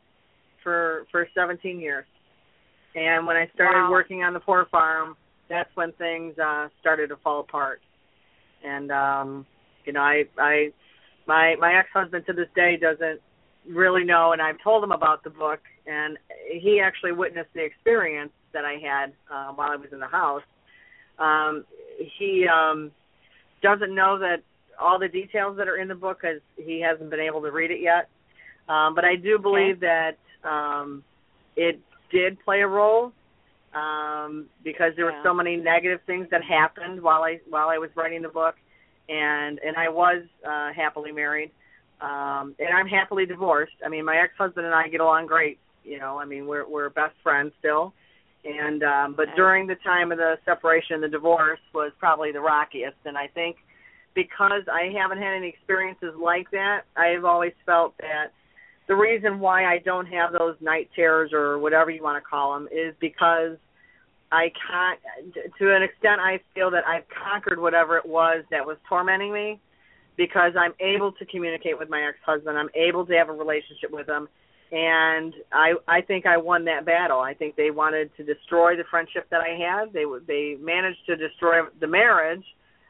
for 0.64 1.06
for 1.12 1.28
17 1.36 1.80
years, 1.80 2.06
and 2.96 3.28
when 3.28 3.36
I 3.38 3.50
started 3.54 3.82
Wow. 3.84 3.92
working 3.92 4.24
on 4.24 4.34
the 4.34 4.40
poor 4.40 4.66
farm, 4.72 5.16
that's 5.50 5.70
when 5.76 5.92
things 5.94 6.38
uh 6.40 6.70
started 6.80 7.10
to 7.10 7.18
fall 7.18 7.42
apart. 7.42 7.82
And 8.66 8.92
um, 8.92 9.46
you 9.86 9.94
know, 9.94 10.02
I 10.02 10.24
I 10.40 10.70
my 11.28 11.56
my 11.60 11.78
ex 11.78 11.90
husband 11.94 12.26
to 12.28 12.34
this 12.34 12.50
day 12.56 12.78
doesn't 12.82 13.22
really 13.70 14.04
know, 14.04 14.32
and 14.34 14.42
I've 14.42 14.62
told 14.64 14.84
him 14.84 14.92
about 14.92 15.24
the 15.24 15.30
book, 15.30 15.60
and 15.86 16.18
he 16.52 16.82
actually 16.84 17.12
witnessed 17.12 17.50
the 17.54 17.64
experience 17.64 18.32
that 18.54 18.66
I 18.66 18.74
had 18.74 19.14
uh, 19.32 19.52
while 19.54 19.72
I 19.72 19.76
was 19.76 19.90
in 19.92 20.00
the 20.00 20.08
house. 20.08 20.44
Um, 21.20 21.66
he 22.18 22.48
um, 22.48 22.92
doesn't 23.62 23.94
know 23.94 24.20
that 24.20 24.38
all 24.80 25.00
the 25.00 25.08
details 25.08 25.58
that 25.58 25.68
are 25.68 25.78
in 25.78 25.88
the 25.88 25.96
book 25.96 26.20
because 26.22 26.42
he 26.56 26.80
hasn't 26.82 27.10
been 27.10 27.20
able 27.20 27.42
to 27.42 27.52
read 27.52 27.72
it 27.72 27.82
yet. 27.82 28.10
Um, 28.70 28.96
but 28.96 29.06
I 29.06 29.16
do 29.16 29.40
believe 29.40 29.80
that 29.80 30.18
um, 30.44 31.04
it 31.56 31.80
did 32.12 32.38
play 32.44 32.62
a 32.62 32.68
role 32.68 33.12
um, 33.74 34.48
because 34.64 34.94
there 34.96 35.10
Yeah. 35.10 35.18
were 35.18 35.24
so 35.24 35.34
many 35.34 35.56
negative 35.56 36.02
things 36.06 36.30
that 36.30 36.44
happened 36.44 37.02
while 37.02 37.24
I 37.24 37.40
while 37.50 37.70
I 37.70 37.78
was 37.78 37.90
writing 37.96 38.22
the 38.22 38.30
book, 38.30 38.56
and 39.10 39.60
and 39.60 39.76
I 39.78 39.90
was 39.90 40.24
uh, 40.46 40.74
happily 40.74 41.12
married, 41.12 41.52
um, 42.02 42.56
and 42.60 42.70
I'm 42.76 42.88
happily 42.88 43.26
divorced. 43.26 43.74
I 43.86 43.90
mean, 43.90 44.06
my 44.06 44.18
ex-husband 44.18 44.66
and 44.66 44.76
I 44.76 44.88
get 44.88 45.02
along 45.02 45.28
great. 45.28 45.60
You 45.84 46.00
know, 46.00 46.20
I 46.20 46.26
mean, 46.26 46.48
we're 46.48 46.68
we're 46.68 46.90
best 46.90 47.16
friends 47.24 47.54
still. 47.60 47.94
And 48.46 48.84
um 48.84 49.14
but 49.16 49.28
during 49.36 49.68
the 49.68 49.76
time 49.76 50.12
of 50.12 50.18
the 50.18 50.36
separation, 50.46 51.02
the 51.02 51.08
divorce 51.08 51.60
was 51.74 51.92
probably 52.00 52.32
the 52.32 52.40
rockiest, 52.40 52.98
and 53.06 53.18
I 53.18 53.28
think 53.28 53.58
because 54.14 54.64
I 54.72 54.92
haven't 55.00 55.20
had 55.20 55.34
any 55.36 55.48
experiences 55.48 56.14
like 56.20 56.50
that, 56.52 56.82
I've 56.96 57.24
always 57.24 57.54
felt 57.66 57.96
that 58.00 58.32
the 58.88 58.96
reason 58.96 59.40
why 59.40 59.66
I 59.66 59.80
don't 59.80 60.08
have 60.08 60.32
those 60.32 60.56
night 60.60 60.90
terrors 60.96 61.32
or 61.34 61.60
whatever 61.60 61.92
you 61.92 62.02
want 62.02 62.22
to 62.22 62.28
call 62.28 62.54
them 62.54 62.68
is 62.72 62.96
because 63.00 63.58
I 64.32 64.52
can't, 64.70 65.00
to 65.60 65.76
an 65.76 65.84
extent, 65.84 66.20
I 66.20 66.40
feel 66.56 66.72
that 66.72 66.86
I've 66.88 67.04
conquered 67.10 67.60
whatever 67.60 67.98
it 67.98 68.06
was 68.06 68.44
that 68.50 68.66
was 68.66 68.78
tormenting 68.90 69.32
me 69.32 69.60
because 70.18 70.54
I'm 70.60 70.74
able 70.80 71.12
to 71.14 71.26
communicate 71.26 71.78
with 71.80 71.90
my 71.90 72.02
ex-husband. 72.02 72.58
I'm 72.58 72.70
able 72.76 73.06
to 73.06 73.14
have 73.14 73.30
a 73.30 73.34
relationship 73.34 73.92
with 73.92 74.08
him. 74.10 74.28
And 74.70 75.34
I 75.54 75.76
I 75.88 76.02
think 76.02 76.26
I 76.26 76.36
won 76.36 76.66
that 76.66 76.86
battle. 76.86 77.22
I 77.22 77.34
think 77.34 77.56
they 77.56 77.72
wanted 77.72 78.12
to 78.18 78.24
destroy 78.24 78.76
the 78.76 78.84
friendship 78.92 79.30
that 79.32 79.40
I 79.40 79.56
had. 79.58 79.94
They 79.94 80.04
w- 80.04 80.24
they 80.28 80.58
managed 80.60 81.06
to 81.06 81.16
destroy 81.16 81.62
the 81.80 81.88
marriage. 81.88 82.44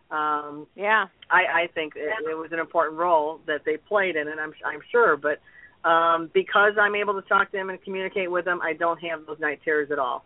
Um, 0.10 0.66
Yeah. 0.76 1.06
I, 1.30 1.64
I 1.64 1.68
think 1.76 1.94
it, 1.96 2.10
it 2.28 2.34
was 2.36 2.50
an 2.52 2.60
important 2.60 2.98
role 2.98 3.42
that 3.46 3.62
they 3.66 3.78
played 3.78 4.16
in 4.16 4.28
it. 4.28 4.40
I'm 4.42 4.54
I'm 4.66 4.80
sure, 4.92 5.18
but 5.18 5.38
um, 5.88 6.32
because 6.34 6.74
I'm 6.82 6.96
able 6.96 7.14
to 7.22 7.28
talk 7.28 7.52
to 7.52 7.58
him 7.58 7.70
and 7.70 7.80
communicate 7.84 8.32
with 8.32 8.48
him, 8.48 8.60
I 8.64 8.74
don't 8.74 9.00
have 9.04 9.28
those 9.28 9.40
night 9.40 9.60
terrors 9.64 9.92
at 9.92 10.00
all. 10.00 10.26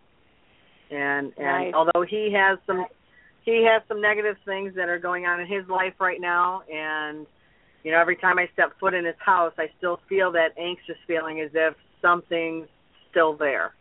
And 0.90 1.32
and 1.36 1.64
Nice. 1.66 1.74
although 1.74 2.06
he 2.08 2.32
has 2.32 2.58
some 2.66 2.86
he 3.44 3.64
has 3.70 3.82
some 3.88 4.00
negative 4.00 4.36
things 4.44 4.74
that 4.76 4.88
are 4.88 4.98
going 4.98 5.26
on 5.26 5.40
in 5.40 5.46
his 5.46 5.68
life 5.68 5.94
right 6.00 6.20
now, 6.20 6.62
and 6.72 7.26
you 7.84 7.90
know 7.92 7.98
every 8.00 8.16
time 8.16 8.38
I 8.38 8.48
step 8.52 8.72
foot 8.78 8.94
in 8.94 9.04
his 9.04 9.16
house, 9.18 9.52
I 9.58 9.66
still 9.78 10.00
feel 10.08 10.32
that 10.32 10.48
anxious 10.58 10.96
feeling 11.06 11.40
as 11.40 11.50
if 11.54 11.74
something's 12.00 12.68
still 13.10 13.36
there. 13.36 13.72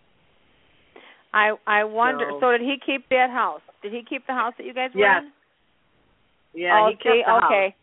I 1.33 1.53
I 1.67 1.83
wonder. 1.83 2.27
So- 2.31 2.39
So, 2.41 2.51
did 2.51 2.61
he 2.61 2.77
keep 2.85 3.07
that 3.09 3.29
house? 3.29 3.61
Did 3.81 3.93
he 3.93 4.03
keep 4.03 4.27
the 4.27 4.33
house 4.33 4.53
that 4.57 4.65
you 4.65 4.73
guys 4.73 4.93
were 4.93 5.01
Yes. 5.01 5.23
in? 5.23 5.31
Yeah, 6.61 6.81
oh, 6.83 6.89
he 6.89 6.95
kept 6.95 7.15
see, 7.15 7.23
the 7.25 7.31
house. 7.31 7.43
okay. 7.45 7.75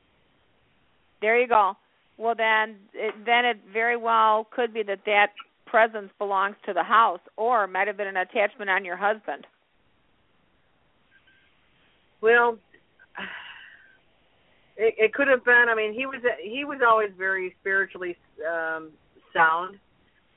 There 1.20 1.38
you 1.40 1.46
go. 1.48 1.76
Well, 2.18 2.34
then, 2.34 2.78
it, 2.92 3.14
then 3.24 3.44
it 3.44 3.56
very 3.72 3.96
well 3.96 4.44
could 4.50 4.74
be 4.74 4.82
that 4.84 5.04
that 5.06 5.32
presence 5.66 6.10
belongs 6.18 6.56
to 6.66 6.72
the 6.72 6.82
house, 6.82 7.20
or 7.36 7.66
might 7.66 7.86
have 7.86 7.96
been 7.96 8.06
an 8.08 8.16
attachment 8.16 8.68
on 8.70 8.84
your 8.84 8.96
husband. 8.96 9.46
Well, 12.20 12.58
it, 14.76 14.94
it 14.98 15.14
could 15.14 15.28
have 15.28 15.44
been. 15.44 15.66
I 15.68 15.74
mean, 15.74 15.92
he 15.92 16.06
was 16.06 16.20
he 16.42 16.64
was 16.64 16.80
always 16.86 17.10
very 17.16 17.54
spiritually 17.60 18.16
um 18.48 18.90
sound. 19.34 19.78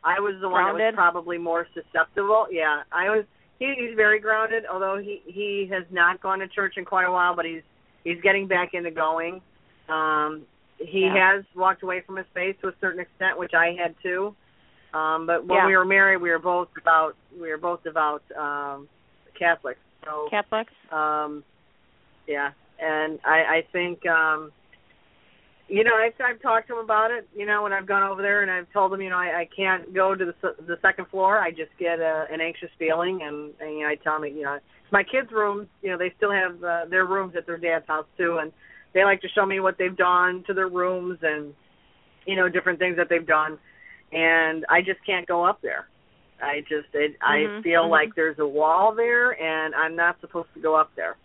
I 0.04 0.20
was 0.20 0.36
the 0.42 0.50
one 0.50 0.66
that 0.66 0.74
was 0.74 0.94
probably 0.96 1.38
more 1.38 1.68
susceptible. 1.74 2.48
Yeah, 2.52 2.82
I 2.92 3.10
was. 3.10 3.26
He, 3.60 3.76
he's 3.78 3.96
very 3.96 4.20
grounded, 4.20 4.64
although 4.72 4.98
he 4.98 5.22
he 5.26 5.70
has 5.72 5.84
not 5.92 6.22
gone 6.22 6.40
to 6.40 6.48
church 6.48 6.76
in 6.78 6.86
quite 6.86 7.06
a 7.06 7.12
while, 7.12 7.36
but 7.36 7.46
he's 7.46 7.62
he's 8.04 8.20
getting 8.22 8.48
back 8.48 8.74
into 8.74 8.90
going. 8.92 9.42
Um, 9.88 10.44
he 10.80 11.02
Yeah. 11.02 11.36
has 11.36 11.46
walked 11.56 11.84
away 11.84 12.02
from 12.02 12.16
his 12.16 12.26
faith 12.34 12.60
to 12.62 12.70
a 12.70 12.74
certain 12.82 13.00
extent, 13.00 13.38
which 13.38 13.54
I 13.54 13.76
had 13.80 13.94
too. 14.02 14.36
Um, 14.96 15.28
but 15.28 15.46
when 15.46 15.60
Yeah. 15.60 15.68
we 15.68 15.78
were 15.78 15.86
married, 15.86 16.18
we 16.18 16.32
were 16.32 16.40
both 16.40 16.74
devout. 16.74 17.16
We 17.40 17.50
were 17.50 17.58
both 17.58 17.84
devout 17.84 18.24
um, 18.36 18.90
Catholics. 19.38 19.80
So 20.06 20.28
Catholics? 20.32 20.74
um, 20.92 21.44
yeah, 22.28 22.52
and 22.80 23.20
I, 23.26 23.38
I 23.60 23.64
think, 23.72 24.06
um, 24.08 24.52
you 25.68 25.84
know, 25.84 25.92
I've, 25.96 26.14
I've 26.24 26.42
talked 26.42 26.68
to 26.68 26.74
him 26.78 26.84
about 26.84 27.12
it. 27.12 27.28
You 27.36 27.46
know, 27.46 27.64
when 27.64 27.72
I've 27.74 27.86
gone 27.88 28.04
over 28.04 28.22
there 28.22 28.42
and 28.42 28.52
I've 28.52 28.72
told 28.74 28.94
him, 28.94 29.02
you 29.02 29.10
know, 29.10 29.18
I, 29.18 29.42
I 29.42 29.50
can't 29.56 29.94
go 29.94 30.16
to 30.16 30.26
the 30.26 30.34
s- 30.48 30.56
the 30.68 30.78
second 30.82 31.08
floor. 31.08 31.40
I 31.40 31.52
just 31.52 31.72
get 31.80 32.00
a, 32.00 32.26
an 32.32 32.42
anxious 32.42 32.70
feeling, 32.78 33.22
and, 33.24 33.54
and 33.60 33.78
you 33.78 33.84
know, 33.84 33.88
I 33.90 33.96
tell 33.96 34.18
him, 34.22 34.26
you 34.36 34.44
know, 34.44 34.60
my 34.92 35.04
kids' 35.04 35.32
rooms, 35.32 35.68
you 35.82 35.90
know, 35.92 35.98
they 35.98 36.12
still 36.18 36.32
have 36.32 36.62
uh, 36.64 36.86
their 36.90 37.06
rooms 37.06 37.36
at 37.38 37.46
their 37.46 37.58
dad's 37.58 37.88
house 37.88 38.06
too, 38.18 38.40
and 38.42 38.52
they 38.94 39.04
like 39.06 39.22
to 39.22 39.30
show 39.30 39.46
me 39.46 39.60
what 39.62 39.78
they've 39.78 39.96
done 39.96 40.44
to 40.48 40.54
their 40.54 40.68
rooms 40.68 41.20
and, 41.22 41.54
you 42.26 42.36
know, 42.36 42.50
different 42.50 42.80
things 42.80 42.98
that 42.98 43.08
they've 43.10 43.26
done, 43.26 43.58
and 44.12 44.66
I 44.70 44.82
just 44.82 45.00
can't 45.06 45.28
go 45.28 45.46
up 45.46 45.62
there. 45.62 45.88
I 46.42 46.62
just, 46.62 46.88
it, 46.94 47.16
I 47.22 47.46
Mhm, 47.46 47.64
feel 47.64 47.84
mhm. 47.84 47.90
like 47.90 48.16
there's 48.16 48.40
a 48.40 48.48
wall 48.48 48.94
there, 48.96 49.32
and 49.42 49.74
I'm 49.76 49.96
not 49.96 50.20
supposed 50.22 50.50
to 50.56 50.60
go 50.62 50.76
up 50.76 50.92
there. 50.96 51.16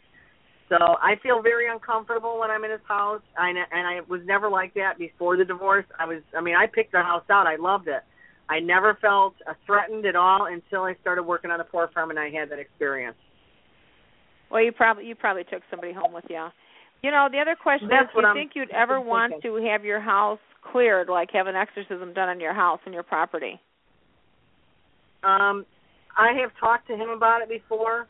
So 0.68 0.76
I 0.76 1.14
feel 1.22 1.42
very 1.42 1.70
uncomfortable 1.70 2.40
when 2.40 2.50
I'm 2.50 2.64
in 2.64 2.72
his 2.72 2.80
house, 2.88 3.22
I, 3.38 3.50
and 3.50 3.86
I 3.86 4.00
was 4.08 4.20
never 4.24 4.48
like 4.48 4.74
that 4.74 4.98
before 4.98 5.36
the 5.36 5.44
divorce. 5.44 5.84
I 5.98 6.06
was, 6.06 6.22
I 6.36 6.40
mean, 6.40 6.56
I 6.56 6.66
picked 6.66 6.92
the 6.92 7.02
house 7.02 7.22
out. 7.30 7.46
I 7.46 7.56
loved 7.56 7.86
it. 7.86 8.02
I 8.48 8.60
never 8.60 8.98
felt 9.00 9.34
uh, 9.48 9.54
threatened 9.64 10.06
at 10.06 10.16
all 10.16 10.46
until 10.46 10.82
I 10.82 10.94
started 11.00 11.22
working 11.22 11.50
on 11.50 11.58
the 11.58 11.64
poor 11.64 11.88
farm 11.94 12.10
and 12.10 12.18
I 12.18 12.30
had 12.30 12.50
that 12.50 12.58
experience. 12.58 13.16
Well, 14.50 14.62
you 14.62 14.72
probably 14.72 15.06
you 15.06 15.14
probably 15.14 15.44
took 15.44 15.62
somebody 15.70 15.92
home 15.92 16.12
with 16.12 16.24
you. 16.30 16.46
You 17.02 17.10
know, 17.10 17.28
the 17.30 17.38
other 17.38 17.56
question 17.60 17.88
That's 17.88 18.08
is, 18.08 18.14
do 18.14 18.20
you 18.20 18.26
I'm 18.26 18.36
think 18.36 18.52
you'd 18.54 18.70
ever 18.70 18.96
thinking. 18.96 19.08
want 19.08 19.42
to 19.42 19.56
have 19.70 19.84
your 19.84 20.00
house 20.00 20.38
cleared, 20.62 21.08
like 21.08 21.30
have 21.32 21.46
an 21.46 21.56
exorcism 21.56 22.12
done 22.14 22.28
on 22.28 22.40
your 22.40 22.54
house 22.54 22.80
and 22.84 22.94
your 22.94 23.02
property? 23.02 23.60
Um, 25.22 25.66
I 26.16 26.32
have 26.40 26.50
talked 26.58 26.86
to 26.88 26.94
him 26.94 27.10
about 27.10 27.42
it 27.42 27.48
before, 27.48 28.06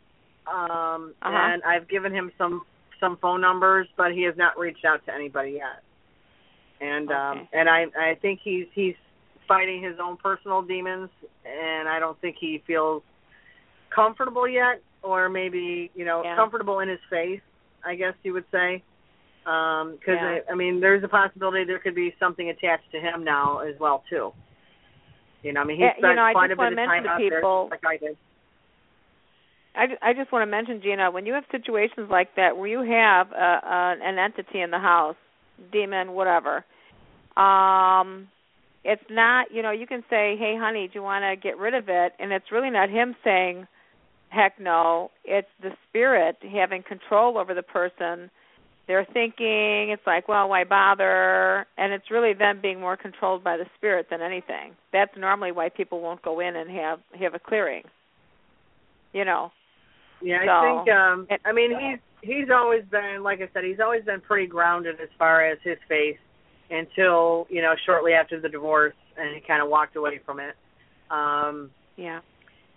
um, 0.49 1.15
Uh-huh. 1.23 1.31
and 1.33 1.63
I've 1.65 1.89
given 1.89 2.13
him 2.13 2.31
some 2.39 2.63
some 3.01 3.17
phone 3.19 3.41
numbers, 3.43 3.87
but 3.97 4.13
he 4.13 4.23
has 4.23 4.37
not 4.37 4.59
reached 4.59 4.85
out 4.85 5.05
to 5.07 5.15
anybody 5.15 5.53
yet. 5.53 5.83
And 6.81 7.11
um, 7.11 7.49
and 7.53 7.69
I 7.69 7.87
I 7.99 8.15
think 8.23 8.41
he's 8.43 8.67
he's 8.75 8.95
fighting 9.49 9.83
his 9.83 9.99
own 10.01 10.17
personal 10.17 10.63
demons, 10.63 11.11
and 11.45 11.89
I 11.89 11.99
don't 11.99 12.21
think 12.21 12.37
he 12.41 12.63
feels 12.67 13.03
comfortable 13.95 14.49
yet, 14.49 14.81
or 15.03 15.29
maybe 15.29 15.91
you 15.95 16.05
know 16.05 16.23
Yeah. 16.25 16.37
comfortable 16.37 16.81
in 16.81 16.89
his 16.89 17.01
faith. 17.11 17.43
I 17.85 17.95
guess 17.95 18.15
you 18.23 18.33
would 18.33 18.47
say. 18.51 18.83
Um, 19.47 19.93
because 19.93 20.19
Yeah. 20.21 20.41
I, 20.49 20.53
I 20.53 20.55
mean, 20.57 20.81
there's 20.81 21.05
a 21.05 21.09
possibility 21.09 21.63
there 21.65 21.79
could 21.79 21.95
be 21.95 22.13
something 22.19 22.51
attached 22.51 22.91
to 22.91 23.01
him 23.01 23.23
now 23.23 23.59
as 23.61 23.79
well 23.79 24.03
too. 24.11 24.33
You 25.45 25.53
know, 25.53 25.61
I 25.61 25.65
mean, 25.65 25.77
he 25.77 25.85
Yeah, 25.85 25.93
you 25.97 26.03
spent 26.03 26.17
know, 26.17 26.25
I 26.25 26.33
quite 26.33 26.49
just 26.51 26.59
a 26.61 26.65
bit 26.65 26.73
of 26.73 26.79
time 26.79 27.07
out 27.07 27.19
people- 27.21 27.69
there, 27.71 27.79
like 27.81 27.87
I 28.03 28.05
did. 28.05 28.17
I, 29.77 30.11
I 30.11 30.13
just 30.15 30.33
want 30.33 30.43
to 30.43 30.51
mention, 30.51 30.81
Gina, 30.83 31.11
when 31.11 31.27
you 31.27 31.35
have 31.35 31.45
situations 31.51 32.09
like 32.11 32.35
that 32.37 32.57
where 32.57 32.69
you 32.69 32.81
have 32.81 33.31
a, 33.33 33.61
a, 33.63 33.97
an 34.03 34.19
entity 34.19 34.61
in 34.61 34.71
the 34.71 34.79
house, 34.79 35.17
demon, 35.71 36.13
whatever, 36.13 36.65
um, 37.37 38.29
it's 38.85 39.05
not, 39.11 39.53
you 39.53 39.63
know, 39.63 39.73
you 39.73 39.87
can 39.87 40.03
say, 40.09 40.37
hey, 40.39 40.57
honey, 40.59 40.87
do 40.87 40.95
you 40.95 41.03
want 41.03 41.25
to 41.25 41.37
get 41.37 41.59
rid 41.59 41.75
of 41.75 41.89
it? 41.89 42.13
And 42.19 42.33
it's 42.33 42.51
really 42.51 42.71
not 42.71 42.89
him 42.89 43.15
saying, 43.23 43.67
heck 44.29 44.59
no. 44.61 45.11
It's 45.25 45.49
the 45.61 45.71
spirit 45.89 46.37
having 46.41 46.83
control 46.83 47.37
over 47.37 47.53
the 47.53 47.63
person. 47.63 48.31
They're 48.87 49.07
thinking, 49.13 49.91
it's 49.91 50.07
like, 50.07 50.29
well, 50.29 50.49
why 50.49 50.65
bother? 50.65 51.67
And 51.77 51.93
it's 51.93 52.11
really 52.11 52.33
them 52.33 52.61
being 52.63 52.81
more 52.81 52.97
controlled 52.97 53.43
by 53.43 53.57
the 53.57 53.67
spirit 53.77 54.07
than 54.09 54.23
anything. 54.23 54.77
That's 54.93 55.11
normally 55.17 55.51
why 55.51 55.69
people 55.69 56.01
won't 56.01 56.23
go 56.23 56.39
in 56.41 56.55
and 56.55 56.71
have 56.71 57.01
have 57.19 57.35
a 57.35 57.41
clearing. 57.41 57.83
You 59.13 59.25
know. 59.25 59.51
Yeah, 60.21 60.41
I 60.43 60.47
So- 60.47 60.85
think. 60.85 60.97
um 60.97 61.29
I 61.45 61.53
mean, 61.53 61.79
he's 61.79 61.99
he's 62.23 62.51
always 62.51 62.85
been, 62.87 63.23
like 63.23 63.41
I 63.41 63.49
said, 63.53 63.65
he's 63.65 63.81
always 63.81 64.05
been 64.05 64.21
pretty 64.21 64.47
grounded 64.47 65.01
as 65.01 65.09
far 65.19 65.45
as 65.47 65.59
his 65.63 65.79
faith 65.89 66.19
until 66.71 67.47
you 67.51 67.63
know 67.63 67.75
shortly 67.85 68.13
after 68.13 68.41
the 68.41 68.49
divorce, 68.49 68.95
and 69.17 69.35
he 69.35 69.41
kind 69.41 69.63
of 69.63 69.69
walked 69.69 69.97
away 69.97 70.19
from 70.25 70.41
it. 70.41 70.55
Um 71.11 71.71
Yeah. 71.97 72.21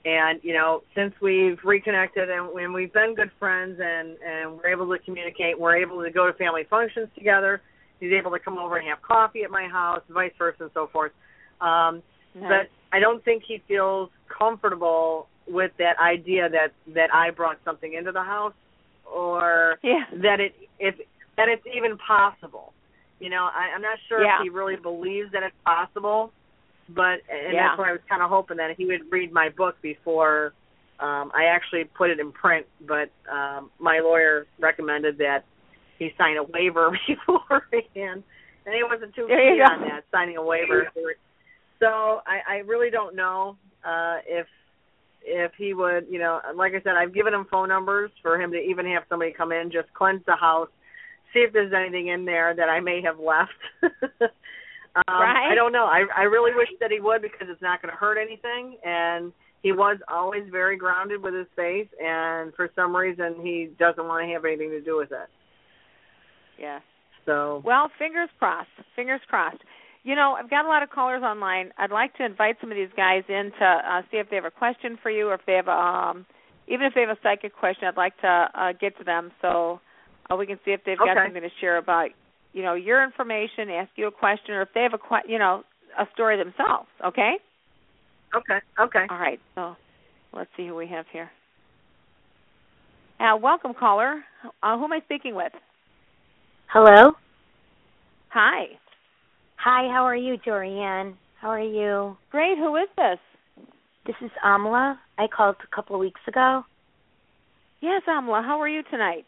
and 0.06 0.40
you 0.44 0.54
know 0.54 0.82
since 0.96 1.14
we've 1.22 1.60
reconnected 1.66 2.30
and 2.30 2.54
when 2.54 2.72
we've 2.72 2.94
been 2.94 3.16
good 3.16 3.32
friends 3.40 3.80
and 3.82 4.18
and 4.26 4.58
we're 4.58 4.68
able 4.68 4.88
to 4.90 4.98
communicate 5.00 5.60
we're 5.60 5.76
able 5.76 6.02
to 6.02 6.10
go 6.10 6.26
to 6.26 6.32
family 6.34 6.64
functions 6.70 7.10
together 7.16 7.62
he's 8.00 8.14
able 8.14 8.32
to 8.32 8.40
come 8.40 8.58
over 8.58 8.78
and 8.78 8.88
have 8.88 9.02
coffee 9.02 9.44
at 9.44 9.52
my 9.52 9.68
house 9.68 10.02
vice 10.10 10.32
versa 10.38 10.64
and 10.64 10.72
so 10.74 10.88
forth 10.88 11.12
um 11.60 12.02
but 12.36 12.70
i 12.94 13.00
don't 13.00 13.26
think 13.26 13.44
he 13.46 13.62
feels 13.68 14.10
comfortable 14.30 15.28
with 15.50 15.72
that 15.80 15.98
idea 16.00 16.48
that 16.50 16.72
that 16.94 17.14
i 17.14 17.30
brought 17.32 17.58
something 17.66 17.94
into 17.94 18.12
the 18.12 18.22
house 18.24 18.54
or 19.12 19.78
yeah. 19.84 20.04
that 20.22 20.40
it 20.40 20.54
if 20.80 20.96
that 21.38 21.48
it's 21.50 21.66
even 21.76 21.98
possible 21.98 22.72
you 23.20 23.30
know 23.30 23.50
i 23.54 23.74
i'm 23.76 23.82
not 23.82 23.98
sure 24.08 24.24
Yeah. 24.24 24.38
if 24.38 24.44
he 24.44 24.50
really 24.50 24.76
believes 24.76 25.32
that 25.34 25.44
it's 25.44 25.56
possible 25.66 26.32
but 26.90 27.22
and 27.30 27.54
Yeah. 27.54 27.68
that's 27.70 27.80
why 27.80 27.90
I 27.90 27.92
was 27.92 28.02
kind 28.10 28.22
of 28.24 28.30
hoping 28.30 28.58
that 28.58 28.76
he 28.76 28.86
would 28.86 29.12
read 29.12 29.32
my 29.32 29.50
book 29.50 29.76
before 29.82 30.54
um 31.00 31.32
I 31.36 31.46
actually 31.46 31.84
put 31.86 32.10
it 32.10 32.20
in 32.20 32.32
print. 32.32 32.66
But 32.88 33.10
um 33.32 33.70
my 33.80 34.00
lawyer 34.00 34.48
recommended 34.60 35.18
that 35.20 35.46
he 36.00 36.10
sign 36.18 36.38
a 36.38 36.44
waiver 36.44 36.90
beforehand, 37.08 38.24
and 38.66 38.76
he 38.76 38.84
wasn't 38.84 39.14
too 39.14 39.28
keen 39.28 39.62
on 39.62 39.82
that 39.82 40.02
signing 40.12 40.38
a 40.38 40.44
waiver. 40.44 40.92
So 41.80 42.22
I 42.28 42.56
I 42.56 42.58
really 42.66 42.90
don't 42.90 43.16
know 43.16 43.56
uh 43.86 44.18
if 44.28 44.48
if 45.24 45.52
he 45.58 45.74
would 45.74 46.08
you 46.10 46.20
know 46.20 46.40
like 46.56 46.74
I 46.74 46.82
said 46.82 46.94
I've 46.98 47.14
given 47.14 47.34
him 47.34 47.46
phone 47.50 47.70
numbers 47.70 48.12
for 48.22 48.42
him 48.42 48.52
to 48.52 48.58
even 48.58 48.86
have 48.88 49.04
somebody 49.10 49.32
come 49.32 49.52
in 49.52 49.72
just 49.72 49.94
cleanse 49.94 50.22
the 50.26 50.36
house 50.36 50.70
see 51.34 51.40
if 51.40 51.54
there's 51.54 51.74
anything 51.74 52.08
in 52.08 52.26
there 52.26 52.56
that 52.56 52.70
I 52.70 52.80
may 52.80 53.02
have 53.02 53.20
left. 53.20 53.52
um, 53.84 55.04
Right. 55.08 55.52
I 55.52 55.56
don't 55.56 55.72
know. 55.72 55.86
I 55.86 56.06
I 56.16 56.24
really 56.24 56.54
wish 56.56 56.70
that 56.80 56.92
he 56.92 57.00
would 57.00 57.22
because 57.22 57.48
it's 57.50 57.62
not 57.62 57.82
going 57.82 57.92
to 57.92 57.98
hurt 57.98 58.18
anything. 58.18 58.78
And 58.84 59.32
he 59.62 59.72
was 59.72 59.98
always 60.12 60.44
very 60.52 60.78
grounded 60.78 61.22
with 61.22 61.34
his 61.34 61.48
faith, 61.56 61.90
and 62.02 62.54
for 62.56 62.70
some 62.76 62.96
reason 62.96 63.36
he 63.42 63.70
doesn't 63.78 64.06
want 64.06 64.26
to 64.26 64.34
have 64.34 64.46
anything 64.46 64.72
to 64.72 64.82
do 64.82 64.98
with 64.98 65.12
it. 65.12 65.30
Yeah. 66.58 66.80
So 67.26 67.62
Well, 67.64 67.92
fingers 68.00 68.30
crossed. 68.40 68.70
Fingers 68.96 69.22
crossed. 69.28 69.62
You 70.04 70.16
know, 70.16 70.36
I've 70.40 70.50
got 70.50 70.66
a 70.66 70.68
lot 70.68 70.82
of 70.82 70.90
callers 70.90 71.24
online. 71.24 71.72
I'd 71.78 71.92
like 71.92 72.16
to 72.18 72.26
invite 72.26 72.56
some 72.62 72.72
of 72.72 72.78
these 72.78 72.90
guys 72.96 73.24
in 73.28 73.52
to 73.60 73.66
uh, 73.66 74.02
see 74.10 74.18
if 74.18 74.30
they 74.30 74.38
have 74.38 74.46
a 74.46 74.52
question 74.52 74.98
for 75.02 75.12
you, 75.12 75.28
or 75.28 75.34
if 75.36 75.42
they 75.46 75.54
have 75.54 75.68
a, 75.68 75.72
um, 75.72 76.26
even 76.68 76.86
if 76.86 76.94
they 76.94 77.02
have 77.02 77.10
a 77.10 77.18
psychic 77.22 77.56
question. 77.56 77.88
I'd 77.88 77.98
like 77.98 78.18
to 78.22 78.50
uh, 78.54 78.74
get 78.80 78.98
to 79.00 79.04
them 79.04 79.32
so 79.42 79.82
uh, 80.30 80.36
we 80.36 80.46
can 80.46 80.58
see 80.64 80.72
if 80.72 80.82
they've 80.86 80.98
got 80.98 81.10
Okay. 81.10 81.26
something 81.26 81.42
to 81.42 81.50
share 81.60 81.78
about, 81.78 82.10
you 82.54 82.64
know, 82.64 82.76
your 82.76 83.04
information, 83.04 83.70
ask 83.70 83.90
you 83.98 84.08
a 84.08 84.12
question, 84.12 84.56
or 84.56 84.62
if 84.62 84.70
they 84.74 84.84
have 84.84 84.94
a, 84.94 84.98
que- 84.98 85.30
you 85.32 85.38
know, 85.38 85.64
a 86.00 86.08
story 86.14 86.38
themselves. 86.38 86.88
Okay. 87.06 87.34
okay, 88.36 88.60
okay. 88.80 89.06
All 89.10 89.20
right. 89.20 89.40
So 89.56 89.76
let's 90.34 90.50
see 90.56 90.68
who 90.68 90.76
we 90.76 90.88
have 90.88 91.06
here. 91.12 91.30
Uh, 93.20 93.36
welcome, 93.36 93.74
caller. 93.78 94.24
Uh, 94.64 94.78
who 94.78 94.86
am 94.86 94.94
I 94.94 95.02
speaking 95.02 95.36
with? 95.36 95.52
Hello. 96.68 97.12
Hi. 98.30 98.66
Hi, 99.64 99.92
how 99.92 100.06
are 100.06 100.16
you, 100.16 100.38
Jorianne? 100.38 101.16
How 101.42 101.50
are 101.50 101.60
you? 101.60 102.16
Great. 102.32 102.58
Who 102.58 102.78
is 102.78 102.88
this? 102.96 103.20
This 104.08 104.16
is 104.22 104.32
Amla. 104.46 104.96
I 105.18 105.28
called 105.28 105.58
a 105.62 105.76
couple 105.76 105.98
of 105.98 106.00
weeks 106.00 106.22
ago. 106.30 106.64
Yes, 107.82 108.02
Amla. 108.08 108.42
How 108.42 108.62
are 108.62 108.70
you 108.70 108.84
tonight? 108.90 109.26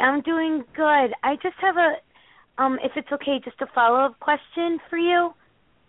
I'm 0.00 0.20
doing 0.20 0.62
good. 0.76 1.10
I 1.24 1.34
just 1.42 1.56
have 1.60 1.76
a 1.76 2.62
um 2.62 2.78
if 2.84 2.92
it's 2.94 3.10
okay, 3.10 3.40
just 3.44 3.60
a 3.60 3.66
follow-up 3.74 4.20
question 4.20 4.78
for 4.88 4.98
you 4.98 5.32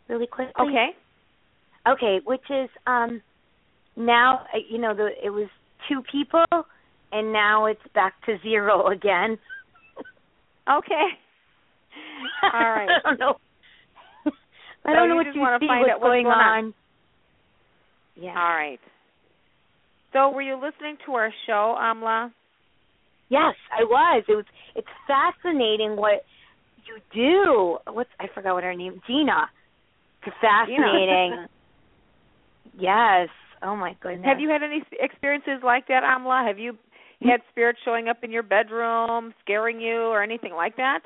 really 0.09 0.25
quickly. 0.25 0.53
Okay. 0.59 0.87
Okay, 1.87 2.19
which 2.25 2.49
is 2.49 2.69
um 2.87 3.21
now 3.95 4.47
uh, 4.55 4.57
you 4.71 4.79
know 4.79 4.95
the 4.95 5.09
it 5.23 5.29
was 5.29 5.49
two 5.87 6.01
people 6.11 6.45
and 7.11 7.31
now 7.31 7.67
it's 7.67 7.79
back 7.93 8.15
to 8.25 8.37
zero 8.41 8.87
again. 8.91 9.37
Okay. 10.67 11.07
All 12.53 12.71
right. 12.71 12.89
I 12.89 12.99
don't 13.03 13.19
know. 13.19 13.35
I 14.87 14.93
don't 14.93 15.09
know 15.09 15.15
what 15.15 15.25
you 15.27 15.33
see 15.33 15.39
find 15.39 15.61
what's 15.61 15.91
out 15.91 15.99
what's 15.99 16.09
going 16.09 16.23
going 16.23 16.35
on. 16.35 16.65
on. 16.65 16.73
Yeah. 18.15 18.29
All 18.29 18.55
right. 18.55 18.79
So, 20.13 20.29
were 20.29 20.41
you 20.41 20.55
listening 20.55 20.97
to 21.05 21.13
our 21.13 21.31
show, 21.45 21.75
Amla? 21.77 22.31
Yes, 23.29 23.55
I 23.77 23.83
was. 23.83 24.23
It 24.27 24.35
was. 24.35 24.45
It's 24.75 24.87
fascinating 25.05 25.97
what 25.97 26.23
you 26.87 26.99
do. 27.13 27.77
What's 27.93 28.09
I 28.19 28.27
forgot 28.33 28.53
what 28.53 28.63
her 28.63 28.73
name. 28.73 29.01
Gina. 29.05 29.49
It's 30.25 30.35
fascinating. 30.41 31.47
yes. 32.79 33.29
Oh 33.61 33.75
my 33.75 33.95
goodness. 34.01 34.25
Have 34.25 34.39
you 34.39 34.49
had 34.49 34.63
any 34.63 34.83
experiences 34.99 35.61
like 35.63 35.87
that, 35.87 36.03
Amla? 36.03 36.47
Have 36.47 36.59
you 36.59 36.77
had 37.21 37.41
mm-hmm. 37.41 37.49
spirits 37.51 37.79
showing 37.83 38.07
up 38.07 38.23
in 38.23 38.31
your 38.31 38.43
bedroom, 38.43 39.33
scaring 39.43 39.81
you, 39.81 39.97
or 39.97 40.23
anything 40.23 40.53
like 40.53 40.77
that? 40.77 40.99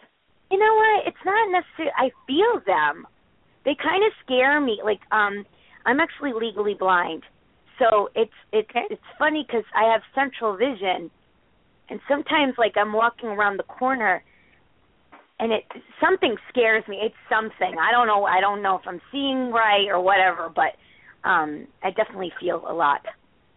You 0.51 0.59
know 0.59 0.75
what? 0.75 1.07
It's 1.07 1.25
not 1.25 1.49
necessarily. 1.51 1.93
I 1.97 2.11
feel 2.27 2.61
them. 2.65 3.07
They 3.65 3.75
kind 3.75 4.03
of 4.03 4.11
scare 4.25 4.59
me. 4.59 4.81
Like 4.83 5.01
um, 5.11 5.45
I'm 5.85 5.99
actually 5.99 6.33
legally 6.33 6.75
blind, 6.77 7.23
so 7.79 8.09
it's 8.15 8.31
it's 8.51 8.69
Okay. 8.69 8.85
it's 8.89 9.01
funny 9.17 9.45
because 9.47 9.65
I 9.75 9.91
have 9.91 10.01
central 10.15 10.55
vision, 10.57 11.11
and 11.89 11.99
sometimes 12.07 12.55
like 12.57 12.73
I'm 12.77 12.93
walking 12.93 13.29
around 13.29 13.57
the 13.57 13.63
corner, 13.63 14.23
and 15.39 15.51
it 15.51 15.63
something 15.99 16.35
scares 16.49 16.83
me. 16.87 16.99
It's 17.01 17.15
something 17.29 17.77
I 17.79 17.91
don't 17.91 18.07
know. 18.07 18.25
I 18.25 18.41
don't 18.41 18.61
know 18.61 18.75
if 18.77 18.83
I'm 18.87 19.01
seeing 19.11 19.51
right 19.51 19.87
or 19.89 20.01
whatever, 20.01 20.49
but 20.53 20.73
um, 21.27 21.67
I 21.83 21.91
definitely 21.91 22.31
feel 22.39 22.63
a 22.67 22.73
lot. 22.73 23.01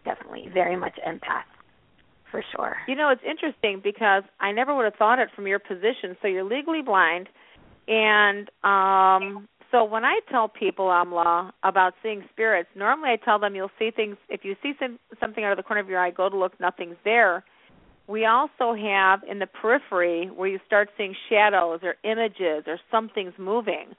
Definitely, 0.03 0.49
very 0.53 0.75
much 0.75 0.93
empath, 1.07 1.49
for 2.29 2.43
sure. 2.55 2.77
You 2.87 2.95
know, 2.95 3.09
it's 3.09 3.23
interesting 3.27 3.81
because 3.83 4.21
I 4.39 4.51
never 4.51 4.75
would 4.75 4.85
have 4.85 4.95
thought 4.95 5.17
it 5.17 5.29
from 5.35 5.47
your 5.47 5.57
position. 5.57 6.15
So 6.21 6.27
you're 6.27 6.43
legally 6.43 6.83
blind, 6.83 7.27
and 7.87 8.49
um, 8.63 9.47
so 9.75 9.83
when 9.83 10.05
I 10.05 10.21
tell 10.31 10.47
people 10.47 10.89
um, 10.89 11.11
Amla 11.11 11.51
about 11.63 11.95
seeing 12.01 12.23
spirits, 12.31 12.69
normally 12.75 13.09
I 13.09 13.17
tell 13.17 13.39
them 13.39 13.55
you'll 13.55 13.71
see 13.77 13.91
things. 13.93 14.15
If 14.29 14.45
you 14.45 14.55
see 14.63 14.71
some, 14.79 14.97
something 15.19 15.43
out 15.43 15.51
of 15.51 15.57
the 15.57 15.63
corner 15.63 15.81
of 15.81 15.89
your 15.89 15.99
eye, 15.99 16.11
go 16.11 16.29
to 16.29 16.37
look, 16.37 16.57
nothing's 16.61 16.95
there. 17.03 17.43
We 18.07 18.25
also 18.25 18.73
have 18.73 19.19
in 19.29 19.39
the 19.39 19.47
periphery 19.47 20.27
where 20.33 20.47
you 20.47 20.59
start 20.65 20.89
seeing 20.97 21.13
shadows 21.29 21.81
or 21.83 21.95
images 22.09 22.63
or 22.67 22.79
something's 22.89 23.33
moving. 23.37 23.95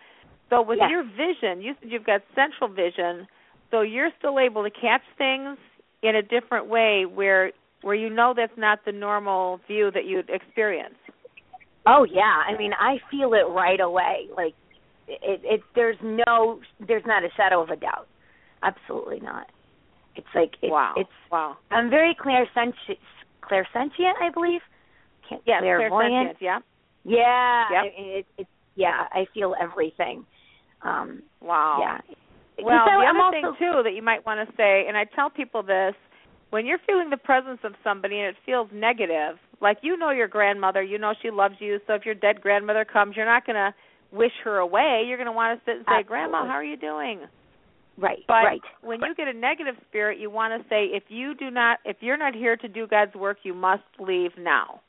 So 0.49 0.63
with 0.63 0.79
your 0.89 1.03
vision, 1.03 1.61
you 1.61 1.75
said 1.79 1.91
you've 1.91 2.07
got 2.07 2.23
central 2.35 2.71
vision, 2.71 3.27
so 3.71 3.83
you're 3.83 4.11
still 4.19 4.39
able 4.39 4.63
to 4.63 4.71
catch 4.71 5.03
things 5.19 5.59
in 6.03 6.17
a 6.17 6.23
different 6.23 6.69
way 6.69 7.05
where 7.05 7.53
where 7.83 7.97
you 7.97 8.09
know 8.09 8.33
that's 8.35 8.57
not 8.57 8.79
the 8.87 8.93
normal 8.93 9.61
view 9.67 9.91
that 9.93 10.07
you'd 10.07 10.31
experience. 10.31 10.95
Oh 11.85 12.07
yeah, 12.09 12.43
I 12.49 12.57
mean 12.57 12.73
I 12.79 12.99
feel 13.11 13.35
it 13.35 13.51
right 13.51 13.81
away. 13.81 14.29
Like 14.37 14.55
it, 15.09 15.41
it 15.45 15.61
there's 15.75 15.97
no 16.03 16.61
there's 16.87 17.05
not 17.07 17.25
a 17.25 17.29
shadow 17.37 17.63
of 17.63 17.71
a 17.71 17.77
doubt. 17.77 18.09
Absolutely 18.63 19.21
not. 19.21 19.47
It's 20.17 20.27
like 20.35 20.53
it, 20.63 20.71
wow. 20.71 20.95
it's 20.97 21.11
wow. 21.31 21.57
I'm 21.71 21.91
very 21.91 22.15
clairsentient 22.15 22.99
clairsentient, 23.43 24.15
I 24.21 24.31
believe. 24.33 24.61
Can't 25.29 25.43
Yeah, 25.47 25.61
clairvoyant. 25.61 26.37
yeah. 26.41 26.59
Yeah. 27.05 27.65
Yep. 27.71 27.83
I- 27.85 27.95
It, 27.97 28.27
it, 28.39 28.47
yeah, 28.75 29.05
I 29.13 29.27
feel 29.33 29.55
everything. 29.61 30.25
Um 30.83 31.23
Wow. 31.41 31.79
yeah. 31.81 32.01
Well, 32.63 32.87
So 32.87 32.91
the 33.01 33.07
I'm 33.07 33.17
other 33.17 33.37
also, 33.37 33.37
thing 33.37 33.55
too 33.59 33.83
that 33.85 33.93
you 33.95 34.03
might 34.03 34.25
want 34.25 34.49
to 34.49 34.57
say, 34.57 34.85
and 34.89 34.97
I 34.97 35.05
tell 35.05 35.29
people 35.29 35.63
this, 35.63 35.95
when 36.51 36.65
you're 36.65 36.79
feeling 36.87 37.11
the 37.11 37.19
presence 37.19 37.61
of 37.65 37.75
somebody 37.85 38.19
and 38.19 38.29
it 38.29 38.37
feels 38.47 38.69
negative, 38.73 39.37
Like 39.61 39.79
you 39.83 39.97
know 39.97 40.11
your 40.11 40.29
grandmother, 40.29 40.83
you 40.83 40.99
know 40.99 41.15
she 41.21 41.31
loves 41.31 41.57
you. 41.59 41.81
So 41.87 41.95
if 41.95 42.05
your 42.05 42.15
dead 42.15 42.41
grandmother 42.41 42.85
comes, 42.85 43.17
you're 43.17 43.27
not 43.27 43.47
going 43.47 43.57
to 43.57 43.75
wish 44.13 44.33
her 44.45 44.59
away. 44.59 45.05
You're 45.07 45.17
going 45.17 45.27
to 45.27 45.33
want 45.33 45.59
to 45.59 45.65
sit 45.65 45.77
and 45.77 45.85
say, 45.85 46.01
Absolutely. 46.01 46.09
"Grandma, 46.09 46.47
how 46.47 46.55
are 46.55 46.65
you 46.65 46.77
doing?" 46.77 47.21
Right. 47.99 48.19
But 48.29 48.45
right. 48.45 48.61
when 48.83 49.01
you 49.01 49.15
get 49.15 49.27
a 49.29 49.33
negative 49.33 49.75
spirit, 49.89 50.19
you 50.19 50.31
want 50.31 50.61
to 50.61 50.69
say, 50.69 50.87
"If 50.87 51.05
you 51.09 51.35
do 51.35 51.51
not, 51.51 51.79
if 51.85 51.97
you're 52.01 52.19
not 52.19 52.35
here 52.35 52.57
to 52.57 52.69
do 52.69 52.87
God's 52.87 53.15
work, 53.15 53.39
you 53.43 53.55
must 53.55 53.85
leave 53.99 54.33
now." 54.39 54.81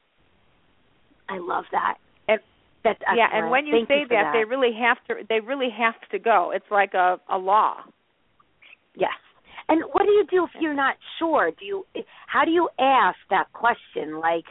I 1.29 1.37
love 1.39 1.65
that. 1.71 1.95
And- 2.27 2.41
That's 2.83 2.99
yeah, 3.15 3.27
and 3.31 3.49
when 3.49 3.65
you 3.65 3.73
Thank 3.73 3.87
say 3.87 4.03
for 4.03 4.09
that, 4.09 4.33
they 4.33 4.43
really 4.43 4.73
have 4.73 4.97
to. 5.07 5.23
They 5.27 5.39
really 5.39 5.69
have 5.69 5.95
to 6.11 6.19
go. 6.19 6.51
It's 6.53 6.69
like 6.69 6.93
a 6.93 7.19
a 7.29 7.37
law. 7.37 7.83
Yes. 8.95 9.11
And 9.69 9.83
what 9.91 10.03
do 10.03 10.11
you 10.11 10.25
do 10.29 10.45
if 10.45 10.51
you're 10.61 10.73
not 10.73 10.95
sure? 11.19 11.51
Do 11.51 11.65
you 11.65 11.85
how 12.27 12.45
do 12.45 12.51
you 12.51 12.69
ask 12.79 13.17
that 13.29 13.51
question? 13.53 14.19
Like 14.19 14.45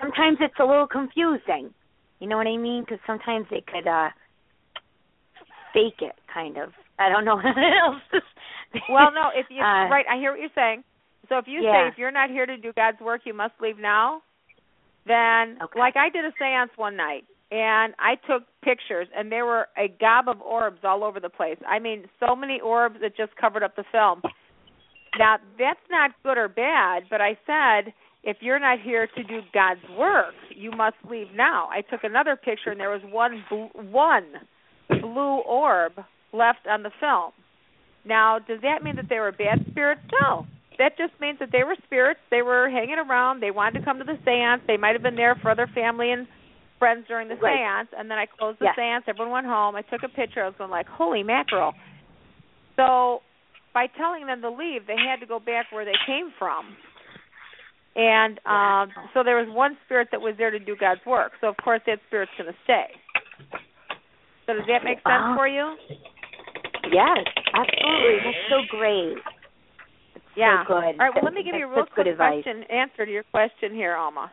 sometimes 0.00 0.38
it's 0.40 0.58
a 0.60 0.64
little 0.64 0.86
confusing. 0.86 1.72
You 2.20 2.28
know 2.28 2.36
what 2.36 2.46
I 2.46 2.56
mean? 2.56 2.82
Because 2.84 2.98
sometimes 3.06 3.46
they 3.50 3.60
could 3.66 3.86
uh 3.88 4.08
fake 5.72 6.00
it, 6.00 6.14
kind 6.32 6.56
of. 6.56 6.70
I 6.98 7.08
don't 7.08 7.24
know 7.24 7.36
what 7.42 7.46
else. 7.46 8.02
to- 8.12 8.80
Well, 8.90 9.10
no, 9.12 9.30
if 9.34 9.46
you 9.50 9.62
Uh, 9.62 9.88
right, 9.88 10.06
I 10.10 10.16
hear 10.16 10.30
what 10.32 10.40
you're 10.40 10.50
saying. 10.54 10.84
So 11.28 11.38
if 11.38 11.46
you 11.48 11.62
Yeah. 11.62 11.72
say 11.72 11.88
if 11.88 11.98
you're 11.98 12.10
not 12.12 12.30
here 12.30 12.46
to 12.46 12.56
do 12.56 12.72
God's 12.74 13.00
work, 13.00 13.22
you 13.24 13.34
must 13.34 13.54
leave 13.60 13.78
now, 13.78 14.22
then 15.06 15.58
Okay. 15.62 15.78
like 15.78 15.96
I 15.96 16.08
did 16.10 16.24
a 16.24 16.32
séance 16.32 16.70
one 16.76 16.96
night 16.96 17.24
and 17.50 17.94
I 17.98 18.16
took 18.26 18.42
pictures 18.62 19.08
and 19.16 19.30
there 19.30 19.44
were 19.46 19.68
a 19.76 19.88
gob 19.88 20.28
of 20.28 20.40
orbs 20.42 20.80
all 20.84 21.02
over 21.04 21.20
the 21.20 21.28
place. 21.30 21.58
I 21.66 21.78
mean, 21.78 22.08
so 22.20 22.34
many 22.36 22.60
orbs 22.60 23.00
that 23.00 23.16
just 23.16 23.34
covered 23.36 23.62
up 23.62 23.76
the 23.76 23.84
film. 23.92 24.22
Now, 25.18 25.38
that's 25.58 25.80
not 25.90 26.10
good 26.24 26.36
or 26.38 26.48
bad, 26.48 27.04
but 27.08 27.20
I 27.20 27.38
said 27.46 27.92
if 28.24 28.38
you're 28.40 28.58
not 28.58 28.80
here 28.80 29.06
to 29.06 29.22
do 29.22 29.40
God's 29.52 29.80
work, 29.98 30.34
you 30.54 30.70
must 30.70 30.96
leave 31.08 31.28
now. 31.34 31.68
I 31.70 31.82
took 31.82 32.04
another 32.04 32.36
picture 32.36 32.70
and 32.70 32.80
there 32.80 32.90
was 32.90 33.02
one 33.04 33.44
bl- 33.50 33.78
one 33.80 34.24
blue 34.88 35.38
orb 35.46 35.92
left 36.32 36.66
on 36.68 36.82
the 36.82 36.90
film. 37.00 37.32
Now, 38.04 38.38
does 38.38 38.60
that 38.62 38.82
mean 38.82 38.96
that 38.96 39.08
they 39.08 39.18
were 39.18 39.32
bad 39.32 39.64
spirits? 39.70 40.00
No. 40.20 40.46
That 40.78 40.96
just 40.98 41.12
means 41.20 41.38
that 41.38 41.50
they 41.52 41.62
were 41.64 41.76
spirits. 41.84 42.20
They 42.30 42.42
were 42.42 42.68
hanging 42.68 42.98
around. 42.98 43.40
They 43.40 43.50
wanted 43.50 43.78
to 43.78 43.84
come 43.84 43.98
to 43.98 44.04
the 44.04 44.18
seance. 44.24 44.62
They 44.66 44.76
might 44.76 44.94
have 44.94 45.02
been 45.02 45.16
there 45.16 45.36
for 45.40 45.50
other 45.50 45.68
family 45.72 46.10
and 46.10 46.26
friends 46.78 47.06
during 47.06 47.28
the 47.28 47.36
Right. 47.36 47.56
seance. 47.56 47.88
And 47.96 48.10
then 48.10 48.18
I 48.18 48.26
closed 48.26 48.58
the 48.58 48.66
Yes. 48.66 48.76
seance. 48.76 49.04
Everyone 49.06 49.32
went 49.32 49.46
home. 49.46 49.76
I 49.76 49.82
took 49.82 50.02
a 50.02 50.08
picture. 50.08 50.42
I 50.42 50.46
was 50.46 50.56
going 50.56 50.70
like, 50.70 50.88
holy 50.88 51.22
mackerel. 51.22 51.74
So 52.76 53.22
by 53.72 53.86
telling 53.86 54.26
them 54.26 54.42
to 54.42 54.50
leave, 54.50 54.86
they 54.86 54.96
had 54.96 55.20
to 55.20 55.26
go 55.26 55.38
back 55.38 55.70
where 55.70 55.84
they 55.84 55.96
came 56.06 56.32
from. 56.38 56.76
And 57.96 58.40
um, 58.44 58.90
so 59.14 59.22
there 59.22 59.36
was 59.36 59.46
one 59.54 59.76
spirit 59.84 60.08
that 60.10 60.20
was 60.20 60.34
there 60.36 60.50
to 60.50 60.58
do 60.58 60.74
God's 60.78 61.00
work. 61.06 61.32
So 61.40 61.48
of 61.48 61.56
course 61.62 61.80
that 61.86 61.98
spirit's 62.08 62.32
going 62.36 62.50
to 62.50 62.58
stay. 62.64 62.86
So 64.46 64.54
does 64.54 64.66
that 64.66 64.82
make 64.84 64.98
sense 64.98 65.06
Uh-huh. 65.06 65.36
for 65.36 65.48
you? 65.48 65.76
yes, 66.92 67.24
absolutely. 67.54 68.18
That's 68.24 68.44
so 68.50 68.60
great. 68.68 69.16
Yeah. 70.36 70.64
So. 70.66 70.74
All 70.74 70.80
right. 70.80 70.98
Well, 71.14 71.22
let 71.24 71.32
me 71.34 71.44
give 71.44 71.54
you 71.54 71.66
a 71.66 71.70
real 71.70 71.86
quick 71.86 72.06
advice. 72.08 72.42
question 72.42 72.64
answer 72.64 73.06
to 73.06 73.12
your 73.12 73.22
question 73.30 73.72
here, 73.72 73.94
Alma. 73.94 74.32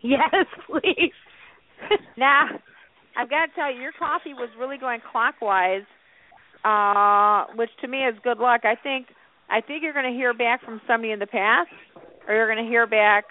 Yes, 0.00 0.32
please. 0.66 1.12
Now, 2.16 2.46
I've 3.16 3.28
got 3.28 3.46
to 3.46 3.52
tell 3.54 3.72
you, 3.72 3.80
your 3.82 3.92
coffee 3.98 4.32
was 4.32 4.48
really 4.58 4.78
going 4.78 5.00
clockwise, 5.12 5.84
uh, 6.64 7.44
which 7.56 7.70
to 7.82 7.88
me 7.88 7.98
is 8.04 8.14
good 8.24 8.38
luck. 8.38 8.62
I 8.64 8.74
think 8.74 9.08
I 9.50 9.60
think 9.60 9.82
you're 9.82 9.92
going 9.92 10.10
to 10.10 10.16
hear 10.16 10.32
back 10.34 10.64
from 10.64 10.80
somebody 10.86 11.12
in 11.12 11.18
the 11.18 11.26
past, 11.26 11.68
or 12.28 12.34
you're 12.34 12.52
going 12.52 12.64
to 12.64 12.70
hear 12.70 12.86
back 12.86 13.24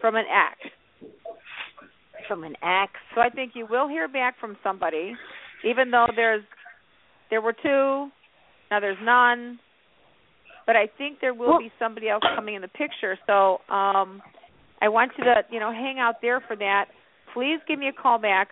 from 0.00 0.16
an 0.16 0.24
ex. 0.26 0.72
From 2.26 2.44
an 2.44 2.56
ex. 2.62 2.92
So 3.14 3.20
I 3.20 3.30
think 3.30 3.52
you 3.54 3.66
will 3.70 3.88
hear 3.88 4.08
back 4.08 4.34
from 4.38 4.56
somebody, 4.62 5.14
even 5.64 5.90
though 5.90 6.08
there's 6.14 6.42
there 7.30 7.40
were 7.40 7.52
two, 7.52 8.08
now 8.70 8.80
there's 8.80 8.98
none. 9.02 9.58
But 10.66 10.76
I 10.76 10.88
think 10.98 11.18
there 11.20 11.32
will 11.32 11.58
be 11.58 11.72
somebody 11.78 12.10
else 12.10 12.22
coming 12.36 12.54
in 12.54 12.62
the 12.62 12.68
picture. 12.68 13.16
So 13.26 13.58
um 13.72 14.20
I 14.80 14.88
want 14.88 15.12
you 15.18 15.24
to, 15.24 15.42
you 15.50 15.60
know, 15.60 15.72
hang 15.72 15.98
out 15.98 16.16
there 16.22 16.40
for 16.40 16.56
that. 16.56 16.86
Please 17.34 17.58
give 17.66 17.78
me 17.78 17.88
a 17.88 17.92
call 17.92 18.18
back. 18.18 18.48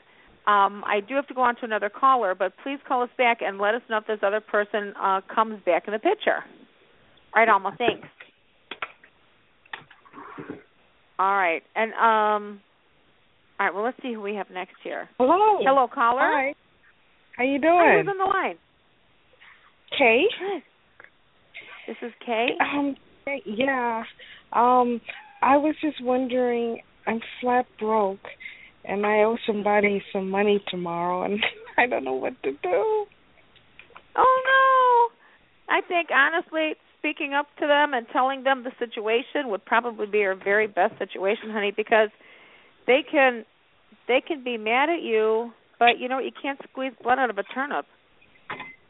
Um, 0.47 0.85
I 0.87 1.01
do 1.07 1.15
have 1.15 1.27
to 1.29 1.35
go 1.35 1.43
on 1.43 1.57
to 1.57 1.65
another 1.65 1.89
caller, 1.89 2.35
but 2.35 2.53
please 2.63 2.79
call 2.87 3.03
us 3.03 3.11
back 3.19 3.39
and 3.41 3.59
let 3.59 3.75
us 3.75 3.83
know 3.91 3.99
if 3.99 4.07
this 4.07 4.21
other 4.23 4.41
person 4.41 4.93
uh, 5.01 5.21
comes 5.33 5.61
back 5.65 5.85
in 5.87 5.93
the 5.93 5.99
picture. 5.99 6.45
All 7.35 7.43
right, 7.43 7.49
Alma, 7.49 7.75
thanks. 7.77 8.09
All 11.19 11.35
right, 11.35 11.63
and 11.75 11.93
um, 11.95 12.61
all 13.59 13.67
right. 13.67 13.75
Well, 13.75 13.85
let's 13.85 13.97
see 14.03 14.13
who 14.13 14.21
we 14.21 14.35
have 14.35 14.51
next 14.51 14.75
here. 14.83 15.09
Hello. 15.19 15.59
Hello, 15.63 15.89
caller. 15.93 16.21
Hi. 16.21 16.55
How 17.37 17.45
you 17.45 17.59
Hi, 17.63 17.95
doing? 17.95 18.05
who's 18.05 18.11
on 18.11 18.19
the 18.19 18.25
line? 18.25 18.57
Kay. 19.99 20.25
This 21.87 21.97
is 22.03 22.13
Kay. 22.25 22.49
Um. 22.61 22.97
Yeah. 23.47 24.03
Um. 24.53 25.01
I 25.43 25.57
was 25.57 25.75
just 25.81 26.03
wondering. 26.03 26.81
I'm 27.07 27.21
flat 27.41 27.67
broke, 27.79 28.27
and 28.85 29.07
I 29.07 29.19
owe 29.21 29.37
somebody 29.47 30.03
some 30.13 30.29
money 30.29 30.63
tomorrow, 30.69 31.23
and 31.23 31.39
I 31.79 31.87
don't 31.87 32.05
know 32.05 32.15
what 32.15 32.35
to 32.43 32.51
do. 32.51 33.07
Oh 34.19 35.11
no! 35.69 35.75
I 35.75 35.81
think 35.87 36.09
honestly, 36.11 36.73
speaking 37.07 37.35
up 37.35 37.47
to 37.61 37.67
them 37.67 37.95
and 37.95 38.07
telling 38.13 38.43
them 38.43 38.65
the 38.65 38.73
situation 38.79 39.49
would 39.49 39.65
probably 39.65 40.07
be 40.07 40.19
your 40.19 40.35
very 40.35 40.67
best 40.67 40.99
situation, 40.99 41.51
honey, 41.51 41.73
because 41.77 42.09
they 42.87 43.05
can 43.09 43.45
they 44.09 44.21
can 44.27 44.43
be 44.43 44.57
mad 44.57 44.89
at 44.89 45.03
you, 45.03 45.53
but 45.79 45.99
you 45.99 46.09
know 46.09 46.19
you 46.19 46.31
can't 46.43 46.59
squeeze 46.71 46.93
blood 47.03 47.19
out 47.19 47.31
of 47.31 47.39
a 47.39 47.45
turnip. 47.55 47.87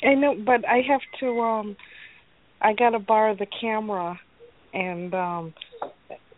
I 0.03 0.15
know, 0.15 0.35
but 0.35 0.67
I 0.67 0.81
have 0.89 1.01
to. 1.21 1.41
Um. 1.41 1.77
I 2.63 2.73
gotta 2.73 2.99
borrow 2.99 3.37
the 3.37 3.47
camera, 3.61 4.19
and 4.73 5.15
um. 5.15 5.55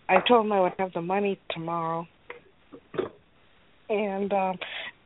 I 0.09 0.17
told 0.27 0.47
him 0.47 0.53
I 0.53 0.61
would 0.61 0.73
have 0.79 0.93
the 0.95 1.03
money 1.03 1.39
tomorrow. 1.51 2.07
And 3.91 4.33
um, 4.33 4.59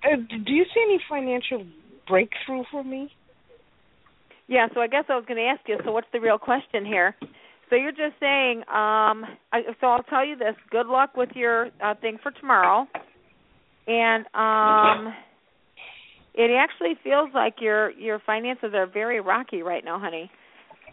uh, 0.05 0.16
do 0.16 0.53
you 0.53 0.64
see 0.73 0.81
any 0.81 1.01
financial 1.09 1.66
breakthrough 2.07 2.62
for 2.70 2.85
me? 2.85 3.12
Yeah, 4.49 4.66
so 4.74 4.80
I 4.80 4.86
guess 4.86 5.05
I 5.09 5.16
was 5.16 5.24
going 5.26 5.38
to 5.38 5.45
ask 5.45 5.61
you. 5.66 5.78
So 5.84 5.93
what's 5.93 6.09
the 6.12 6.20
real 6.20 6.38
question 6.38 6.84
here? 6.84 7.14
So 7.70 7.76
you're 7.76 7.90
just 7.93 8.20
saying. 8.20 8.59
Um, 8.68 9.24
I, 9.53 9.62
so 9.80 9.86
I'll 9.86 10.03
tell 10.03 10.26
you 10.26 10.36
this. 10.36 10.55
Good 10.70 10.86
luck 10.86 11.16
with 11.16 11.30
your 11.34 11.68
uh, 11.82 11.95
thing 12.01 12.18
for 12.22 12.32
tomorrow. 12.32 12.86
And 13.86 14.26
um, 14.34 15.14
it 16.34 16.51
actually 16.51 16.95
feels 17.03 17.30
like 17.34 17.55
your 17.61 17.90
your 17.93 18.20
finances 18.24 18.70
are 18.74 18.86
very 18.86 19.20
rocky 19.20 19.62
right 19.62 19.84
now, 19.84 19.99
honey. 19.99 20.30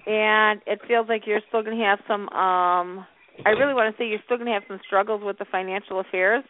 And 0.07 0.61
it 0.65 0.79
feels 0.87 1.07
like 1.07 1.23
you're 1.27 1.41
still 1.49 1.63
going 1.63 1.77
to 1.77 1.83
have 1.83 1.99
some. 2.07 2.29
Um, 2.29 3.05
I 3.45 3.49
really 3.49 3.73
want 3.73 3.95
to 3.95 4.01
say 4.01 4.07
you're 4.07 4.19
still 4.25 4.37
going 4.37 4.47
to 4.47 4.53
have 4.53 4.63
some 4.67 4.79
struggles 4.85 5.21
with 5.23 5.37
the 5.37 5.45
financial 5.51 5.99
affairs. 5.99 6.43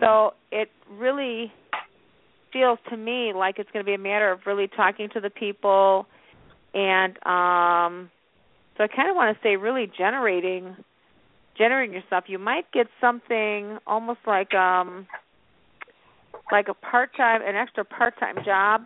So 0.00 0.34
it 0.50 0.68
really 0.90 1.52
feels 2.52 2.78
to 2.90 2.96
me 2.96 3.32
like 3.34 3.58
it's 3.58 3.70
going 3.72 3.84
to 3.84 3.88
be 3.88 3.94
a 3.94 3.98
matter 3.98 4.30
of 4.30 4.40
really 4.46 4.68
talking 4.68 5.08
to 5.10 5.20
the 5.20 5.30
people 5.30 6.06
and 6.74 7.16
um 7.26 8.10
so 8.76 8.84
I 8.84 8.88
kind 8.88 9.10
of 9.10 9.16
want 9.16 9.36
to 9.36 9.42
say 9.42 9.56
really 9.56 9.90
generating 9.98 10.76
generating 11.56 11.94
yourself. 11.94 12.24
You 12.26 12.38
might 12.38 12.70
get 12.72 12.86
something 13.00 13.78
almost 13.86 14.20
like 14.26 14.54
um 14.54 15.06
like 16.50 16.68
a 16.68 16.74
part-time 16.74 17.42
an 17.42 17.56
extra 17.56 17.84
part-time 17.84 18.36
job. 18.44 18.82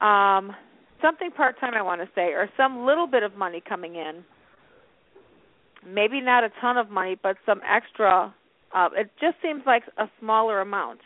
Um 0.00 0.54
something 1.02 1.30
part-time 1.30 1.74
I 1.74 1.82
want 1.82 2.00
to 2.02 2.08
say 2.14 2.32
or 2.32 2.48
some 2.56 2.84
little 2.84 3.06
bit 3.06 3.22
of 3.22 3.36
money 3.36 3.62
coming 3.66 3.96
in. 3.96 4.24
Maybe 5.86 6.20
not 6.20 6.44
a 6.44 6.50
ton 6.60 6.76
of 6.76 6.90
money, 6.90 7.16
but 7.22 7.36
some 7.46 7.60
extra 7.66 8.34
uh 8.74 8.88
it 8.94 9.10
just 9.20 9.36
seems 9.42 9.62
like 9.66 9.84
a 9.96 10.08
smaller 10.20 10.60
amount. 10.60 11.00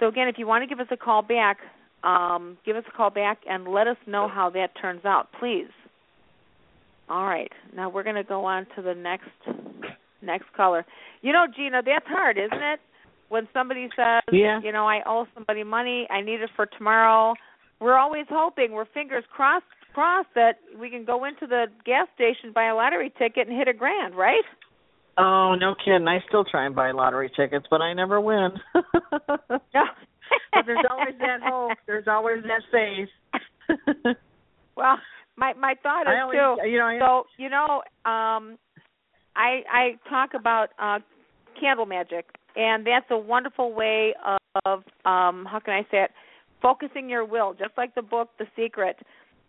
So 0.00 0.08
again, 0.08 0.28
if 0.28 0.36
you 0.38 0.46
want 0.46 0.62
to 0.62 0.66
give 0.68 0.80
us 0.80 0.88
a 0.90 0.96
call 0.96 1.22
back, 1.22 1.58
um, 2.04 2.58
give 2.64 2.76
us 2.76 2.84
a 2.92 2.96
call 2.96 3.10
back 3.10 3.38
and 3.48 3.66
let 3.68 3.86
us 3.86 3.96
know 4.06 4.28
how 4.28 4.50
that 4.50 4.68
turns 4.80 5.04
out, 5.04 5.28
please. 5.40 5.70
All 7.08 7.24
right. 7.24 7.50
Now 7.74 7.88
we're 7.88 8.02
going 8.02 8.16
to 8.16 8.24
go 8.24 8.44
on 8.44 8.66
to 8.76 8.82
the 8.82 8.94
next 8.94 9.30
next 10.22 10.46
caller. 10.56 10.84
You 11.22 11.32
know, 11.32 11.46
Gina, 11.54 11.82
that's 11.84 12.06
hard, 12.06 12.36
isn't 12.38 12.62
it? 12.62 12.80
When 13.28 13.48
somebody 13.52 13.88
says, 13.96 14.22
Yeah. 14.32 14.60
you 14.62 14.72
know, 14.72 14.86
I 14.88 15.00
owe 15.06 15.26
somebody 15.34 15.64
money, 15.64 16.06
I 16.10 16.20
need 16.20 16.40
it 16.40 16.50
for 16.56 16.66
tomorrow. 16.66 17.34
We're 17.80 17.98
always 17.98 18.26
hoping, 18.30 18.72
we're 18.72 18.86
fingers 18.86 19.24
crossed 19.30 19.64
crossed 19.94 20.28
that 20.34 20.58
we 20.78 20.90
can 20.90 21.06
go 21.06 21.24
into 21.24 21.46
the 21.46 21.66
gas 21.86 22.06
station, 22.14 22.52
buy 22.54 22.66
a 22.66 22.74
lottery 22.74 23.10
ticket 23.18 23.48
and 23.48 23.56
hit 23.56 23.66
a 23.66 23.72
grand, 23.72 24.14
right? 24.14 24.44
Oh, 25.18 25.54
no 25.58 25.74
kidding. 25.82 26.06
I 26.08 26.18
still 26.28 26.44
try 26.44 26.66
and 26.66 26.74
buy 26.74 26.90
lottery 26.90 27.30
tickets, 27.34 27.66
but 27.70 27.80
I 27.80 27.92
never 27.94 28.20
win. 28.20 28.50
But 30.52 30.66
there's 30.66 30.84
always 30.90 31.14
that 31.20 31.40
hope. 31.42 31.78
There's 31.86 32.08
always 32.08 32.42
that 32.44 32.62
faith. 32.72 34.16
Well, 34.76 34.98
my 35.36 35.54
my 35.54 35.74
thought 35.82 36.02
is 36.02 36.12
always, 36.20 36.36
too. 36.36 36.68
you 36.68 36.78
know, 36.78 36.84
I, 36.84 36.98
So 36.98 37.24
you 37.38 37.48
know, 37.48 37.82
um, 38.04 38.58
I 39.34 39.62
I 39.72 39.98
talk 40.08 40.30
about 40.38 40.68
uh, 40.78 40.98
candle 41.58 41.86
magic, 41.86 42.26
and 42.56 42.86
that's 42.86 43.06
a 43.10 43.16
wonderful 43.16 43.72
way 43.72 44.14
of 44.66 44.80
um, 45.04 45.46
how 45.50 45.60
can 45.64 45.74
I 45.74 45.82
say 45.90 46.04
it? 46.04 46.10
Focusing 46.60 47.08
your 47.08 47.24
will, 47.24 47.54
just 47.54 47.72
like 47.76 47.94
the 47.94 48.02
book 48.02 48.30
The 48.38 48.46
Secret. 48.54 48.96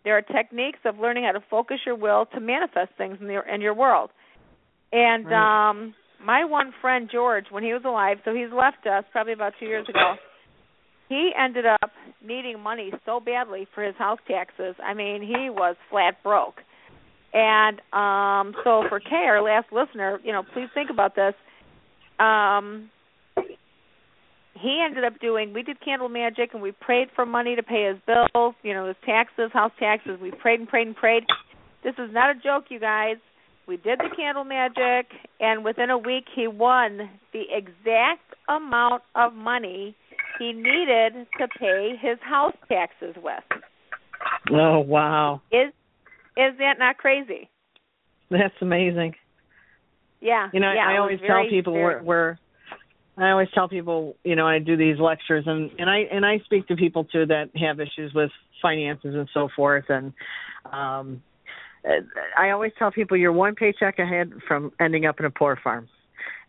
There 0.04 0.16
are 0.16 0.22
techniques 0.22 0.78
of 0.84 0.98
learning 0.98 1.24
how 1.24 1.32
to 1.32 1.44
focus 1.50 1.78
your 1.84 1.96
will 1.96 2.26
to 2.32 2.40
manifest 2.40 2.92
things 2.96 3.18
in 3.20 3.28
your 3.28 3.46
in 3.46 3.60
your 3.60 3.74
world. 3.74 4.10
And 4.92 5.26
Right. 5.26 5.70
um 5.70 5.94
my 6.20 6.44
one 6.44 6.72
friend 6.80 7.08
George, 7.12 7.46
when 7.50 7.62
he 7.62 7.72
was 7.72 7.82
alive, 7.84 8.18
so 8.24 8.34
he's 8.34 8.50
left 8.52 8.86
us 8.86 9.04
probably 9.12 9.32
about 9.32 9.52
two 9.60 9.66
years 9.66 9.88
ago. 9.88 10.14
He 11.08 11.30
ended 11.38 11.64
up 11.64 11.90
needing 12.22 12.60
money 12.60 12.92
so 13.06 13.20
badly 13.20 13.66
for 13.74 13.82
his 13.82 13.94
house 13.96 14.18
taxes. 14.26 14.74
I 14.82 14.94
mean, 14.94 15.22
he 15.22 15.48
was 15.48 15.76
flat 15.90 16.22
broke. 16.22 16.60
And 17.32 17.80
um 17.92 18.54
so 18.64 18.84
for 18.88 19.00
Kay, 19.00 19.26
our 19.28 19.42
last 19.42 19.72
listener, 19.72 20.18
you 20.24 20.32
know, 20.32 20.42
please 20.42 20.68
think 20.74 20.90
about 20.90 21.14
this. 21.14 21.34
Um 22.18 22.90
he 24.54 24.82
ended 24.84 25.04
up 25.04 25.20
doing 25.20 25.52
we 25.52 25.62
did 25.62 25.80
candle 25.84 26.08
magic 26.08 26.50
and 26.52 26.62
we 26.62 26.72
prayed 26.72 27.08
for 27.14 27.24
money 27.24 27.54
to 27.54 27.62
pay 27.62 27.86
his 27.86 27.98
bills, 28.06 28.54
you 28.62 28.74
know, 28.74 28.86
his 28.88 28.96
taxes, 29.06 29.50
house 29.52 29.72
taxes. 29.78 30.18
We 30.20 30.30
prayed 30.32 30.60
and 30.60 30.68
prayed 30.68 30.88
and 30.88 30.96
prayed. 30.96 31.24
This 31.84 31.94
is 31.98 32.12
not 32.12 32.30
a 32.30 32.34
joke, 32.34 32.64
you 32.70 32.80
guys. 32.80 33.16
We 33.68 33.76
did 33.76 33.98
the 33.98 34.08
candle 34.16 34.44
magic 34.44 35.12
and 35.40 35.62
within 35.62 35.90
a 35.90 35.98
week 35.98 36.24
he 36.34 36.46
won 36.46 37.10
the 37.34 37.42
exact 37.52 38.34
amount 38.48 39.02
of 39.14 39.34
money 39.34 39.94
he 40.38 40.52
needed 40.54 41.26
to 41.38 41.48
pay 41.60 41.92
his 42.00 42.18
house 42.22 42.54
taxes 42.66 43.14
with. 43.22 43.44
oh 44.50 44.78
wow, 44.78 45.42
Is 45.52 45.72
is 46.34 46.56
that 46.58 46.78
not 46.78 46.96
crazy? 46.96 47.50
that's 48.30 48.54
amazing. 48.62 49.14
Yeah. 50.20 50.48
You 50.52 50.60
know, 50.60 50.72
yeah, 50.72 50.88
I 50.88 50.98
always 50.98 51.20
tell 51.26 51.44
people 51.48 51.74
where, 51.74 52.00
where 52.00 52.38
I 53.18 53.30
always 53.30 53.48
tell 53.54 53.68
people, 53.68 54.16
you 54.24 54.34
know, 54.34 54.46
I 54.46 54.60
do 54.60 54.78
these 54.78 54.98
lectures 54.98 55.44
and 55.46 55.70
and 55.78 55.90
I 55.90 55.98
and 56.10 56.24
I 56.24 56.38
speak 56.46 56.68
to 56.68 56.76
people 56.76 57.04
too 57.04 57.26
that 57.26 57.50
have 57.56 57.80
issues 57.80 58.14
with 58.14 58.30
finances 58.62 59.14
and 59.14 59.28
so 59.34 59.50
forth 59.54 59.84
and 59.90 60.14
um 60.72 61.22
I 62.36 62.50
always 62.50 62.72
tell 62.78 62.90
people 62.90 63.16
you're 63.16 63.32
one 63.32 63.54
paycheck 63.54 63.98
ahead 63.98 64.32
from 64.46 64.72
ending 64.80 65.06
up 65.06 65.20
in 65.20 65.26
a 65.26 65.30
poor 65.30 65.58
farm. 65.62 65.88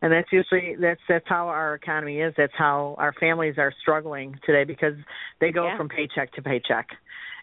And 0.02 0.12
that's 0.14 0.32
usually 0.32 0.76
that's 0.80 1.02
that's 1.10 1.28
how 1.28 1.48
our 1.50 1.76
economy 1.76 2.22
is. 2.22 2.34
That's 2.38 2.54
how 2.58 2.96
our 2.98 3.14
families 3.20 3.56
are 3.58 3.74
struggling 3.82 4.40
today 4.46 4.64
because 4.64 4.96
they 5.42 5.52
go 5.52 5.66
Yeah. 5.66 5.78
from 5.78 5.90
paycheck 5.90 6.32
to 6.34 6.42
paycheck. 6.42 6.88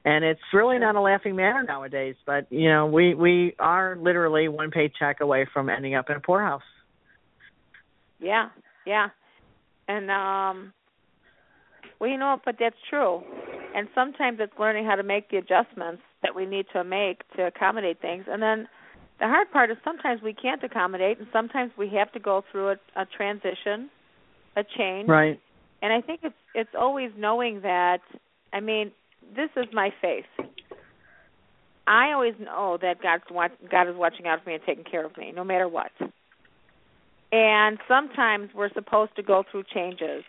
And 0.05 0.25
it's 0.25 0.41
really 0.55 0.79
not 0.79 0.95
a 0.97 1.01
laughing 1.01 1.37
matter 1.37 1.63
nowadays, 1.63 2.17
but 2.25 2.51
you 2.51 2.69
know, 2.69 2.87
we 2.87 3.15
we 3.15 3.55
are 3.59 3.97
literally 3.97 4.49
one 4.49 4.71
paycheck 4.71 5.21
away 5.21 5.47
from 5.53 5.69
ending 5.69 5.95
up 5.95 6.09
in 6.09 6.17
a 6.17 6.21
poorhouse. 6.21 6.63
Yeah, 8.21 8.49
yeah. 8.87 9.09
And 9.89 10.11
um 10.11 10.73
well 12.01 12.09
you 12.09 12.17
know, 12.17 12.41
but 12.45 12.57
that's 12.59 12.77
true. 12.89 13.23
And 13.75 13.89
sometimes 13.95 14.39
it's 14.41 14.59
learning 14.59 14.87
how 14.87 14.95
to 14.95 15.03
make 15.03 15.29
the 15.31 15.37
adjustments 15.37 16.03
that 16.27 16.35
we 16.35 16.45
need 16.47 16.67
to 16.73 16.83
make 16.85 17.23
to 17.37 17.47
accommodate 17.47 18.01
things. 18.01 18.25
And 18.29 18.43
then 18.43 18.69
the 19.21 19.27
hard 19.27 19.51
part 19.51 19.71
is 19.71 19.77
sometimes 19.85 20.21
we 20.23 20.35
can't 20.35 20.63
accommodate 20.63 21.19
and 21.19 21.29
sometimes 21.33 21.71
we 21.79 21.89
have 21.91 22.13
to 22.13 22.21
go 22.21 22.45
through 22.51 22.71
a, 22.71 22.77
a 22.97 23.07
transition, 23.07 23.89
a 24.57 24.65
change. 24.77 25.09
Right. 25.09 25.41
And 25.83 25.93
I 25.93 26.01
think 26.01 26.21
it's 26.23 26.35
it's 26.55 26.75
always 26.79 27.11
knowing 27.17 27.61
that 27.63 28.01
I 28.53 28.61
mean, 28.61 28.91
this 29.35 29.51
is 29.57 29.67
my 29.73 29.91
faith. 30.01 30.25
I 31.87 32.13
always 32.13 32.35
know 32.41 32.79
that 32.83 33.01
God's 33.01 33.25
watch, 33.31 33.53
God 33.71 33.89
is 33.89 33.95
watching 33.97 34.27
out 34.27 34.43
for 34.43 34.51
me 34.51 34.57
and 34.57 34.65
taking 34.65 34.85
care 34.85 35.05
of 35.05 35.17
me, 35.17 35.33
no 35.35 35.45
matter 35.45 35.69
what. 35.69 35.93
And 37.31 37.79
sometimes 37.87 38.51
we're 38.55 38.73
supposed 38.73 39.15
to 39.17 39.23
go 39.23 39.45
through 39.51 39.65
changes. 39.73 40.25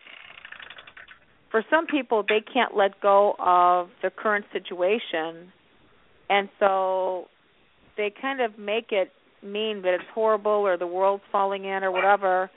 For 1.50 1.64
some 1.70 1.88
people, 1.88 2.24
they 2.28 2.42
can't 2.42 2.76
let 2.76 3.00
go 3.02 3.36
of 3.40 3.90
the 4.04 4.10
current 4.10 4.46
situation, 4.52 5.52
and 6.30 6.50
so 6.60 7.26
they 7.96 8.12
kind 8.22 8.42
of 8.42 8.58
make 8.58 8.92
it 8.92 9.12
mean 9.44 9.82
that 9.84 9.94
it's 9.94 10.10
horrible 10.14 10.52
or 10.52 10.78
the 10.78 10.88
world's 10.88 11.24
falling 11.32 11.66
in 11.66 11.84
or 11.84 11.92
whatever, 11.92 12.50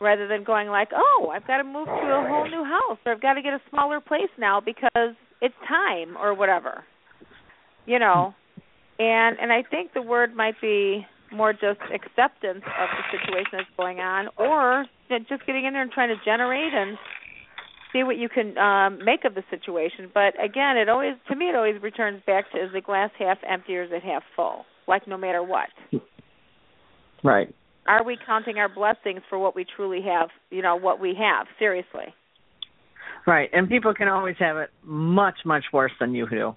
rather 0.00 0.26
than 0.28 0.44
going 0.44 0.68
like, 0.68 0.88
"Oh, 0.94 1.30
I've 1.32 1.46
got 1.46 1.58
to 1.58 1.64
move 1.64 1.86
to 1.86 1.92
a 1.92 2.26
whole 2.28 2.48
new 2.48 2.64
house, 2.64 2.98
or 3.04 3.12
I've 3.12 3.22
got 3.22 3.34
to 3.34 3.42
get 3.42 3.54
a 3.54 3.60
smaller 3.70 4.00
place 4.00 4.30
now 4.38 4.60
because 4.60 5.14
it's 5.40 5.54
time 5.68 6.16
or 6.16 6.34
whatever." 6.34 6.84
You 7.86 7.98
know. 7.98 8.34
And 8.98 9.38
and 9.38 9.52
I 9.52 9.62
think 9.62 9.92
the 9.92 10.02
word 10.02 10.34
might 10.34 10.58
be 10.60 11.06
more 11.32 11.52
just 11.52 11.80
acceptance 11.92 12.64
of 12.64 12.88
the 12.96 13.18
situation 13.18 13.50
that's 13.52 13.76
going 13.76 14.00
on 14.00 14.28
or 14.38 14.86
just 15.28 15.44
getting 15.44 15.64
in 15.64 15.72
there 15.72 15.82
and 15.82 15.92
trying 15.92 16.08
to 16.08 16.24
generate 16.24 16.72
and 16.72 16.96
see 17.96 18.02
what 18.02 18.16
you 18.16 18.28
can 18.28 18.56
um 18.58 19.04
make 19.04 19.24
of 19.24 19.34
the 19.34 19.42
situation. 19.50 20.10
But 20.12 20.34
again, 20.42 20.76
it 20.76 20.88
always 20.88 21.14
to 21.28 21.36
me 21.36 21.46
it 21.46 21.54
always 21.54 21.80
returns 21.82 22.22
back 22.26 22.50
to 22.52 22.58
is 22.58 22.72
the 22.72 22.80
glass 22.80 23.10
half 23.18 23.38
empty 23.48 23.76
or 23.76 23.84
is 23.84 23.90
it 23.92 24.02
half 24.02 24.22
full? 24.34 24.64
Like 24.86 25.08
no 25.08 25.16
matter 25.16 25.42
what. 25.42 25.68
Right. 27.24 27.54
Are 27.88 28.04
we 28.04 28.18
counting 28.26 28.58
our 28.58 28.68
blessings 28.68 29.22
for 29.28 29.38
what 29.38 29.54
we 29.54 29.64
truly 29.76 30.02
have, 30.02 30.28
you 30.50 30.60
know, 30.60 30.76
what 30.76 31.00
we 31.00 31.14
have? 31.18 31.46
Seriously. 31.58 32.14
Right. 33.26 33.48
And 33.52 33.68
people 33.68 33.94
can 33.94 34.08
always 34.08 34.36
have 34.38 34.56
it 34.56 34.70
much, 34.84 35.36
much 35.44 35.64
worse 35.72 35.92
than 35.98 36.14
you 36.14 36.28
do. 36.28 36.54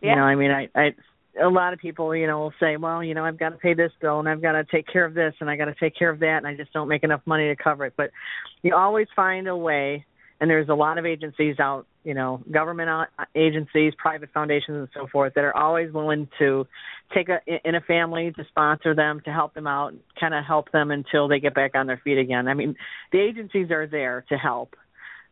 Yeah. 0.00 0.10
You 0.10 0.16
know, 0.16 0.22
I 0.22 0.34
mean, 0.34 0.50
I, 0.50 0.68
I, 0.74 0.94
a 1.42 1.48
lot 1.48 1.72
of 1.72 1.78
people, 1.78 2.14
you 2.14 2.26
know, 2.26 2.40
will 2.40 2.52
say, 2.60 2.76
well, 2.76 3.02
you 3.04 3.14
know, 3.14 3.24
I've 3.24 3.38
got 3.38 3.50
to 3.50 3.56
pay 3.56 3.74
this 3.74 3.92
bill 4.00 4.18
and 4.18 4.28
I've 4.28 4.42
got 4.42 4.52
to 4.52 4.64
take 4.64 4.86
care 4.86 5.04
of 5.04 5.14
this 5.14 5.34
and 5.40 5.48
I 5.48 5.56
got 5.56 5.66
to 5.66 5.74
take 5.74 5.96
care 5.96 6.10
of 6.10 6.20
that 6.20 6.38
and 6.38 6.46
I 6.46 6.54
just 6.54 6.72
don't 6.72 6.88
make 6.88 7.04
enough 7.04 7.20
money 7.26 7.48
to 7.48 7.56
cover 7.62 7.86
it. 7.86 7.94
But 7.96 8.10
you 8.62 8.74
always 8.74 9.06
find 9.14 9.48
a 9.48 9.56
way, 9.56 10.04
and 10.40 10.48
there's 10.48 10.68
a 10.68 10.74
lot 10.74 10.96
of 10.98 11.04
agencies 11.04 11.56
out, 11.60 11.86
you 12.02 12.14
know, 12.14 12.42
government 12.50 12.88
uh, 12.88 13.04
agencies, 13.34 13.92
private 13.98 14.30
foundations, 14.32 14.76
and 14.78 14.88
so 14.94 15.06
forth 15.06 15.34
that 15.34 15.44
are 15.44 15.56
always 15.56 15.92
willing 15.92 16.28
to 16.38 16.66
take 17.14 17.28
a 17.28 17.40
in 17.68 17.74
a 17.74 17.80
family 17.82 18.32
to 18.32 18.44
sponsor 18.48 18.94
them 18.94 19.20
to 19.26 19.32
help 19.32 19.52
them 19.54 19.66
out, 19.66 19.92
kind 20.18 20.34
of 20.34 20.44
help 20.44 20.72
them 20.72 20.90
until 20.90 21.28
they 21.28 21.40
get 21.40 21.54
back 21.54 21.74
on 21.74 21.86
their 21.86 22.00
feet 22.02 22.18
again. 22.18 22.48
I 22.48 22.54
mean, 22.54 22.74
the 23.12 23.20
agencies 23.20 23.70
are 23.70 23.86
there 23.86 24.24
to 24.30 24.36
help 24.36 24.74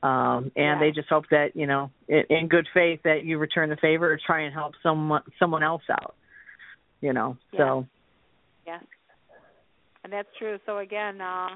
um 0.01 0.53
and 0.55 0.55
Yeah. 0.55 0.79
they 0.79 0.91
just 0.93 1.09
hope 1.09 1.25
that 1.33 1.57
you 1.57 1.67
know 1.67 1.91
in, 2.07 2.23
in 2.31 2.47
good 2.47 2.69
faith 2.73 3.01
that 3.03 3.25
you 3.25 3.37
return 3.37 3.69
the 3.69 3.77
favor 3.77 4.13
or 4.13 4.17
try 4.25 4.43
and 4.43 4.55
help 4.55 4.75
someone 4.81 5.23
someone 5.41 5.65
else 5.65 5.83
out 5.91 6.15
you 7.01 7.13
know 7.13 7.37
so 7.57 7.85
Yeah. 8.65 8.79
And 10.05 10.13
that's 10.13 10.29
true. 10.39 10.59
So 10.67 10.79
again, 10.79 11.21
uh 11.21 11.49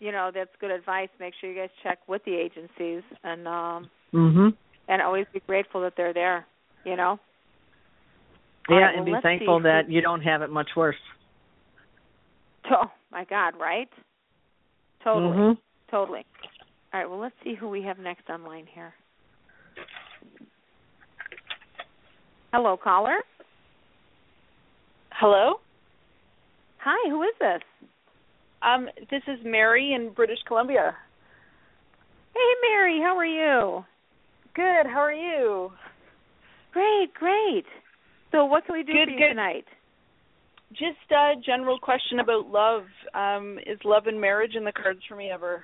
you 0.00 0.12
know, 0.12 0.30
that's 0.34 0.50
good 0.60 0.70
advice. 0.70 1.08
Make 1.18 1.34
sure 1.40 1.50
you 1.50 1.58
guys 1.58 1.70
check 1.82 1.98
with 2.08 2.24
the 2.24 2.34
agencies 2.34 3.02
and 3.22 3.46
um 3.48 3.90
mhm 4.12 4.56
and 4.88 5.00
always 5.00 5.26
be 5.32 5.40
grateful 5.46 5.80
that 5.82 5.94
they're 5.96 6.12
there, 6.12 6.46
you 6.84 6.96
know? 6.96 7.18
Yeah 8.68 8.76
right, 8.76 8.96
and 8.96 9.06
well, 9.06 9.16
be 9.16 9.22
thankful 9.22 9.58
see. 9.58 9.64
that 9.64 9.90
you 9.90 10.00
don't 10.00 10.20
have 10.22 10.42
it 10.42 10.50
much 10.50 10.70
worse 10.76 10.96
Oh 12.70 12.90
my 13.12 13.24
God, 13.24 13.54
right? 13.60 13.88
Totally. 15.02 15.36
mhm 15.36 15.58
Totally. 15.90 16.24
All 16.92 17.00
right, 17.00 17.08
well 17.08 17.18
let's 17.18 17.34
see 17.42 17.54
who 17.54 17.68
we 17.68 17.82
have 17.82 17.98
next 17.98 18.28
online 18.30 18.66
here. 18.72 18.94
Hello, 22.52 22.76
caller. 22.76 23.16
Hello. 25.12 25.54
Hi, 26.78 27.10
who 27.10 27.22
is 27.22 27.34
this? 27.40 27.60
Um, 28.64 28.88
this 29.10 29.22
is 29.28 29.38
Mary 29.44 29.92
in 29.94 30.12
British 30.14 30.38
Columbia. 30.46 30.96
Hey 32.32 32.68
Mary, 32.70 32.98
how 33.00 33.16
are 33.16 33.26
you? 33.26 33.84
Good. 34.54 34.86
How 34.86 35.00
are 35.00 35.12
you? 35.12 35.70
Great, 36.72 37.12
great. 37.14 37.64
So 38.32 38.46
what 38.46 38.64
can 38.66 38.74
we 38.74 38.82
do 38.82 38.92
Good, 38.92 39.06
for 39.06 39.10
you 39.10 39.18
good. 39.18 39.28
tonight? 39.28 39.64
Just 40.70 41.12
a 41.12 41.34
general 41.44 41.78
question 41.78 42.20
about 42.20 42.48
love. 42.48 42.84
Um, 43.14 43.58
is 43.66 43.78
love 43.84 44.06
and 44.06 44.20
marriage 44.20 44.54
in 44.56 44.64
the 44.64 44.72
cards 44.72 45.00
for 45.08 45.14
me 45.14 45.30
ever? 45.30 45.62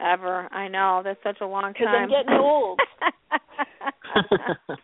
Ever. 0.00 0.52
I 0.52 0.66
know. 0.68 1.02
That's 1.04 1.22
such 1.22 1.40
a 1.40 1.46
long 1.46 1.74
time. 1.74 1.74
Because 1.74 1.94
I'm 1.94 2.08
getting 2.08 2.32
old. 2.32 2.80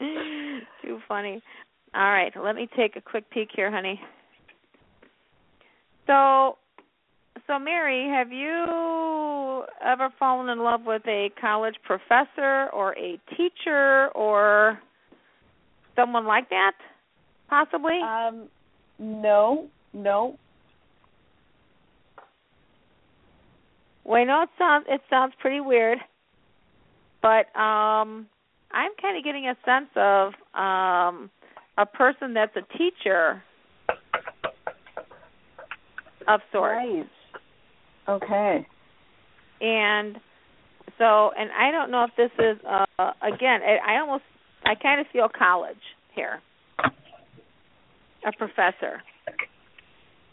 Too 0.82 0.98
funny. 1.06 1.42
All 1.94 2.10
right, 2.10 2.32
let 2.42 2.56
me 2.56 2.68
take 2.76 2.96
a 2.96 3.00
quick 3.00 3.30
peek 3.30 3.48
here, 3.54 3.70
honey. 3.70 4.00
So, 6.06 6.56
so 7.46 7.58
Mary, 7.58 8.08
have 8.08 8.32
you 8.32 9.64
ever 9.84 10.08
fallen 10.18 10.48
in 10.48 10.62
love 10.62 10.82
with 10.86 11.02
a 11.06 11.30
college 11.40 11.76
professor 11.84 12.68
or 12.72 12.96
a 12.96 13.18
teacher 13.36 14.08
or 14.14 14.78
someone 15.94 16.26
like 16.26 16.48
that? 16.50 16.72
Possibly. 17.48 18.00
Um, 18.02 18.48
no, 18.98 19.66
no. 19.92 20.38
Well, 24.04 24.20
I 24.20 24.24
know 24.24 24.42
it 24.42 24.48
sounds 24.56 24.86
it 24.88 25.00
sounds 25.10 25.34
pretty 25.40 25.60
weird, 25.60 25.98
but 27.22 27.46
um, 27.58 28.26
I'm 28.70 28.92
kind 29.02 29.18
of 29.18 29.24
getting 29.24 29.48
a 29.48 29.56
sense 29.64 29.90
of 29.96 30.32
um 30.54 31.30
a 31.78 31.86
person 31.86 32.32
that's 32.32 32.56
a 32.56 32.78
teacher 32.78 33.42
of 36.28 36.40
sorts. 36.52 36.76
Right. 36.76 37.06
Okay. 38.08 38.66
And 39.60 40.16
so, 40.98 41.30
and 41.38 41.50
I 41.52 41.70
don't 41.72 41.90
know 41.90 42.04
if 42.04 42.10
this 42.16 42.30
is 42.38 42.58
uh 42.68 43.12
again. 43.22 43.60
I, 43.62 43.96
I 43.96 44.00
almost, 44.00 44.24
I 44.64 44.74
kind 44.74 45.00
of 45.00 45.06
feel 45.12 45.28
college 45.28 45.76
here. 46.14 46.40
A 48.26 48.32
professor. 48.36 49.02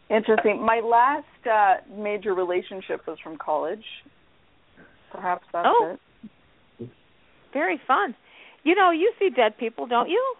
Interesting. 0.09 0.63
My 0.63 0.79
last 0.83 1.25
uh 1.47 1.75
major 1.95 2.33
relationship 2.33 3.01
was 3.07 3.17
from 3.23 3.37
college. 3.37 3.83
Perhaps 5.11 5.45
that's 5.53 5.67
Oh. 5.69 5.97
it. 6.79 6.89
Very 7.53 7.79
fun. 7.87 8.15
You 8.63 8.75
know, 8.75 8.91
you 8.91 9.13
see 9.19 9.29
dead 9.29 9.57
people, 9.59 9.85
don't 9.87 10.09
you? 10.09 10.35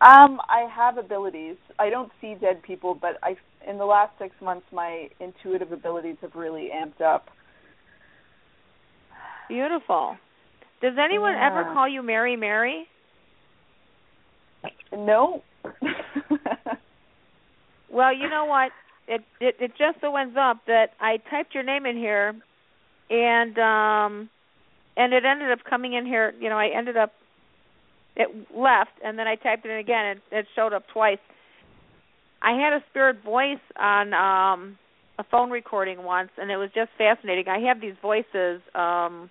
Um, 0.00 0.40
I 0.48 0.68
have 0.74 0.98
abilities. 0.98 1.56
I 1.78 1.88
don't 1.90 2.12
see 2.20 2.34
dead 2.38 2.62
people, 2.62 2.94
but 2.94 3.18
I 3.22 3.36
in 3.68 3.78
the 3.78 3.84
last 3.84 4.12
six 4.18 4.34
months 4.40 4.66
my 4.72 5.08
intuitive 5.18 5.72
abilities 5.72 6.16
have 6.20 6.34
really 6.34 6.70
amped 6.74 7.00
up. 7.00 7.28
Beautiful. 9.48 10.16
Does 10.82 10.94
anyone 11.02 11.34
ever 11.34 11.64
call 11.72 11.88
you 11.88 12.02
Mary 12.02 12.36
Mary? 12.36 12.86
No. 14.92 15.42
Well, 17.96 18.14
you 18.14 18.28
know 18.28 18.44
what? 18.44 18.72
It 19.08 19.22
it 19.40 19.56
it 19.58 19.70
just 19.78 20.02
so 20.02 20.14
ends 20.16 20.36
up 20.38 20.58
that 20.66 20.90
I 21.00 21.18
typed 21.30 21.54
your 21.54 21.62
name 21.62 21.86
in 21.86 21.96
here, 21.96 22.34
and 23.08 23.58
um, 23.58 24.28
and 24.98 25.14
it 25.14 25.24
ended 25.24 25.50
up 25.50 25.60
coming 25.68 25.94
in 25.94 26.04
here. 26.04 26.34
You 26.38 26.50
know, 26.50 26.58
I 26.58 26.68
ended 26.76 26.98
up 26.98 27.12
it 28.16 28.28
left, 28.54 28.92
and 29.04 29.18
then 29.18 29.26
I 29.26 29.36
typed 29.36 29.64
it 29.66 29.70
in 29.70 29.78
again, 29.78 30.06
and 30.06 30.20
it 30.32 30.46
showed 30.54 30.72
up 30.72 30.84
twice. 30.92 31.18
I 32.42 32.52
had 32.52 32.72
a 32.72 32.84
spirit 32.90 33.22
voice 33.24 33.60
on 33.78 34.14
um 34.14 34.78
a 35.18 35.24
phone 35.24 35.50
recording 35.50 36.02
once, 36.02 36.30
and 36.36 36.50
it 36.50 36.56
was 36.56 36.70
just 36.74 36.90
fascinating. 36.98 37.48
I 37.48 37.58
have 37.60 37.80
these 37.80 37.94
voices 38.02 38.60
um 38.74 39.30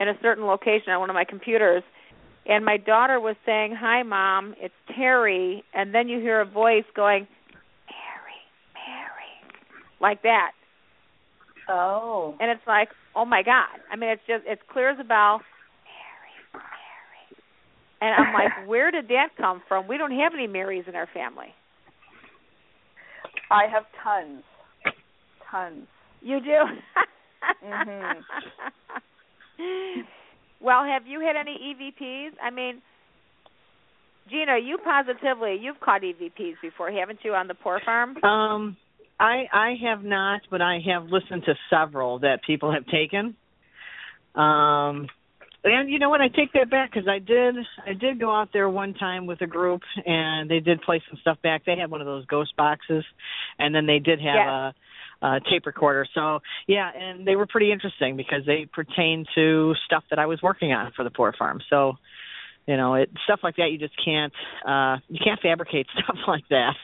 in 0.00 0.08
a 0.08 0.14
certain 0.22 0.44
location 0.46 0.92
on 0.92 1.00
one 1.00 1.10
of 1.10 1.14
my 1.14 1.24
computers. 1.24 1.82
And 2.48 2.64
my 2.64 2.76
daughter 2.76 3.18
was 3.18 3.34
saying, 3.44 3.74
"Hi, 3.74 4.02
mom, 4.04 4.54
it's 4.58 4.74
Terry," 4.94 5.64
and 5.74 5.92
then 5.94 6.08
you 6.08 6.20
hear 6.20 6.40
a 6.40 6.44
voice 6.44 6.84
going, 6.94 7.26
Mary, 7.90 8.40
Mary, 8.74 9.56
like 10.00 10.22
that. 10.22 10.52
oh. 11.68 12.36
And 12.38 12.50
it's 12.50 12.66
like, 12.66 12.90
oh 13.16 13.24
my 13.24 13.42
God. 13.42 13.80
I 13.90 13.96
mean, 13.96 14.10
it's 14.10 14.22
just, 14.28 14.44
it's 14.46 14.62
clear 14.70 14.90
as 14.90 14.98
a 15.00 15.04
bell. 15.04 15.40
Mary, 18.00 18.12
Mary. 18.12 18.18
And 18.18 18.26
I'm 18.26 18.34
like, 18.34 18.52
where 18.68 18.90
did 18.90 19.08
that 19.08 19.28
come 19.36 19.62
from? 19.68 19.88
We 19.88 19.98
don't 19.98 20.12
have 20.12 20.32
any 20.34 20.46
Marys 20.46 20.84
in 20.88 20.94
our 20.94 21.08
family. 21.12 21.54
I 23.50 23.66
have 23.72 23.84
tons. 24.02 24.42
Tons. 25.50 25.86
You 26.20 26.40
do? 26.40 26.64
Mhm. 27.64 28.14
well, 30.60 30.84
have 30.84 31.06
you 31.06 31.20
had 31.20 31.36
any 31.36 31.74
EVPs? 31.74 32.30
I 32.42 32.50
mean, 32.50 32.82
Gina, 34.28 34.58
you 34.62 34.78
positively, 34.78 35.56
you've 35.60 35.78
caught 35.80 36.02
EVPs 36.02 36.54
before, 36.60 36.90
haven't 36.90 37.20
you, 37.22 37.34
on 37.34 37.46
the 37.46 37.54
poor 37.54 37.80
farm? 37.84 38.16
Um, 38.24 38.76
I 39.20 39.44
I 39.52 39.74
have 39.84 40.02
not, 40.02 40.40
but 40.50 40.60
I 40.60 40.80
have 40.86 41.04
listened 41.04 41.44
to 41.44 41.54
several 41.70 42.18
that 42.20 42.40
people 42.44 42.72
have 42.72 42.86
taken. 42.86 43.36
Um, 44.34 45.06
and 45.66 45.90
you 45.90 45.98
know 45.98 46.08
what? 46.08 46.20
I 46.20 46.28
take 46.28 46.52
that 46.52 46.70
back 46.70 46.92
because 46.92 47.08
I 47.08 47.18
did 47.18 47.56
I 47.86 47.92
did 47.92 48.20
go 48.20 48.34
out 48.34 48.50
there 48.52 48.68
one 48.68 48.94
time 48.94 49.26
with 49.26 49.40
a 49.40 49.46
group 49.46 49.82
and 50.04 50.50
they 50.50 50.60
did 50.60 50.80
play 50.82 51.02
some 51.08 51.18
stuff 51.20 51.38
back. 51.42 51.64
They 51.64 51.76
had 51.76 51.90
one 51.90 52.00
of 52.00 52.06
those 52.06 52.24
ghost 52.26 52.56
boxes, 52.56 53.04
and 53.58 53.74
then 53.74 53.86
they 53.86 53.98
did 53.98 54.20
have 54.20 54.34
Yes. 54.34 54.74
a, 55.22 55.26
a 55.26 55.40
tape 55.50 55.66
recorder. 55.66 56.06
So 56.14 56.40
yeah, 56.66 56.90
and 56.94 57.26
they 57.26 57.36
were 57.36 57.46
pretty 57.46 57.72
interesting 57.72 58.16
because 58.16 58.44
they 58.46 58.66
pertain 58.72 59.24
to 59.34 59.74
stuff 59.84 60.04
that 60.10 60.18
I 60.18 60.26
was 60.26 60.40
working 60.42 60.72
on 60.72 60.92
for 60.94 61.04
the 61.04 61.10
poor 61.10 61.34
farm. 61.38 61.60
So 61.68 61.94
you 62.66 62.76
know, 62.76 62.94
it 62.94 63.10
stuff 63.24 63.40
like 63.42 63.56
that 63.56 63.70
you 63.70 63.78
just 63.78 63.94
can't 64.04 64.32
uh 64.66 64.98
you 65.08 65.20
can't 65.22 65.40
fabricate 65.40 65.86
stuff 66.04 66.18
like 66.26 66.44
that. 66.50 66.74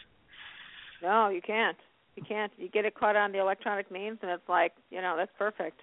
No, 1.02 1.28
you 1.28 1.40
can't. 1.40 1.76
You 2.16 2.22
can't. 2.22 2.52
You 2.58 2.68
get 2.68 2.84
it 2.84 2.94
caught 2.94 3.16
on 3.16 3.32
the 3.32 3.38
electronic 3.38 3.90
means, 3.90 4.18
and 4.22 4.30
it's 4.30 4.48
like, 4.48 4.72
you 4.90 5.00
know, 5.00 5.14
that's 5.16 5.30
perfect. 5.38 5.80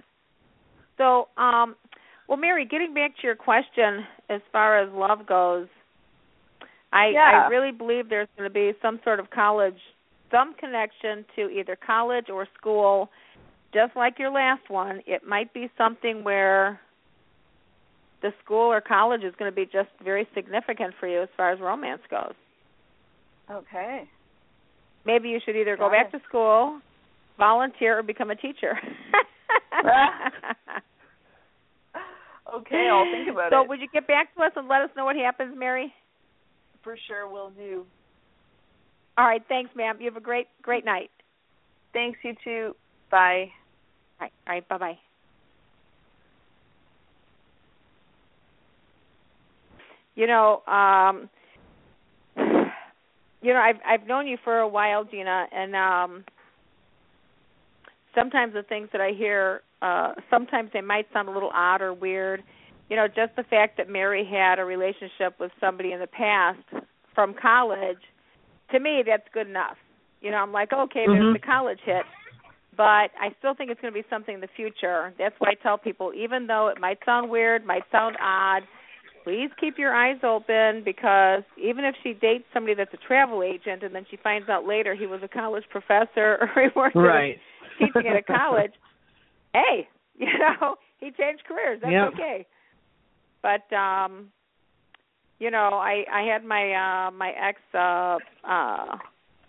So, 0.97 1.29
um, 1.37 1.75
well, 2.29 2.37
Mary, 2.37 2.63
getting 2.63 2.93
back 2.93 3.17
to 3.17 3.23
your 3.23 3.35
question 3.35 4.05
as 4.29 4.39
far 4.51 4.79
as 4.79 4.93
love 4.93 5.25
goes, 5.25 5.67
I 6.93 7.07
Yeah. 7.07 7.45
I 7.45 7.47
really 7.47 7.71
believe 7.71 8.07
there's 8.07 8.27
going 8.37 8.47
to 8.47 8.53
be 8.53 8.77
some 8.83 8.99
sort 9.03 9.19
of 9.19 9.31
college, 9.31 9.79
some 10.29 10.53
connection 10.53 11.25
to 11.35 11.49
either 11.49 11.75
college 11.75 12.29
or 12.29 12.47
school, 12.55 13.09
just 13.73 13.95
like 13.95 14.19
your 14.19 14.29
last 14.29 14.69
one. 14.69 15.01
It 15.07 15.23
might 15.27 15.51
be 15.53 15.71
something 15.75 16.23
where 16.23 16.79
the 18.21 18.31
school 18.43 18.71
or 18.71 18.79
college 18.79 19.23
is 19.23 19.33
going 19.39 19.51
to 19.51 19.55
be 19.55 19.65
just 19.65 19.89
very 20.03 20.27
significant 20.35 20.93
for 20.99 21.07
you 21.07 21.23
as 21.23 21.29
far 21.35 21.51
as 21.51 21.59
romance 21.59 22.01
goes. 22.11 22.35
Okay. 23.49 24.07
Maybe 25.03 25.29
you 25.29 25.39
should 25.43 25.55
either 25.55 25.75
go 25.75 25.89
back 25.89 26.13
it. 26.13 26.17
to 26.17 26.23
school, 26.27 26.79
volunteer, 27.39 27.97
or 27.97 28.03
become 28.03 28.29
a 28.29 28.35
teacher. 28.35 28.77
Okay, 32.55 32.89
I'll 32.91 33.05
think 33.11 33.29
about 33.31 33.51
so 33.51 33.61
it. 33.61 33.63
So 33.63 33.69
would 33.69 33.79
you 33.79 33.87
get 33.91 34.07
back 34.07 34.33
to 34.35 34.43
us 34.43 34.51
and 34.55 34.67
let 34.67 34.81
us 34.81 34.89
know 34.95 35.05
what 35.05 35.15
happens, 35.15 35.55
Mary? 35.57 35.93
For 36.83 36.97
sure 37.07 37.27
we'll 37.27 37.51
do. 37.51 37.85
All 39.17 39.25
right, 39.25 39.41
thanks, 39.49 39.71
ma'am. 39.75 39.97
You 39.99 40.05
have 40.05 40.15
a 40.17 40.21
great 40.21 40.47
great 40.61 40.85
night. 40.85 41.09
Thanks 41.93 42.19
you 42.23 42.33
too. 42.43 42.75
Bye. 43.11 43.49
All 44.21 44.27
right, 44.27 44.31
all 44.47 44.53
right, 44.53 44.69
bye 44.69 44.77
bye. 44.77 44.97
You 50.15 50.27
know, 50.27 50.61
um 50.67 51.29
you 53.41 53.53
know, 53.53 53.59
I've 53.59 53.79
I've 53.85 54.07
known 54.07 54.27
you 54.27 54.37
for 54.43 54.59
a 54.59 54.67
while, 54.67 55.03
Gina, 55.03 55.47
and 55.51 55.75
um 55.75 56.23
sometimes 58.15 58.53
the 58.53 58.63
things 58.63 58.89
that 58.91 59.01
I 59.01 59.11
hear 59.11 59.61
uh 59.81 60.13
sometimes 60.29 60.71
they 60.73 60.81
might 60.81 61.07
sound 61.13 61.29
a 61.29 61.31
little 61.31 61.51
odd 61.53 61.81
or 61.81 61.93
weird. 61.93 62.43
You 62.89 62.95
know, 62.95 63.07
just 63.07 63.35
the 63.35 63.43
fact 63.43 63.77
that 63.77 63.87
Mary 63.89 64.25
had 64.25 64.57
a 64.59 64.65
relationship 64.65 65.39
with 65.39 65.51
somebody 65.59 65.91
in 65.91 65.99
the 65.99 66.07
past 66.07 66.59
from 67.13 67.35
college, 67.39 68.01
to 68.71 68.79
me 68.79 69.03
that's 69.05 69.27
good 69.33 69.47
enough. 69.47 69.77
You 70.21 70.31
know, 70.31 70.37
I'm 70.37 70.51
like, 70.51 70.73
okay, 70.73 71.05
Mhm. 71.07 71.13
there's 71.13 71.33
the 71.33 71.39
college 71.39 71.79
hit, 71.85 72.05
but 72.75 73.11
I 73.19 73.33
still 73.39 73.53
think 73.53 73.71
it's 73.71 73.79
going 73.79 73.93
to 73.93 73.99
be 74.01 74.07
something 74.09 74.35
in 74.35 74.41
the 74.41 74.47
future. 74.55 75.13
That's 75.17 75.35
why 75.39 75.49
I 75.51 75.53
tell 75.55 75.77
people, 75.77 76.13
even 76.13 76.47
though 76.47 76.67
it 76.67 76.79
might 76.79 76.99
sound 77.05 77.29
weird, 77.29 77.65
might 77.65 77.83
sound 77.91 78.17
odd, 78.19 78.63
please 79.23 79.49
keep 79.59 79.77
your 79.77 79.93
eyes 79.93 80.17
open 80.23 80.83
because 80.83 81.43
even 81.57 81.85
if 81.85 81.95
she 82.03 82.13
dates 82.13 82.45
somebody 82.53 82.73
that's 82.73 82.93
a 82.93 82.97
travel 82.97 83.43
agent 83.43 83.83
and 83.83 83.93
then 83.93 84.05
she 84.09 84.17
finds 84.17 84.49
out 84.49 84.65
later 84.65 84.95
he 84.95 85.05
was 85.07 85.21
a 85.23 85.27
college 85.27 85.65
professor 85.69 86.37
or 86.55 86.63
he 86.63 86.69
worked 86.75 86.95
Right. 86.95 87.39
teaching 87.77 88.07
at 88.07 88.15
a 88.15 88.21
college, 88.21 88.71
hey, 89.53 89.87
you 90.17 90.27
know, 90.39 90.75
he 90.99 91.11
changed 91.11 91.43
careers. 91.47 91.79
That's 91.81 91.91
Yep. 91.91 92.13
okay. 92.13 92.45
But 93.41 93.73
um 93.75 94.31
you 95.39 95.49
know, 95.51 95.69
I 95.73 96.03
I 96.11 96.21
had 96.23 96.43
my 96.43 96.73
uh 97.07 97.11
my 97.11 97.29
ex 97.31 97.59
uh 97.73 98.17
uh 98.47 98.97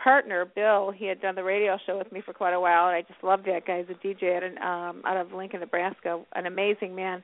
partner, 0.03 0.47
Bill, 0.47 0.91
he 0.97 1.05
had 1.07 1.21
done 1.21 1.35
the 1.35 1.45
radio 1.45 1.77
show 1.87 1.99
with 1.99 2.11
me 2.11 2.23
for 2.25 2.33
quite 2.33 2.55
a 2.55 2.61
while 2.61 2.87
and 2.87 2.97
I 2.97 3.03
just 3.03 3.23
loved 3.23 3.45
that 3.47 3.67
guy. 3.67 3.83
He's 3.87 3.95
a 3.95 4.07
DJ 4.07 4.37
out 4.37 4.43
an, 4.43 4.59
um 4.59 5.03
out 5.05 5.17
of 5.17 5.33
Lincoln, 5.33 5.61
Nebraska, 5.61 6.23
an 6.35 6.47
amazing 6.47 6.95
man. 6.95 7.23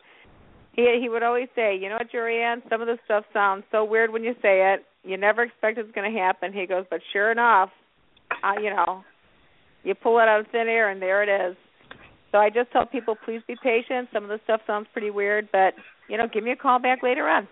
He 0.75 0.99
he 1.01 1.09
would 1.09 1.23
always 1.23 1.49
say, 1.55 1.77
You 1.77 1.89
know 1.89 1.97
what, 1.97 2.11
Jorianne, 2.13 2.69
some 2.69 2.81
of 2.83 2.87
the 2.87 2.99
stuff 3.05 3.25
sounds 3.33 3.65
so 3.73 3.85
weird 3.85 4.13
when 4.13 4.25
you 4.25 4.35
say 4.43 4.75
it. 4.75 4.85
You 5.05 5.17
never 5.17 5.43
expect 5.45 5.79
it's 5.79 5.91
gonna 5.95 6.11
happen. 6.11 6.53
He 6.53 6.67
goes, 6.67 6.85
But 6.91 7.01
sure 7.13 7.31
enough, 7.31 7.71
uh, 8.43 8.61
you 8.61 8.71
know, 8.71 9.05
you 9.85 9.95
pull 9.95 10.19
it 10.19 10.29
out 10.29 10.41
of 10.41 10.47
thin 10.49 10.67
air 10.69 10.91
and 10.91 11.01
there 11.01 11.23
it 11.23 11.51
is. 11.51 11.57
So 12.37 12.41
I 12.41 12.51
just 12.51 12.71
tell 12.71 12.85
people 12.85 13.17
please 13.25 13.41
be 13.49 13.57
patient. 13.63 14.11
Some 14.13 14.25
of 14.25 14.29
the 14.29 14.39
stuff 14.45 14.61
sounds 14.67 14.89
pretty 14.93 15.09
weird, 15.09 15.49
but 15.53 15.73
you 16.07 16.19
know, 16.19 16.29
give 16.31 16.45
me 16.45 16.51
a 16.51 16.57
call 16.57 16.79
back 16.79 17.03
later 17.03 17.27
on. 17.27 17.49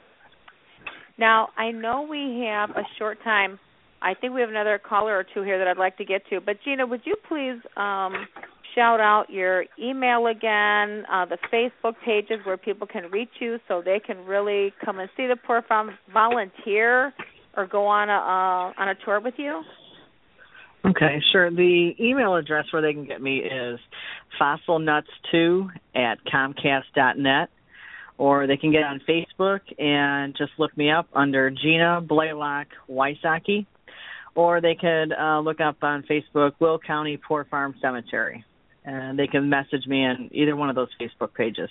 Now, 1.17 1.49
I 1.57 1.71
know 1.71 2.03
we 2.03 2.45
have 2.47 2.69
a 2.69 2.83
short 2.99 3.17
time. 3.25 3.59
I 4.03 4.13
think 4.13 4.35
we 4.35 4.43
have 4.43 4.51
another 4.51 4.79
caller 4.79 5.17
or 5.17 5.25
two 5.25 5.41
here 5.41 5.57
that 5.57 5.67
I'd 5.67 5.79
like 5.79 5.97
to 5.97 6.05
get 6.05 6.29
to. 6.29 6.39
But 6.39 6.59
Gina, 6.63 6.87
would 6.87 7.01
you 7.05 7.17
please 7.27 7.63
um, 7.79 8.27
shout 8.75 9.01
out 9.01 9.31
your 9.31 9.65
email 9.83 10.27
again, 10.27 11.07
uh, 11.11 11.25
the 11.25 11.39
Facebook 11.51 11.95
pages 12.05 12.41
where 12.45 12.59
people 12.59 12.87
can 12.87 13.11
reach 13.11 13.33
you 13.41 13.59
so 13.67 13.81
they 13.83 13.99
can 13.99 14.19
really 14.27 14.75
come 14.85 14.99
and 14.99 15.09
see 15.17 15.27
the 15.27 15.37
poor 15.47 15.63
farm, 15.63 15.97
volunteer, 16.13 17.15
or 17.57 17.67
go 17.67 17.87
on 17.87 18.11
a 18.11 18.13
uh, 18.13 18.83
on 18.83 18.91
a 18.91 18.95
tour 19.03 19.19
with 19.19 19.35
you? 19.39 19.63
Okay, 20.87 21.23
sure. 21.33 21.51
The 21.51 21.95
email 21.99 22.35
address 22.35 22.67
where 22.71 22.83
they 22.83 22.93
can 22.93 23.07
get 23.07 23.23
me 23.23 23.39
is 23.39 23.81
fossilnuts2 24.39 25.71
at 25.95 26.19
comcast 26.27 26.85
dot 26.95 27.17
net, 27.17 27.49
or 28.19 28.47
they 28.47 28.59
can 28.59 28.71
get 28.71 28.83
on 28.83 29.01
Facebook 29.09 29.61
and 29.79 30.37
just 30.37 30.53
look 30.59 30.77
me 30.77 30.91
up 30.91 31.09
under 31.15 31.51
Gina 31.51 32.03
Blaylock 32.03 32.67
Wysocki, 32.91 33.65
or 34.35 34.61
they 34.61 34.75
could 34.75 35.13
uh, 35.13 35.41
look 35.41 35.61
up 35.61 35.83
on 35.83 36.03
Facebook 36.03 36.53
Will 36.59 36.79
County 36.79 37.17
Poor 37.17 37.47
Farm 37.51 37.75
Cemetery, 37.81 38.45
and 38.85 39.19
they 39.19 39.27
can 39.27 39.49
message 39.49 39.87
me 39.87 40.05
on 40.05 40.29
either 40.33 40.55
one 40.55 40.69
of 40.69 40.77
those 40.77 40.91
Facebook 41.01 41.33
pages. 41.33 41.71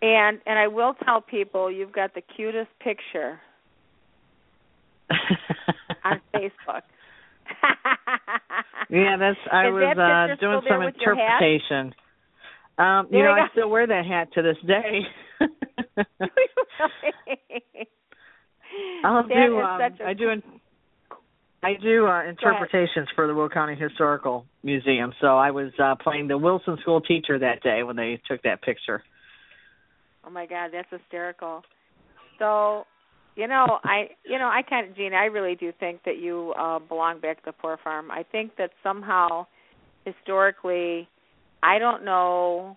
And 0.00 0.40
and 0.46 0.58
I 0.58 0.68
will 0.68 0.94
tell 1.04 1.20
people 1.20 1.70
you've 1.70 1.92
got 1.92 2.14
the 2.14 2.22
cutest 2.22 2.70
picture 2.80 3.38
on 6.04 6.22
Facebook. 6.34 6.82
yeah, 8.90 9.16
that's 9.18 9.38
I 9.52 9.68
Is 9.68 9.74
was 9.74 9.96
that 9.96 9.98
uh 9.98 10.36
doing 10.40 10.60
some 10.68 10.84
with 10.84 10.94
your 11.00 11.14
hat? 11.14 11.42
interpretation. 11.42 11.94
Um, 12.76 13.06
you 13.10 13.22
know, 13.22 13.30
I 13.30 13.46
still 13.52 13.70
wear 13.70 13.86
that 13.86 14.04
hat 14.04 14.32
to 14.34 14.42
this 14.42 14.56
day. 14.66 15.00
I'll 19.04 19.22
That 19.28 19.34
do 19.34 19.60
um, 19.60 19.80
a 19.80 19.90
I 20.08 20.14
do 20.14 20.30
in, 20.30 20.42
I 21.62 21.74
do 21.80 22.06
uh, 22.06 22.24
interpretations 22.28 23.08
for 23.14 23.26
the 23.26 23.34
Will 23.34 23.48
County 23.48 23.76
Historical 23.76 24.44
Museum. 24.62 25.12
So 25.20 25.38
I 25.38 25.50
was 25.50 25.72
uh 25.82 25.94
playing 26.02 26.28
the 26.28 26.38
Wilson 26.38 26.76
School 26.82 27.00
teacher 27.00 27.38
that 27.38 27.62
day 27.62 27.82
when 27.84 27.96
they 27.96 28.20
took 28.28 28.42
that 28.42 28.60
picture. 28.62 29.02
Oh 30.26 30.30
my 30.30 30.46
God, 30.46 30.70
that's 30.72 30.88
hysterical. 30.90 31.62
So, 32.38 32.84
you 33.36 33.48
know, 33.48 33.78
I, 33.82 34.10
you 34.24 34.38
know, 34.38 34.46
I 34.48 34.62
kind 34.62 34.88
of, 34.88 34.96
Gina, 34.96 35.16
I 35.16 35.24
really 35.24 35.54
do 35.56 35.72
think 35.78 36.04
that 36.04 36.18
you 36.18 36.54
uh, 36.58 36.78
belong 36.78 37.20
back 37.20 37.38
to 37.38 37.46
the 37.46 37.52
poor 37.52 37.78
farm. 37.82 38.10
I 38.10 38.24
think 38.30 38.56
that 38.56 38.70
somehow, 38.82 39.46
historically, 40.04 41.08
I 41.62 41.78
don't 41.78 42.04
know 42.04 42.76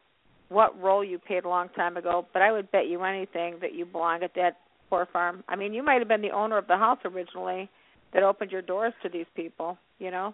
what 0.50 0.80
role 0.82 1.04
you 1.04 1.20
played 1.20 1.46
a 1.46 1.50
long 1.50 1.70
time 1.70 1.98
ago, 1.98 2.26
but 2.34 2.42
I 2.42 2.52
would 2.52 2.72
bet 2.72 2.88
you 2.88 3.04
anything 3.04 3.58
that 3.62 3.74
you 3.74 3.86
belong 3.86 4.24
at 4.24 4.34
that 4.36 4.58
poor 4.90 5.08
farm. 5.12 5.44
I 5.48 5.56
mean, 5.56 5.74
you 5.74 5.84
might 5.84 6.00
have 6.00 6.08
been 6.08 6.22
the 6.22 6.32
owner 6.32 6.58
of 6.58 6.68
the 6.68 6.78
house 6.78 7.00
originally 7.06 7.70
that 8.14 8.24
opened 8.24 8.52
your 8.52 8.62
doors 8.62 8.94
to 9.04 9.10
these 9.10 9.26
people. 9.36 9.78
You 10.00 10.12
know. 10.12 10.34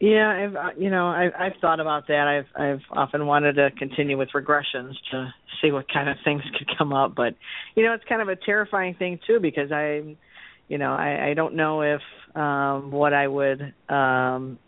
Yeah, 0.00 0.28
I've 0.28 0.56
uh, 0.56 0.70
you 0.78 0.90
know 0.90 1.06
I've 1.08 1.32
I've 1.38 1.52
thought 1.60 1.80
about 1.80 2.08
that. 2.08 2.26
I've 2.26 2.60
I've 2.60 2.80
often 2.90 3.26
wanted 3.26 3.54
to 3.54 3.70
continue 3.78 4.18
with 4.18 4.28
regressions 4.34 4.92
to 5.12 5.32
see 5.62 5.70
what 5.70 5.86
kind 5.92 6.08
of 6.08 6.16
things 6.24 6.42
could 6.56 6.68
come 6.76 6.92
up, 6.92 7.14
but 7.14 7.34
you 7.76 7.84
know 7.84 7.92
it's 7.94 8.04
kind 8.08 8.22
of 8.22 8.28
a 8.28 8.36
terrifying 8.36 8.94
thing 8.98 9.18
too 9.26 9.38
because 9.40 9.70
I, 9.72 10.02
you 10.68 10.78
know 10.78 10.92
I 10.92 11.30
I 11.30 11.34
don't 11.34 11.54
know 11.54 11.82
if 11.82 12.00
um 12.36 12.90
what 12.90 13.12
I 13.12 13.28
would 13.28 13.60
um 13.88 14.58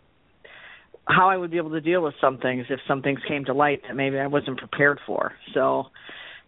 how 1.07 1.29
I 1.29 1.35
would 1.37 1.51
be 1.51 1.57
able 1.57 1.71
to 1.71 1.81
deal 1.81 2.01
with 2.01 2.13
some 2.21 2.37
things 2.37 2.65
if 2.69 2.79
some 2.87 3.01
things 3.01 3.19
came 3.27 3.45
to 3.45 3.53
light 3.53 3.81
that 3.87 3.95
maybe 3.95 4.17
I 4.19 4.27
wasn't 4.27 4.59
prepared 4.59 4.99
for. 5.05 5.33
So, 5.53 5.85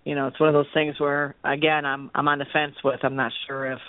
you 0.05 0.15
know, 0.15 0.27
it's 0.27 0.39
one 0.39 0.47
of 0.49 0.53
those 0.53 0.71
things 0.73 0.99
where 0.99 1.35
again 1.43 1.85
I'm 1.85 2.11
I'm 2.15 2.27
on 2.27 2.39
the 2.39 2.45
fence 2.53 2.75
with. 2.83 2.99
I'm 3.03 3.15
not 3.15 3.31
sure 3.47 3.71
if 3.73 3.79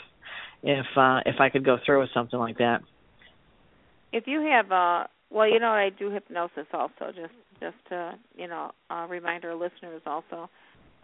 if 0.63 0.87
uh 0.97 1.21
if 1.27 1.37
I 1.41 1.49
could 1.51 1.65
go 1.65 1.79
through 1.85 2.01
with 2.01 2.11
something 2.15 2.39
like 2.39 2.59
that. 2.59 2.81
If 4.15 4.29
you 4.29 4.41
have 4.41 4.71
a 4.71 5.09
well 5.31 5.49
you 5.49 5.59
know 5.59 5.73
i 5.73 5.91
do 5.91 6.09
hypnosis 6.09 6.67
also 6.73 7.07
just 7.09 7.35
just 7.61 7.77
to 7.89 8.15
you 8.37 8.47
know 8.47 8.71
uh 8.91 9.07
remind 9.11 9.45
our 9.45 9.55
listeners 9.55 10.01
also. 10.07 10.49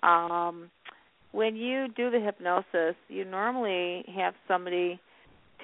Um 0.02 0.70
when 1.32 1.56
you 1.56 1.88
do 1.88 2.10
the 2.10 2.20
hypnosis 2.20 2.96
you 3.08 3.24
normally 3.24 4.04
have 4.16 4.34
somebody 4.48 5.00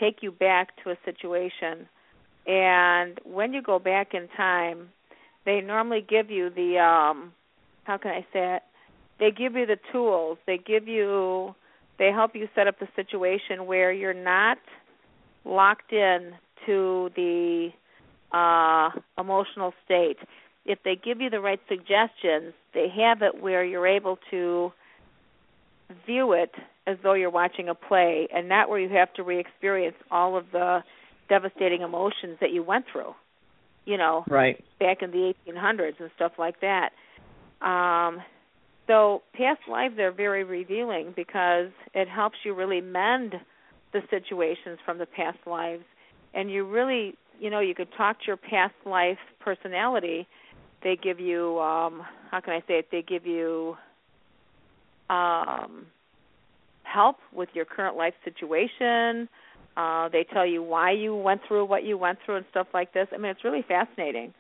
take 0.01 0.23
you 0.23 0.33
back 0.33 0.69
to 0.83 0.91
a 0.91 0.97
situation 1.05 1.89
and 2.47 3.21
when 3.25 3.53
you 3.55 3.63
go 3.63 3.79
back 3.79 4.13
in 4.13 4.29
time 4.37 4.89
they 5.45 5.61
normally 5.61 6.05
give 6.07 6.31
you 6.31 6.51
the 6.51 6.79
um 6.79 7.33
how 7.85 7.97
can 7.97 8.11
i 8.11 8.27
say 8.33 8.57
it? 8.57 8.63
They 9.19 9.31
give 9.31 9.55
you 9.55 9.65
the 9.65 9.79
tools. 9.93 10.37
They 10.47 10.59
give 10.59 10.89
you 10.89 11.55
they 11.99 12.11
help 12.11 12.35
you 12.35 12.49
set 12.55 12.67
up 12.67 12.79
the 12.79 12.89
situation 12.97 13.67
where 13.67 13.93
you're 13.93 14.13
not 14.13 14.59
locked 15.45 15.93
in 15.93 16.35
to 16.67 17.11
the 17.17 17.71
uh, 18.33 18.91
emotional 19.19 19.73
state. 19.85 20.19
If 20.65 20.79
they 20.85 20.97
give 20.97 21.21
you 21.21 21.31
the 21.31 21.41
right 21.41 21.61
suggestions, 21.69 22.55
they 22.75 22.89
have 22.97 23.23
it 23.23 23.41
where 23.41 23.65
you're 23.65 23.87
able 23.87 24.19
to 24.31 24.73
view 26.07 26.33
it 26.33 26.51
as 26.87 26.97
though 27.03 27.15
you're 27.15 27.31
watching 27.31 27.69
a 27.69 27.75
play 27.75 28.29
and 28.35 28.49
not 28.49 28.69
where 28.69 28.81
you 28.81 28.89
have 28.89 29.13
to 29.15 29.23
re 29.23 29.39
experience 29.39 29.97
all 30.11 30.37
of 30.37 30.47
the 30.53 30.83
devastating 31.29 31.83
emotions 31.83 32.37
that 32.41 32.53
you 32.53 32.63
went 32.63 32.85
through, 32.93 33.15
you 33.85 33.97
know, 33.97 34.25
Right. 34.29 34.63
back 34.79 35.03
in 35.03 35.11
the 35.11 35.35
1800s 35.49 36.01
and 36.01 36.11
stuff 36.17 36.33
like 36.39 36.57
that. 36.61 36.91
Um, 37.61 38.21
so 38.87 39.23
past 39.35 39.61
lives 39.69 39.99
are 39.99 40.13
very 40.13 40.45
revealing 40.45 41.13
because 41.17 41.71
it 41.95 42.09
helps 42.09 42.37
you 42.45 42.55
really 42.55 42.81
mend 42.81 43.35
the 43.93 44.03
situations 44.11 44.79
from 44.85 44.99
the 44.99 45.07
past 45.07 45.39
lives, 45.47 45.85
and 46.37 46.51
you 46.51 46.65
really, 46.65 47.15
you 47.41 47.51
know, 47.51 47.61
you 47.61 47.75
could 47.75 47.89
talk 47.97 48.21
to 48.21 48.27
your 48.27 48.37
past 48.37 48.75
life 48.85 49.19
personality. 49.41 50.29
They 50.85 50.97
give 51.03 51.19
you, 51.19 51.59
um, 51.59 52.03
how 52.31 52.41
can 52.41 52.53
I 52.53 52.61
say 52.69 52.75
it? 52.75 52.89
They 52.93 53.03
give 53.03 53.27
you 53.27 53.77
um, 55.11 55.87
help 56.85 57.17
with 57.33 57.49
your 57.55 57.65
current 57.65 57.97
life 57.97 58.15
situation. 58.25 59.29
Uh, 59.77 60.09
they 60.11 60.25
tell 60.33 60.47
you 60.47 60.63
why 60.63 60.93
you 60.93 61.17
went 61.17 61.41
through 61.49 61.65
what 61.65 61.85
you 61.85 61.99
went 61.99 62.19
through 62.25 62.37
and 62.37 62.47
stuff 62.51 62.67
like 62.73 62.93
this. 62.93 63.09
I 63.13 63.17
mean, 63.17 63.31
it's 63.31 63.45
really 63.45 63.65
fascinating. 63.67 64.33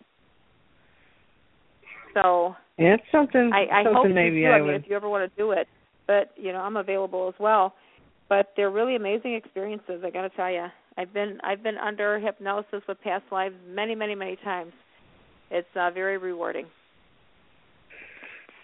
So 2.14 2.54
Yeah, 2.78 2.94
it's 2.94 3.02
something. 3.10 3.50
I, 3.52 3.80
I 3.80 3.84
something 3.84 3.94
hope 3.94 4.14
maybe 4.14 4.36
you 4.36 4.46
do. 4.46 4.52
I 4.52 4.56
I 4.56 4.58
mean, 4.60 4.66
would. 4.68 4.84
if 4.84 4.90
you 4.90 4.96
ever 4.96 5.08
want 5.08 5.30
to 5.30 5.36
do 5.36 5.50
it, 5.52 5.66
but 6.06 6.32
you 6.36 6.52
know, 6.52 6.60
I'm 6.60 6.76
available 6.76 7.28
as 7.28 7.34
well. 7.40 7.74
But 8.28 8.52
they're 8.56 8.70
really 8.70 8.96
amazing 8.96 9.34
experiences. 9.34 10.02
I 10.04 10.10
got 10.10 10.22
to 10.22 10.30
tell 10.30 10.50
you, 10.50 10.66
I've 10.98 11.12
been 11.12 11.38
I've 11.42 11.62
been 11.62 11.76
under 11.78 12.18
hypnosis 12.18 12.82
with 12.88 13.00
past 13.02 13.24
lives 13.30 13.54
many, 13.68 13.94
many, 13.94 14.14
many 14.14 14.36
times. 14.42 14.72
It's 15.50 15.68
uh, 15.76 15.90
very 15.90 16.18
rewarding. 16.18 16.66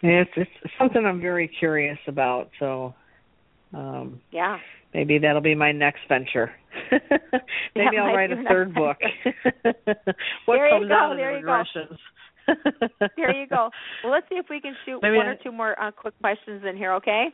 It's 0.02 0.30
it's 0.36 0.50
something 0.78 1.04
I'm 1.06 1.20
very 1.20 1.46
curious 1.58 1.98
about. 2.08 2.50
So, 2.58 2.94
um, 3.72 4.20
Yeah. 4.30 4.58
maybe 4.94 5.18
that'll 5.18 5.40
be 5.42 5.54
my 5.54 5.70
next 5.72 6.00
venture. 6.08 6.50
maybe 7.76 7.98
I'll 7.98 8.14
write 8.14 8.32
a 8.32 8.42
third 8.48 8.74
book. 8.74 8.96
what 10.46 10.56
There 10.56 10.66
you 10.66 10.72
comes 10.72 10.88
go, 10.88 10.94
out 10.94 11.12
of 11.12 11.18
there 11.18 11.32
the 11.34 11.38
you 11.40 11.44
go. 11.44 11.52
regressions? 11.52 11.98
There 13.16 13.36
you 13.36 13.46
go. 13.46 13.70
Well, 14.02 14.12
let's 14.12 14.26
see 14.28 14.34
if 14.34 14.46
we 14.50 14.60
can 14.60 14.74
shoot 14.84 14.98
Maybe 15.02 15.16
one 15.16 15.26
I- 15.26 15.30
or 15.30 15.36
two 15.36 15.52
more 15.52 15.80
uh, 15.80 15.92
quick 15.92 16.18
questions 16.20 16.62
in 16.68 16.76
here. 16.76 16.92
Okay. 16.94 17.26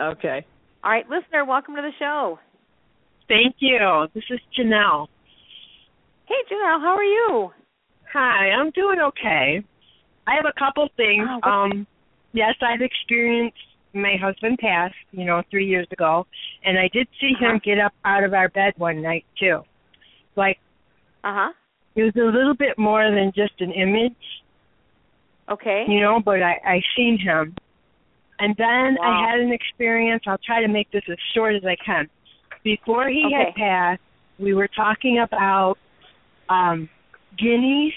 Okay. 0.00 0.46
All 0.84 0.90
right, 0.92 1.08
listener, 1.08 1.44
welcome 1.44 1.74
to 1.74 1.82
the 1.82 1.90
show. 1.98 2.38
Thank 3.28 3.56
you. 3.58 4.06
This 4.14 4.24
is 4.30 4.40
Janelle. 4.58 5.08
Hey, 6.26 6.34
Janelle, 6.50 6.80
how 6.80 6.94
are 6.96 7.02
you? 7.04 7.52
Hi, 8.12 8.50
I'm 8.50 8.70
doing 8.70 8.98
okay. 9.00 9.62
I 10.26 10.34
have 10.34 10.46
a 10.46 10.58
couple 10.58 10.88
things. 10.96 11.26
Oh, 11.44 11.50
um 11.50 11.86
yes, 12.32 12.54
I've 12.62 12.82
experienced 12.82 13.56
my 13.94 14.16
husband 14.20 14.58
passed, 14.58 14.94
you 15.12 15.24
know, 15.24 15.42
3 15.50 15.66
years 15.66 15.86
ago, 15.90 16.26
and 16.64 16.78
I 16.78 16.88
did 16.92 17.08
see 17.20 17.34
him 17.38 17.56
Uh-huh. 17.56 17.58
get 17.64 17.78
up 17.78 17.92
out 18.04 18.24
of 18.24 18.34
our 18.34 18.48
bed 18.50 18.74
one 18.76 19.02
night 19.02 19.24
too. 19.38 19.62
Like 20.36 20.58
Uh 21.24 21.34
huh. 21.34 21.52
it 21.96 22.02
was 22.02 22.14
a 22.16 22.36
little 22.36 22.54
bit 22.54 22.78
more 22.78 23.10
than 23.10 23.32
just 23.34 23.60
an 23.60 23.72
image, 23.72 24.16
Okay. 25.50 25.84
you 25.88 26.00
know, 26.00 26.20
but 26.20 26.42
I 26.42 26.60
I 26.64 26.82
seen 26.96 27.18
him. 27.18 27.54
And 28.38 28.54
then 28.58 28.96
Wow. 29.00 29.02
I 29.02 29.30
had 29.30 29.40
an 29.40 29.52
experience. 29.52 30.22
I'll 30.26 30.38
try 30.44 30.60
to 30.60 30.68
make 30.68 30.90
this 30.90 31.04
as 31.10 31.18
short 31.34 31.54
as 31.56 31.64
I 31.64 31.76
can. 31.84 32.08
Before 32.66 33.08
he 33.08 33.22
Okay. 33.26 33.44
had 33.44 33.54
passed, 33.54 34.02
we 34.40 34.52
were 34.52 34.68
talking 34.74 35.20
about 35.20 35.76
um 36.48 36.88
guineas, 37.38 37.94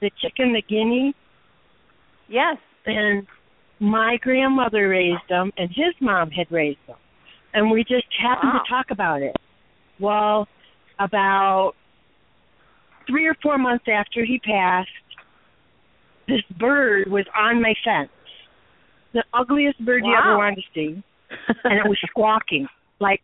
the 0.00 0.10
chicken, 0.20 0.52
the 0.52 0.62
guinea, 0.68 1.14
Yes. 2.28 2.56
and 2.84 3.24
my 3.78 4.16
grandmother 4.20 4.88
raised 4.88 5.22
them, 5.28 5.52
and 5.56 5.68
his 5.68 5.94
mom 6.00 6.32
had 6.32 6.50
raised 6.50 6.84
them, 6.88 6.96
and 7.54 7.70
we 7.70 7.84
just 7.84 8.06
happened 8.20 8.54
Wow. 8.54 8.62
to 8.64 8.68
talk 8.68 8.86
about 8.90 9.22
it. 9.22 9.36
Well, 10.00 10.48
about 10.98 11.74
three 13.06 13.28
or 13.28 13.36
four 13.40 13.56
months 13.56 13.84
after 13.88 14.24
he 14.24 14.40
passed, 14.40 14.90
this 16.26 16.42
bird 16.58 17.08
was 17.08 17.24
on 17.36 17.62
my 17.62 17.74
fence, 17.84 18.10
the 19.12 19.22
ugliest 19.32 19.78
bird 19.84 20.02
you 20.04 20.12
ever 20.18 20.32
Wow. 20.32 20.38
wanted 20.38 20.56
to 20.56 20.62
see, 20.74 21.02
and 21.62 21.78
it 21.78 21.88
was 21.88 21.98
squawking 22.10 22.66
like 22.98 23.20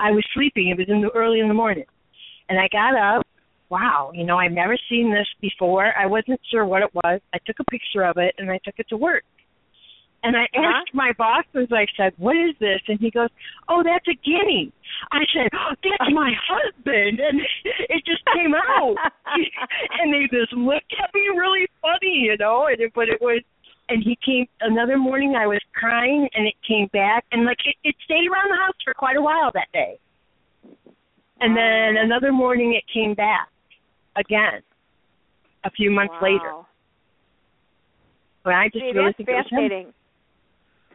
I 0.00 0.10
was 0.12 0.24
sleeping. 0.34 0.68
It 0.68 0.78
was 0.78 0.88
in 0.88 1.00
the 1.00 1.10
early 1.10 1.40
in 1.40 1.48
the 1.48 1.54
morning, 1.54 1.84
and 2.48 2.58
I 2.58 2.68
got 2.70 2.96
up. 2.96 3.26
Wow, 3.70 4.12
you 4.14 4.24
know, 4.24 4.38
I've 4.38 4.52
never 4.52 4.78
seen 4.88 5.12
this 5.12 5.26
before. 5.42 5.92
I 5.94 6.06
wasn't 6.06 6.40
sure 6.50 6.64
what 6.64 6.82
it 6.82 6.88
was. 6.94 7.20
I 7.34 7.38
took 7.44 7.56
a 7.60 7.64
picture 7.64 8.02
of 8.02 8.16
it 8.16 8.34
and 8.38 8.50
I 8.50 8.58
took 8.64 8.76
it 8.78 8.88
to 8.88 8.96
work. 8.96 9.24
And 10.22 10.34
I 10.36 10.44
Uh-huh. 10.44 10.62
asked 10.64 10.94
my 10.94 11.12
boss, 11.12 11.44
as 11.54 11.70
I 11.70 11.86
said, 11.94 12.14
"What 12.16 12.34
is 12.34 12.56
this?" 12.58 12.80
And 12.88 12.98
he 12.98 13.10
goes, 13.10 13.28
"Oh, 13.68 13.82
that's 13.82 14.08
a 14.08 14.14
guinea." 14.14 14.72
I 15.12 15.24
said, 15.34 15.50
oh, 15.52 15.74
"That's 15.82 16.10
my 16.24 16.32
husband," 16.48 17.20
and 17.20 17.40
it 17.64 18.04
just 18.06 18.24
came 18.34 18.54
out. 18.54 18.96
and 20.00 20.12
they 20.14 20.26
just 20.32 20.52
looked 20.54 20.92
at 20.98 21.12
me 21.14 21.28
really 21.36 21.66
funny, 21.82 22.16
you 22.24 22.36
know. 22.38 22.66
And 22.66 22.80
it, 22.80 22.92
but 22.94 23.08
it 23.10 23.20
was 23.20 23.42
and 23.88 24.02
he 24.02 24.18
came 24.24 24.46
another 24.60 24.98
morning 24.98 25.34
I 25.36 25.46
was 25.46 25.60
crying 25.74 26.28
and 26.34 26.46
it 26.46 26.54
came 26.66 26.88
back 26.92 27.24
and 27.32 27.44
like 27.44 27.58
it, 27.64 27.76
it 27.84 27.94
stayed 28.04 28.28
around 28.30 28.50
the 28.50 28.56
house 28.56 28.76
for 28.84 28.94
quite 28.94 29.16
a 29.16 29.22
while 29.22 29.50
that 29.54 29.68
day. 29.72 29.98
And 31.40 31.56
then 31.56 32.02
another 32.02 32.32
morning 32.32 32.74
it 32.74 32.84
came 32.92 33.14
back 33.14 33.48
again 34.16 34.62
a 35.64 35.70
few 35.70 35.90
months 35.90 36.14
wow. 36.20 36.28
later. 36.28 36.52
But 38.44 38.54
I 38.54 38.68
just 38.68 38.84
See, 38.84 38.92
really 38.94 39.12
think 39.12 39.28
it 39.28 39.32
was 39.32 39.46
him. 39.50 39.92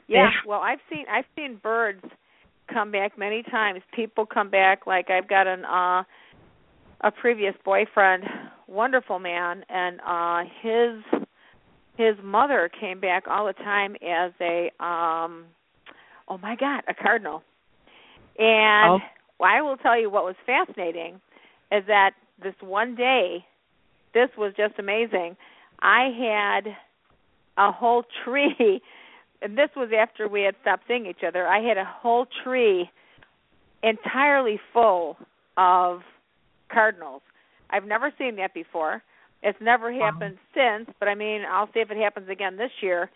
Yeah, 0.07 0.25
Yeah. 0.25 0.29
well, 0.45 0.61
I've 0.61 0.79
seen 0.91 1.05
I've 1.09 1.25
seen 1.35 1.59
birds 1.61 2.03
come 2.71 2.91
back 2.91 3.17
many 3.17 3.43
times. 3.43 3.81
People 3.95 4.25
come 4.25 4.49
back 4.49 4.85
like 4.87 5.09
I've 5.09 5.27
got 5.27 5.47
an 5.47 5.65
uh 5.65 6.03
a 7.01 7.11
previous 7.11 7.55
boyfriend, 7.65 8.23
wonderful 8.67 9.19
man, 9.19 9.63
and 9.69 9.99
uh 10.05 10.43
his 10.61 11.22
his 11.97 12.15
mother 12.23 12.69
came 12.79 12.99
back 12.99 13.23
all 13.27 13.45
the 13.45 13.53
time 13.53 13.95
as 14.05 14.31
a 14.41 14.71
um 14.83 15.45
oh 16.27 16.37
my 16.41 16.55
god, 16.55 16.83
a 16.87 16.93
cardinal. 16.93 17.43
And 18.37 19.01
Oh. 19.01 19.45
I 19.45 19.61
will 19.61 19.77
tell 19.77 19.99
you 19.99 20.09
what 20.09 20.23
was 20.23 20.35
fascinating 20.45 21.19
is 21.71 21.83
that 21.87 22.11
this 22.41 22.55
one 22.61 22.95
day 22.95 23.45
this 24.13 24.29
was 24.37 24.53
just 24.55 24.75
amazing. 24.79 25.35
I 25.81 26.09
had 26.17 26.75
a 27.57 27.71
whole 27.71 28.03
tree 28.23 28.81
and 29.41 29.57
this 29.57 29.69
was 29.75 29.89
after 29.97 30.27
we 30.27 30.41
had 30.43 30.55
stopped 30.61 30.83
seeing 30.87 31.05
each 31.05 31.23
other. 31.27 31.47
I 31.47 31.59
had 31.61 31.77
a 31.77 31.85
whole 31.85 32.25
tree 32.43 32.89
entirely 33.83 34.59
full 34.71 35.17
of 35.57 36.01
cardinals. 36.71 37.21
I've 37.69 37.85
never 37.85 38.11
seen 38.17 38.37
that 38.37 38.53
before. 38.53 39.03
It's 39.43 39.59
never 39.61 39.91
happened 39.91 40.37
since, 40.53 40.89
but 40.99 41.09
I 41.09 41.15
mean, 41.15 41.41
I'll 41.51 41.67
see 41.73 41.81
if 41.81 41.91
it 41.91 41.97
happens 41.97 42.29
again 42.29 42.55
this 42.55 42.71
year. 42.81 43.09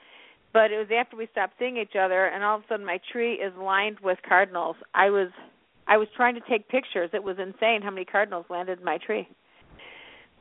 But 0.53 0.71
it 0.71 0.77
was 0.77 0.87
after 0.97 1.15
we 1.15 1.27
stopped 1.31 1.53
seeing 1.57 1.77
each 1.77 1.95
other 1.99 2.27
and 2.27 2.43
all 2.43 2.57
of 2.57 2.63
a 2.63 2.65
sudden 2.67 2.85
my 2.85 2.99
tree 3.11 3.33
is 3.33 3.53
lined 3.57 3.97
with 4.01 4.17
cardinals. 4.27 4.75
I 4.93 5.09
was 5.09 5.29
I 5.87 5.97
was 5.97 6.07
trying 6.15 6.35
to 6.35 6.41
take 6.49 6.67
pictures. 6.67 7.09
It 7.13 7.23
was 7.23 7.37
insane 7.39 7.81
how 7.81 7.91
many 7.91 8.05
cardinals 8.05 8.45
landed 8.49 8.79
in 8.79 8.85
my 8.85 8.97
tree. 9.05 9.27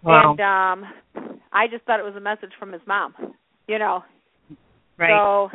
Wow. 0.03 0.37
And 0.37 0.41
um 0.41 0.93
I 1.53 1.66
just 1.68 1.84
thought 1.84 2.01
it 2.01 2.05
was 2.05 2.16
a 2.16 2.20
message 2.20 2.53
from 2.59 2.72
his 2.72 2.82
mom. 2.87 3.14
You 3.68 3.78
know, 3.78 4.05
right. 4.97 5.11
so, 5.11 5.51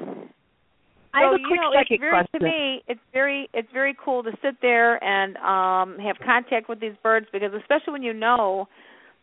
I 1.13 1.21
have 1.21 1.31
so 1.31 1.35
a 1.35 1.47
quick 1.47 1.49
you 1.49 1.55
know, 1.55 1.71
psychic 1.73 1.91
it's 1.91 2.01
very 2.01 2.11
question. 2.11 2.39
to 2.39 2.45
me, 2.45 2.83
it's 2.87 2.99
very 3.13 3.49
it's 3.53 3.69
very 3.73 3.95
cool 4.03 4.21
to 4.23 4.31
sit 4.41 4.55
there 4.61 5.01
and 5.03 5.37
um 5.37 5.97
have 5.99 6.17
contact 6.23 6.69
with 6.69 6.79
these 6.79 6.95
birds 7.01 7.27
because 7.31 7.51
especially 7.53 7.93
when 7.93 8.03
you 8.03 8.13
know 8.13 8.67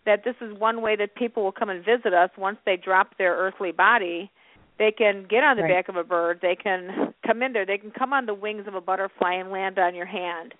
that 0.09 0.24
this 0.24 0.34
is 0.40 0.59
one 0.59 0.80
way 0.80 0.96
that 0.96 1.14
people 1.16 1.44
will 1.44 1.52
come 1.52 1.68
and 1.68 1.84
visit 1.84 2.14
us 2.14 2.30
once 2.38 2.56
they 2.64 2.78
drop 2.78 3.18
their 3.18 3.36
earthly 3.36 3.72
body. 3.72 4.30
They 4.78 4.90
can 4.90 5.26
get 5.28 5.44
on 5.44 5.56
the 5.59 5.62
Right. 5.64 5.74
back 5.74 5.88
of 5.90 5.96
a 5.96 6.04
bird. 6.04 6.40
They 6.40 6.56
can 6.56 7.12
come 7.26 7.42
in 7.42 7.52
there. 7.52 7.66
They 7.66 7.76
can 7.76 7.90
come 7.90 8.14
on 8.14 8.24
the 8.24 8.32
wings 8.32 8.66
of 8.66 8.74
a 8.74 8.80
butterfly 8.80 9.34
and 9.34 9.50
land 9.50 9.78
on 9.78 9.94
your 9.94 10.06
hand. 10.06 10.54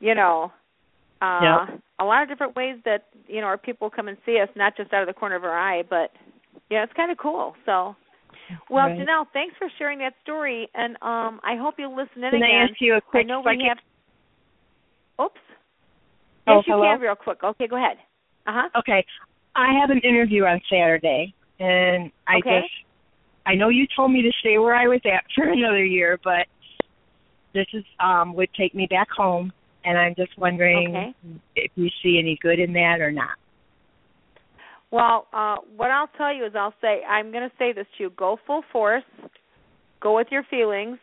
You 0.00 0.14
know, 0.14 0.52
uh, 1.20 1.66
Yep. 1.66 1.80
a 1.98 2.04
lot 2.04 2.22
of 2.22 2.28
different 2.28 2.56
ways 2.56 2.80
that 2.84 3.08
you 3.26 3.42
know 3.42 3.46
our 3.46 3.58
people 3.58 3.90
come 3.90 4.08
and 4.08 4.16
see 4.24 4.40
us, 4.40 4.48
not 4.56 4.74
just 4.74 4.92
out 4.94 5.02
of 5.02 5.08
the 5.08 5.12
corner 5.12 5.36
of 5.36 5.44
our 5.44 5.58
eye, 5.58 5.82
but 5.82 6.12
yeah, 6.70 6.82
it's 6.82 6.92
kind 6.94 7.10
of 7.12 7.18
cool. 7.18 7.56
So, 7.66 7.94
well, 8.70 8.86
Right. 8.86 8.98
Janelle, 8.98 9.26
thanks 9.32 9.54
for 9.58 9.68
sharing 9.76 9.98
that 9.98 10.14
story, 10.22 10.70
and 10.74 10.96
um, 11.02 11.40
I 11.44 11.56
hope 11.56 11.74
you'll 11.78 11.94
listen 11.96 12.24
in 12.24 12.30
Can 12.30 12.42
I 12.42 12.46
again. 12.46 12.68
ask 12.70 12.80
you 12.80 12.94
a 12.94 13.00
quick 13.02 13.26
I 13.26 13.28
know 13.28 13.40
we 13.40 13.64
have. 13.68 13.78
Oops. 15.20 15.40
Oh, 16.46 16.56
yes, 16.56 16.64
you 16.66 16.72
hello? 16.74 16.92
can 16.92 17.00
real 17.00 17.16
quick. 17.16 17.42
Okay, 17.44 17.66
go 17.66 17.76
ahead. 17.76 17.98
Uh 18.48 18.52
huh. 18.52 18.68
Okay. 18.78 19.04
I 19.54 19.78
have 19.78 19.90
an 19.90 20.00
interview 20.00 20.44
on 20.44 20.60
Saturday 20.70 21.34
and 21.60 22.10
I 22.26 22.38
Okay. 22.38 22.60
just 22.60 22.72
I 23.46 23.54
know 23.54 23.68
you 23.68 23.86
told 23.94 24.12
me 24.12 24.22
to 24.22 24.30
stay 24.40 24.58
where 24.58 24.74
I 24.74 24.86
was 24.88 25.00
at 25.04 25.22
for 25.34 25.44
another 25.48 25.84
year, 25.84 26.18
but 26.24 26.46
this 27.54 27.66
is 27.74 27.84
um 28.00 28.34
would 28.34 28.48
take 28.58 28.74
me 28.74 28.86
back 28.88 29.08
home 29.14 29.52
and 29.84 29.98
I'm 29.98 30.14
just 30.16 30.36
wondering 30.38 30.96
Okay. 30.96 31.40
if 31.56 31.70
you 31.76 31.88
see 32.02 32.18
any 32.18 32.38
good 32.40 32.58
in 32.58 32.72
that 32.72 33.00
or 33.00 33.12
not. 33.12 33.36
Well, 34.90 35.26
uh, 35.34 35.56
what 35.76 35.90
I'll 35.90 36.08
tell 36.16 36.34
you 36.34 36.46
is 36.46 36.52
I'll 36.56 36.74
say 36.80 37.02
I'm 37.04 37.30
going 37.30 37.46
to 37.46 37.54
say 37.58 37.74
this 37.74 37.86
to 37.98 38.04
you: 38.04 38.10
go 38.10 38.38
full 38.46 38.62
force, 38.72 39.04
go 40.00 40.16
with 40.16 40.28
your 40.30 40.44
feelings, 40.44 40.98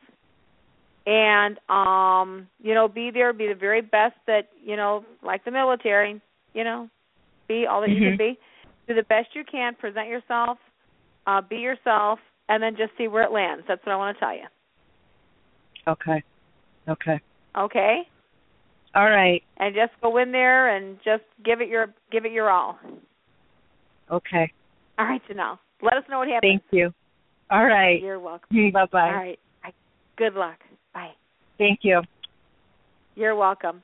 and 1.06 1.60
um, 1.70 2.48
you 2.64 2.74
know, 2.74 2.88
be 2.88 3.12
there, 3.12 3.32
be 3.34 3.48
the 3.48 3.54
very 3.54 3.82
best 3.82 4.16
that 4.26 4.50
you 4.64 4.76
know, 4.76 5.06
like 5.22 5.46
the 5.46 5.52
military, 5.52 6.20
you 6.56 6.64
know, 6.64 6.90
be 7.48 7.66
all 7.66 7.82
that 7.82 7.90
you 7.90 7.98
can 8.00 8.14
Mhm. 8.14 8.18
be. 8.18 8.40
Do 8.88 8.94
the 8.94 9.04
best 9.04 9.36
you 9.36 9.44
can, 9.44 9.76
present 9.76 10.08
yourself, 10.08 10.60
uh, 11.28 11.42
be 11.42 11.58
yourself, 11.58 12.20
and 12.50 12.62
then 12.62 12.76
just 12.76 12.96
see 12.98 13.08
where 13.08 13.24
it 13.24 13.32
lands. 13.32 13.66
That's 13.68 13.84
what 13.86 13.94
I 13.94 13.96
want 13.96 14.18
to 14.18 14.20
tell 14.20 14.34
you. 14.34 14.48
Okay. 15.88 16.24
Okay. 16.88 17.20
Okay, 17.56 18.08
All 18.94 19.10
right. 19.10 19.42
and 19.58 19.74
just 19.74 19.94
go 20.02 20.18
in 20.18 20.32
there 20.32 20.76
and 20.76 21.02
just 21.04 21.24
give 21.44 21.62
it 21.62 21.70
your 21.70 21.94
give 22.12 22.26
it 22.26 22.32
your 22.34 22.50
all. 22.50 22.78
Okay. 24.12 24.52
All 25.00 25.06
right, 25.06 25.22
Janelle. 25.28 25.58
Let 25.82 25.94
us 25.94 26.04
know 26.10 26.20
what 26.20 26.28
happens. 26.28 26.62
Thank 26.62 26.64
you. 26.72 26.94
All 27.50 27.66
right. 27.66 28.02
You're 28.02 28.20
welcome. 28.20 28.72
Bye 28.72 28.86
bye. 28.88 29.08
All 29.08 29.14
right. 29.14 29.40
I- 29.64 29.74
Good 30.18 30.34
luck. 30.36 30.60
Bye. 30.94 31.14
Thank 31.58 31.80
you. 31.84 32.02
You're 33.16 33.36
welcome. 33.36 33.82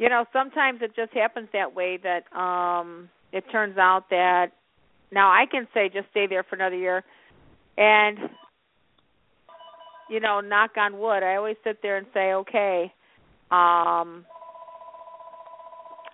You 0.00 0.08
know, 0.08 0.24
sometimes 0.32 0.80
it 0.80 0.96
just 0.96 1.12
happens 1.12 1.48
that 1.52 1.76
way 1.76 1.98
that 2.02 2.24
um 2.34 3.10
it 3.32 3.44
turns 3.52 3.76
out 3.76 4.08
that 4.08 4.46
now 5.12 5.30
I 5.30 5.44
can 5.48 5.68
say 5.74 5.90
just 5.92 6.08
stay 6.10 6.26
there 6.26 6.42
for 6.42 6.56
another 6.56 6.76
year 6.76 7.04
and 7.76 8.18
you 10.08 10.18
know, 10.18 10.40
knock 10.40 10.70
on 10.78 10.98
wood. 10.98 11.22
I 11.22 11.36
always 11.36 11.56
sit 11.62 11.82
there 11.82 11.98
and 11.98 12.06
say, 12.14 12.32
"Okay, 12.32 12.90
um 13.50 14.24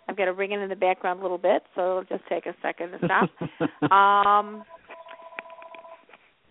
I've 0.08 0.16
got 0.16 0.24
to 0.24 0.32
ring 0.32 0.50
it 0.50 0.58
in 0.58 0.68
the 0.68 0.74
background 0.76 1.20
a 1.20 1.22
little 1.22 1.38
bit, 1.38 1.62
so 1.76 1.80
it'll 2.00 2.18
just 2.18 2.28
take 2.28 2.46
a 2.46 2.56
second 2.62 2.90
to 2.90 2.98
stop. 3.04 3.90
um 3.92 4.64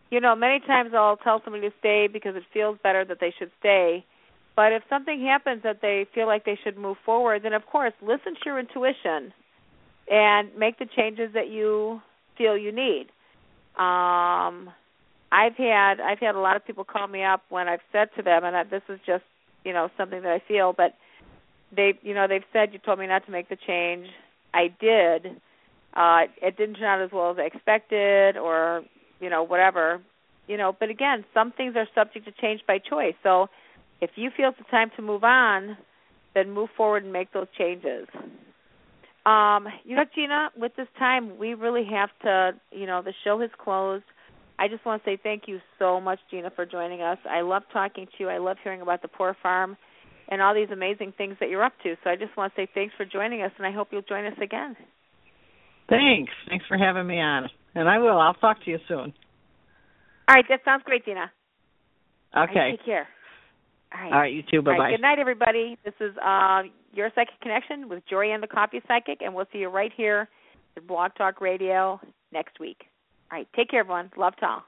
you 0.09 0.21
know, 0.21 0.35
many 0.35 0.61
times 0.61 0.91
I'll 0.95 1.17
tell 1.17 1.41
somebody 1.43 1.67
to 1.69 1.75
stay 1.79 2.07
because 2.07 2.37
it 2.37 2.43
feels 2.53 2.77
better 2.81 3.03
that 3.03 3.17
they 3.19 3.33
should 3.37 3.51
stay. 3.59 4.05
But 4.55 4.71
if 4.71 4.83
something 4.89 5.21
happens 5.21 5.63
that 5.63 5.81
they 5.81 6.05
feel 6.13 6.27
like 6.27 6.45
they 6.45 6.57
should 6.63 6.77
move 6.77 6.97
forward, 7.05 7.43
then 7.43 7.53
of 7.53 7.65
course 7.65 7.93
listen 8.01 8.35
to 8.35 8.41
your 8.45 8.59
intuition 8.59 9.33
and 10.09 10.49
make 10.57 10.79
the 10.79 10.85
changes 10.85 11.31
that 11.33 11.49
you 11.49 12.01
feel 12.37 12.57
you 12.57 12.71
need. 12.71 13.07
Um 13.77 14.69
I've 15.31 15.55
had 15.57 15.99
I've 15.99 16.19
had 16.19 16.35
a 16.35 16.39
lot 16.39 16.55
of 16.55 16.65
people 16.65 16.85
call 16.85 17.07
me 17.07 17.23
up 17.23 17.43
when 17.49 17.67
I've 17.67 17.81
said 17.91 18.09
to 18.15 18.21
them 18.23 18.43
and 18.45 18.55
I, 18.55 18.63
this 18.63 18.83
is 18.87 18.99
just, 19.05 19.23
you 19.65 19.73
know, 19.73 19.89
something 19.97 20.21
that 20.21 20.31
I 20.31 20.41
feel, 20.47 20.73
but 20.73 20.93
they 21.75 21.99
you 22.01 22.13
know, 22.13 22.27
they've 22.27 22.43
said 22.53 22.71
you 22.71 22.79
told 22.79 22.99
me 22.99 23.07
not 23.07 23.25
to 23.25 23.31
make 23.31 23.49
the 23.49 23.57
change. 23.67 24.07
I 24.53 24.67
did. 24.79 25.41
Uh 25.95 26.21
it 26.41 26.55
didn't 26.55 26.75
turn 26.75 26.85
out 26.85 27.01
as 27.01 27.11
well 27.11 27.31
as 27.31 27.37
I 27.37 27.43
expected 27.43 28.37
or 28.37 28.83
you 29.19 29.29
know 29.29 29.43
whatever 29.43 30.01
you 30.47 30.57
know 30.57 30.75
but 30.79 30.89
again 30.89 31.25
some 31.33 31.51
things 31.51 31.75
are 31.75 31.87
subject 31.95 32.25
to 32.25 32.31
change 32.31 32.61
by 32.67 32.77
choice 32.77 33.15
so 33.23 33.47
if 34.01 34.11
you 34.15 34.29
feel 34.35 34.49
it's 34.57 34.69
time 34.69 34.89
to 34.95 35.01
move 35.01 35.23
on 35.23 35.77
then 36.33 36.51
move 36.51 36.69
forward 36.75 37.03
and 37.03 37.13
make 37.13 37.31
those 37.33 37.47
changes 37.57 38.07
um 39.25 39.67
you 39.83 39.95
know 39.95 40.03
gina 40.13 40.49
with 40.57 40.71
this 40.75 40.87
time 40.99 41.37
we 41.37 41.53
really 41.53 41.85
have 41.89 42.09
to 42.21 42.51
you 42.71 42.85
know 42.85 43.01
the 43.01 43.13
show 43.23 43.39
has 43.39 43.49
closed 43.63 44.03
i 44.59 44.67
just 44.67 44.85
want 44.85 45.03
to 45.03 45.09
say 45.09 45.17
thank 45.21 45.43
you 45.47 45.59
so 45.79 45.99
much 45.99 46.19
gina 46.29 46.51
for 46.55 46.65
joining 46.65 47.01
us 47.01 47.17
i 47.29 47.41
love 47.41 47.63
talking 47.73 48.05
to 48.05 48.11
you 48.23 48.29
i 48.29 48.37
love 48.37 48.57
hearing 48.63 48.81
about 48.81 49.01
the 49.01 49.07
poor 49.07 49.35
farm 49.41 49.75
and 50.29 50.41
all 50.41 50.53
these 50.55 50.69
amazing 50.71 51.13
things 51.17 51.35
that 51.39 51.49
you're 51.49 51.63
up 51.63 51.73
to 51.83 51.95
so 52.03 52.09
i 52.09 52.15
just 52.15 52.35
want 52.37 52.53
to 52.53 52.61
say 52.61 52.67
thanks 52.73 52.93
for 52.97 53.05
joining 53.05 53.41
us 53.41 53.51
and 53.57 53.65
i 53.65 53.71
hope 53.71 53.87
you'll 53.91 54.01
join 54.03 54.25
us 54.25 54.37
again 54.41 54.75
Thanks. 55.87 56.31
Thanks 56.49 56.65
for 56.67 56.77
having 56.79 57.05
me 57.05 57.19
on. 57.21 57.47
And 57.75 57.87
I 57.87 57.99
will. 57.99 58.19
I'll 58.19 58.33
talk 58.33 58.57
to 58.63 58.71
you 58.71 58.79
soon. 58.87 59.13
all 60.27 60.35
right 60.35 60.45
that 60.49 60.61
sounds 60.65 60.81
great 60.83 61.05
gina 61.05 61.31
All 62.33 62.45
right, 62.47 62.49
Okay. 62.49 62.71
take 62.71 62.85
care 62.85 63.07
all 63.95 64.01
right 64.03 64.13
All 64.13 64.19
right, 64.19 64.33
you 64.33 64.43
too. 64.51 64.61
Bye 64.61 64.71
bye. 64.71 64.77
right, 64.77 64.91
good 64.91 65.01
night, 65.01 65.19
everybody. 65.19 65.77
This 65.85 65.93
is 65.99 66.15
uh, 66.17 66.63
your 66.93 67.09
Psychic 67.15 67.39
Connection 67.41 67.89
with 67.89 68.03
Jorianne 68.11 68.41
the 68.41 68.47
Coffee 68.47 68.81
Psychic, 68.87 69.21
and 69.21 69.33
we'll 69.33 69.47
see 69.51 69.59
you 69.59 69.69
right 69.69 69.91
here 69.95 70.27
at 70.77 70.87
Blog 70.87 71.11
Talk 71.17 71.41
Radio 71.41 71.99
next 72.31 72.59
week. 72.59 72.77
All 73.31 73.37
right, 73.37 73.47
take 73.55 73.69
care, 73.69 73.81
everyone. 73.81 74.11
Love 74.17 74.35
to 74.37 74.45
all. 74.45 74.63